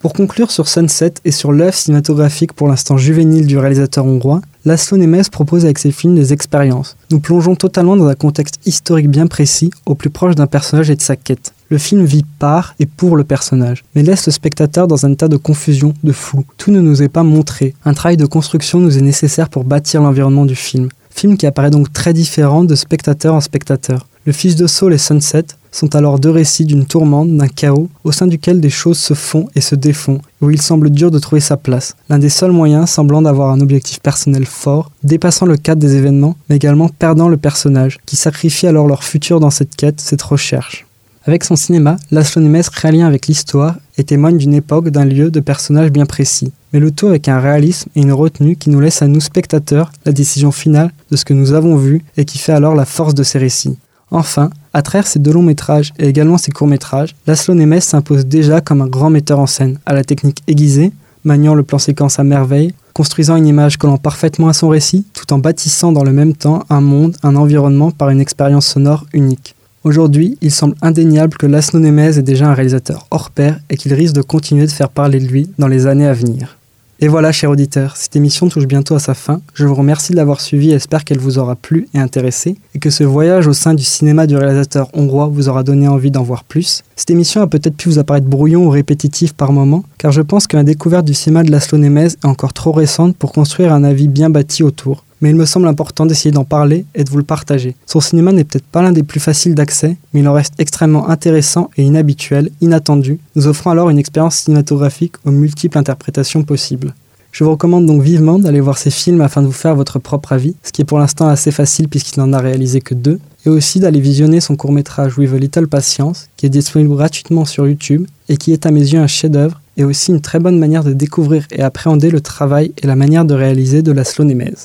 Pour 0.00 0.14
conclure 0.14 0.50
sur 0.50 0.66
Sunset 0.66 1.14
et 1.24 1.30
sur 1.30 1.52
l'œuvre 1.52 1.74
cinématographique 1.74 2.54
pour 2.54 2.66
l'instant 2.66 2.96
juvénile 2.96 3.46
du 3.46 3.58
réalisateur 3.58 4.06
hongrois, 4.06 4.40
Laszlo 4.64 4.96
Nemes 4.96 5.24
propose 5.30 5.64
avec 5.64 5.78
ses 5.78 5.92
films 5.92 6.14
des 6.14 6.32
expériences. 6.32 6.96
Nous 7.10 7.20
plongeons 7.20 7.54
totalement 7.54 7.96
dans 7.96 8.06
un 8.06 8.14
contexte 8.14 8.58
historique 8.64 9.10
bien 9.10 9.26
précis, 9.26 9.70
au 9.86 9.94
plus 9.94 10.10
proche 10.10 10.34
d'un 10.34 10.46
personnage 10.46 10.90
et 10.90 10.96
de 10.96 11.02
sa 11.02 11.16
quête. 11.16 11.52
Le 11.70 11.78
film 11.78 12.04
vit 12.04 12.24
par 12.40 12.74
et 12.80 12.86
pour 12.86 13.16
le 13.16 13.22
personnage, 13.22 13.84
mais 13.94 14.02
laisse 14.02 14.26
le 14.26 14.32
spectateur 14.32 14.88
dans 14.88 15.06
un 15.06 15.12
état 15.12 15.28
de 15.28 15.36
confusion, 15.36 15.94
de 16.02 16.10
flou. 16.10 16.44
Tout 16.58 16.72
ne 16.72 16.80
nous 16.80 17.00
est 17.00 17.08
pas 17.08 17.22
montré. 17.22 17.74
Un 17.84 17.94
travail 17.94 18.16
de 18.16 18.26
construction 18.26 18.80
nous 18.80 18.98
est 18.98 19.02
nécessaire 19.02 19.48
pour 19.48 19.62
bâtir 19.62 20.02
l'environnement 20.02 20.46
du 20.46 20.56
film. 20.56 20.88
Film 21.10 21.36
qui 21.36 21.46
apparaît 21.46 21.70
donc 21.70 21.92
très 21.92 22.12
différent 22.12 22.64
de 22.64 22.74
spectateur 22.74 23.34
en 23.34 23.40
spectateur. 23.40 24.08
Le 24.26 24.32
Fils 24.32 24.56
de 24.56 24.66
Saul 24.66 24.94
et 24.94 24.98
Sunset 24.98 25.44
sont 25.70 25.94
alors 25.94 26.18
deux 26.18 26.30
récits 26.30 26.64
d'une 26.64 26.86
tourmente, 26.86 27.36
d'un 27.36 27.46
chaos, 27.46 27.88
au 28.02 28.10
sein 28.10 28.26
duquel 28.26 28.60
des 28.60 28.68
choses 28.68 28.98
se 28.98 29.14
font 29.14 29.48
et 29.54 29.60
se 29.60 29.76
défont, 29.76 30.20
où 30.40 30.50
il 30.50 30.60
semble 30.60 30.90
dur 30.90 31.12
de 31.12 31.20
trouver 31.20 31.40
sa 31.40 31.56
place. 31.56 31.94
L'un 32.08 32.18
des 32.18 32.30
seuls 32.30 32.50
moyens 32.50 32.90
semblant 32.90 33.22
d'avoir 33.22 33.50
un 33.50 33.60
objectif 33.60 34.00
personnel 34.00 34.44
fort, 34.44 34.90
dépassant 35.04 35.46
le 35.46 35.56
cadre 35.56 35.80
des 35.80 35.94
événements, 35.94 36.36
mais 36.48 36.56
également 36.56 36.88
perdant 36.88 37.28
le 37.28 37.36
personnage, 37.36 37.98
qui 38.06 38.16
sacrifie 38.16 38.66
alors 38.66 38.88
leur 38.88 39.04
futur 39.04 39.38
dans 39.38 39.50
cette 39.50 39.76
quête, 39.76 40.00
cette 40.00 40.22
recherche. 40.22 40.84
Avec 41.26 41.44
son 41.44 41.54
cinéma, 41.54 41.96
Laszlo 42.10 42.40
Nemes 42.40 42.62
crée 42.72 43.02
avec 43.02 43.26
l'histoire 43.26 43.76
et 43.98 44.04
témoigne 44.04 44.38
d'une 44.38 44.54
époque, 44.54 44.88
d'un 44.88 45.04
lieu, 45.04 45.30
de 45.30 45.40
personnages 45.40 45.90
bien 45.90 46.06
précis, 46.06 46.50
mais 46.72 46.80
le 46.80 46.90
tout 46.90 47.08
avec 47.08 47.28
un 47.28 47.38
réalisme 47.38 47.90
et 47.94 48.00
une 48.00 48.12
retenue 48.12 48.56
qui 48.56 48.70
nous 48.70 48.80
laisse 48.80 49.02
à 49.02 49.06
nous 49.06 49.20
spectateurs 49.20 49.92
la 50.06 50.12
décision 50.12 50.50
finale 50.50 50.90
de 51.10 51.16
ce 51.16 51.26
que 51.26 51.34
nous 51.34 51.52
avons 51.52 51.76
vu 51.76 52.02
et 52.16 52.24
qui 52.24 52.38
fait 52.38 52.52
alors 52.52 52.74
la 52.74 52.86
force 52.86 53.14
de 53.14 53.22
ces 53.22 53.38
récits. 53.38 53.76
Enfin, 54.10 54.48
à 54.72 54.80
travers 54.80 55.06
ses 55.06 55.18
deux 55.18 55.32
longs 55.32 55.42
métrages 55.42 55.92
et 55.98 56.08
également 56.08 56.38
ses 56.38 56.52
courts 56.52 56.66
métrages, 56.66 57.14
Laszlo 57.26 57.52
Nemes 57.52 57.80
s'impose 57.80 58.24
déjà 58.24 58.62
comme 58.62 58.80
un 58.80 58.88
grand 58.88 59.10
metteur 59.10 59.40
en 59.40 59.46
scène, 59.46 59.78
à 59.84 59.92
la 59.92 60.04
technique 60.04 60.42
aiguisée, 60.48 60.90
maniant 61.24 61.54
le 61.54 61.64
plan 61.64 61.78
séquence 61.78 62.18
à 62.18 62.24
merveille, 62.24 62.72
construisant 62.94 63.36
une 63.36 63.46
image 63.46 63.76
collant 63.76 63.98
parfaitement 63.98 64.48
à 64.48 64.54
son 64.54 64.70
récit, 64.70 65.04
tout 65.12 65.30
en 65.34 65.38
bâtissant 65.38 65.92
dans 65.92 66.02
le 66.02 66.12
même 66.12 66.32
temps 66.32 66.64
un 66.70 66.80
monde, 66.80 67.18
un 67.22 67.36
environnement 67.36 67.90
par 67.90 68.08
une 68.08 68.22
expérience 68.22 68.66
sonore 68.66 69.04
unique. 69.12 69.54
Aujourd'hui, 69.82 70.36
il 70.42 70.50
semble 70.50 70.74
indéniable 70.82 71.38
que 71.38 71.46
Laszlo 71.46 71.80
Nemes 71.80 72.00
est 72.00 72.22
déjà 72.22 72.50
un 72.50 72.54
réalisateur 72.54 73.06
hors 73.10 73.30
pair 73.30 73.58
et 73.70 73.78
qu'il 73.78 73.94
risque 73.94 74.14
de 74.14 74.20
continuer 74.20 74.66
de 74.66 74.70
faire 74.70 74.90
parler 74.90 75.20
de 75.20 75.26
lui 75.26 75.48
dans 75.58 75.68
les 75.68 75.86
années 75.86 76.06
à 76.06 76.12
venir. 76.12 76.58
Et 77.00 77.08
voilà, 77.08 77.32
chers 77.32 77.48
auditeurs, 77.48 77.96
cette 77.96 78.14
émission 78.14 78.50
touche 78.50 78.66
bientôt 78.66 78.94
à 78.94 78.98
sa 78.98 79.14
fin. 79.14 79.40
Je 79.54 79.64
vous 79.64 79.74
remercie 79.74 80.12
de 80.12 80.18
l'avoir 80.18 80.42
suivie 80.42 80.72
et 80.72 80.74
espère 80.74 81.02
qu'elle 81.02 81.18
vous 81.18 81.38
aura 81.38 81.56
plu 81.56 81.88
et 81.94 81.98
intéressé, 81.98 82.56
et 82.74 82.78
que 82.78 82.90
ce 82.90 83.04
voyage 83.04 83.46
au 83.46 83.54
sein 83.54 83.72
du 83.72 83.82
cinéma 83.82 84.26
du 84.26 84.36
réalisateur 84.36 84.90
hongrois 84.92 85.28
vous 85.28 85.48
aura 85.48 85.62
donné 85.62 85.88
envie 85.88 86.10
d'en 86.10 86.24
voir 86.24 86.44
plus. 86.44 86.82
Cette 86.96 87.10
émission 87.10 87.40
a 87.40 87.46
peut-être 87.46 87.76
pu 87.76 87.88
vous 87.88 87.98
apparaître 87.98 88.26
brouillon 88.26 88.66
ou 88.66 88.68
répétitif 88.68 89.32
par 89.32 89.50
moments, 89.50 89.84
car 89.96 90.12
je 90.12 90.20
pense 90.20 90.46
que 90.46 90.58
la 90.58 90.62
découverte 90.62 91.06
du 91.06 91.14
cinéma 91.14 91.42
de 91.42 91.50
Laszlo 91.50 91.78
Nemes 91.78 91.96
est 91.96 92.24
encore 92.26 92.52
trop 92.52 92.72
récente 92.72 93.16
pour 93.16 93.32
construire 93.32 93.72
un 93.72 93.82
avis 93.82 94.08
bien 94.08 94.28
bâti 94.28 94.62
autour 94.62 95.04
mais 95.20 95.30
il 95.30 95.36
me 95.36 95.46
semble 95.46 95.68
important 95.68 96.06
d'essayer 96.06 96.30
d'en 96.30 96.44
parler 96.44 96.84
et 96.94 97.04
de 97.04 97.10
vous 97.10 97.18
le 97.18 97.24
partager. 97.24 97.76
Son 97.86 98.00
cinéma 98.00 98.32
n'est 98.32 98.44
peut-être 98.44 98.66
pas 98.66 98.82
l'un 98.82 98.92
des 98.92 99.02
plus 99.02 99.20
faciles 99.20 99.54
d'accès, 99.54 99.96
mais 100.12 100.20
il 100.20 100.28
en 100.28 100.32
reste 100.32 100.54
extrêmement 100.58 101.08
intéressant 101.08 101.70
et 101.76 101.82
inhabituel, 101.82 102.50
inattendu, 102.60 103.18
nous 103.36 103.46
offrant 103.46 103.70
alors 103.70 103.90
une 103.90 103.98
expérience 103.98 104.36
cinématographique 104.36 105.14
aux 105.24 105.30
multiples 105.30 105.78
interprétations 105.78 106.42
possibles. 106.42 106.94
Je 107.32 107.44
vous 107.44 107.50
recommande 107.50 107.86
donc 107.86 108.02
vivement 108.02 108.40
d'aller 108.40 108.60
voir 108.60 108.76
ces 108.76 108.90
films 108.90 109.20
afin 109.20 109.40
de 109.40 109.46
vous 109.46 109.52
faire 109.52 109.76
votre 109.76 110.00
propre 110.00 110.32
avis, 110.32 110.56
ce 110.64 110.72
qui 110.72 110.82
est 110.82 110.84
pour 110.84 110.98
l'instant 110.98 111.28
assez 111.28 111.52
facile 111.52 111.88
puisqu'il 111.88 112.18
n'en 112.18 112.32
a 112.32 112.40
réalisé 112.40 112.80
que 112.80 112.94
deux, 112.94 113.20
et 113.46 113.48
aussi 113.48 113.78
d'aller 113.78 114.00
visionner 114.00 114.40
son 114.40 114.56
court-métrage 114.56 115.16
With 115.16 115.32
a 115.32 115.38
Little 115.38 115.68
Patience, 115.68 116.28
qui 116.36 116.46
est 116.46 116.50
disponible 116.50 116.94
gratuitement 116.94 117.44
sur 117.44 117.68
YouTube 117.68 118.06
et 118.28 118.36
qui 118.36 118.52
est 118.52 118.66
à 118.66 118.72
mes 118.72 118.80
yeux 118.80 118.98
un 118.98 119.06
chef-d'œuvre 119.06 119.60
et 119.76 119.84
aussi 119.84 120.10
une 120.10 120.20
très 120.20 120.40
bonne 120.40 120.58
manière 120.58 120.84
de 120.84 120.92
découvrir 120.92 121.46
et 121.52 121.62
appréhender 121.62 122.10
le 122.10 122.20
travail 122.20 122.72
et 122.82 122.86
la 122.86 122.96
manière 122.96 123.24
de 123.24 123.34
réaliser 123.34 123.82
de 123.82 123.92
la 123.92 124.04
Slow 124.04 124.24
Nemes. 124.24 124.56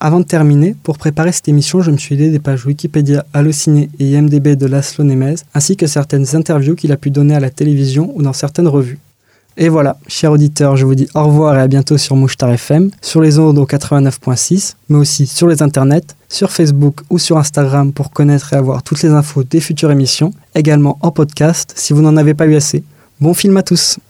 Avant 0.00 0.20
de 0.20 0.24
terminer, 0.24 0.74
pour 0.82 0.98
préparer 0.98 1.32
cette 1.32 1.48
émission, 1.48 1.80
je 1.80 1.90
me 1.90 1.96
suis 1.96 2.14
aidé 2.14 2.30
des 2.30 2.38
pages 2.38 2.66
Wikipédia, 2.66 3.24
Allociné 3.32 3.88
et 3.98 4.12
IMDB 4.12 4.56
de 4.56 4.66
Laszlo 4.66 5.04
Nemes, 5.04 5.36
ainsi 5.54 5.76
que 5.76 5.86
certaines 5.86 6.36
interviews 6.36 6.74
qu'il 6.74 6.92
a 6.92 6.96
pu 6.96 7.10
donner 7.10 7.34
à 7.34 7.40
la 7.40 7.50
télévision 7.50 8.12
ou 8.14 8.22
dans 8.22 8.32
certaines 8.32 8.68
revues. 8.68 8.98
Et 9.56 9.68
voilà, 9.68 9.96
chers 10.08 10.32
auditeurs, 10.32 10.76
je 10.76 10.84
vous 10.84 10.96
dis 10.96 11.08
au 11.14 11.22
revoir 11.24 11.56
et 11.56 11.60
à 11.60 11.68
bientôt 11.68 11.96
sur 11.96 12.16
Mouchtar 12.16 12.50
FM, 12.50 12.90
sur 13.00 13.20
les 13.20 13.38
ondes 13.38 13.56
au 13.56 13.66
89.6, 13.66 14.74
mais 14.88 14.98
aussi 14.98 15.26
sur 15.26 15.46
les 15.46 15.62
internets, 15.62 16.16
sur 16.28 16.50
Facebook 16.50 16.96
ou 17.08 17.18
sur 17.20 17.38
Instagram 17.38 17.92
pour 17.92 18.10
connaître 18.10 18.52
et 18.52 18.56
avoir 18.56 18.82
toutes 18.82 19.02
les 19.02 19.10
infos 19.10 19.44
des 19.44 19.60
futures 19.60 19.92
émissions, 19.92 20.32
également 20.56 20.98
en 21.02 21.12
podcast 21.12 21.72
si 21.76 21.92
vous 21.92 22.02
n'en 22.02 22.16
avez 22.16 22.34
pas 22.34 22.46
eu 22.46 22.56
assez. 22.56 22.82
Bon 23.20 23.32
film 23.32 23.56
à 23.56 23.62
tous 23.62 24.00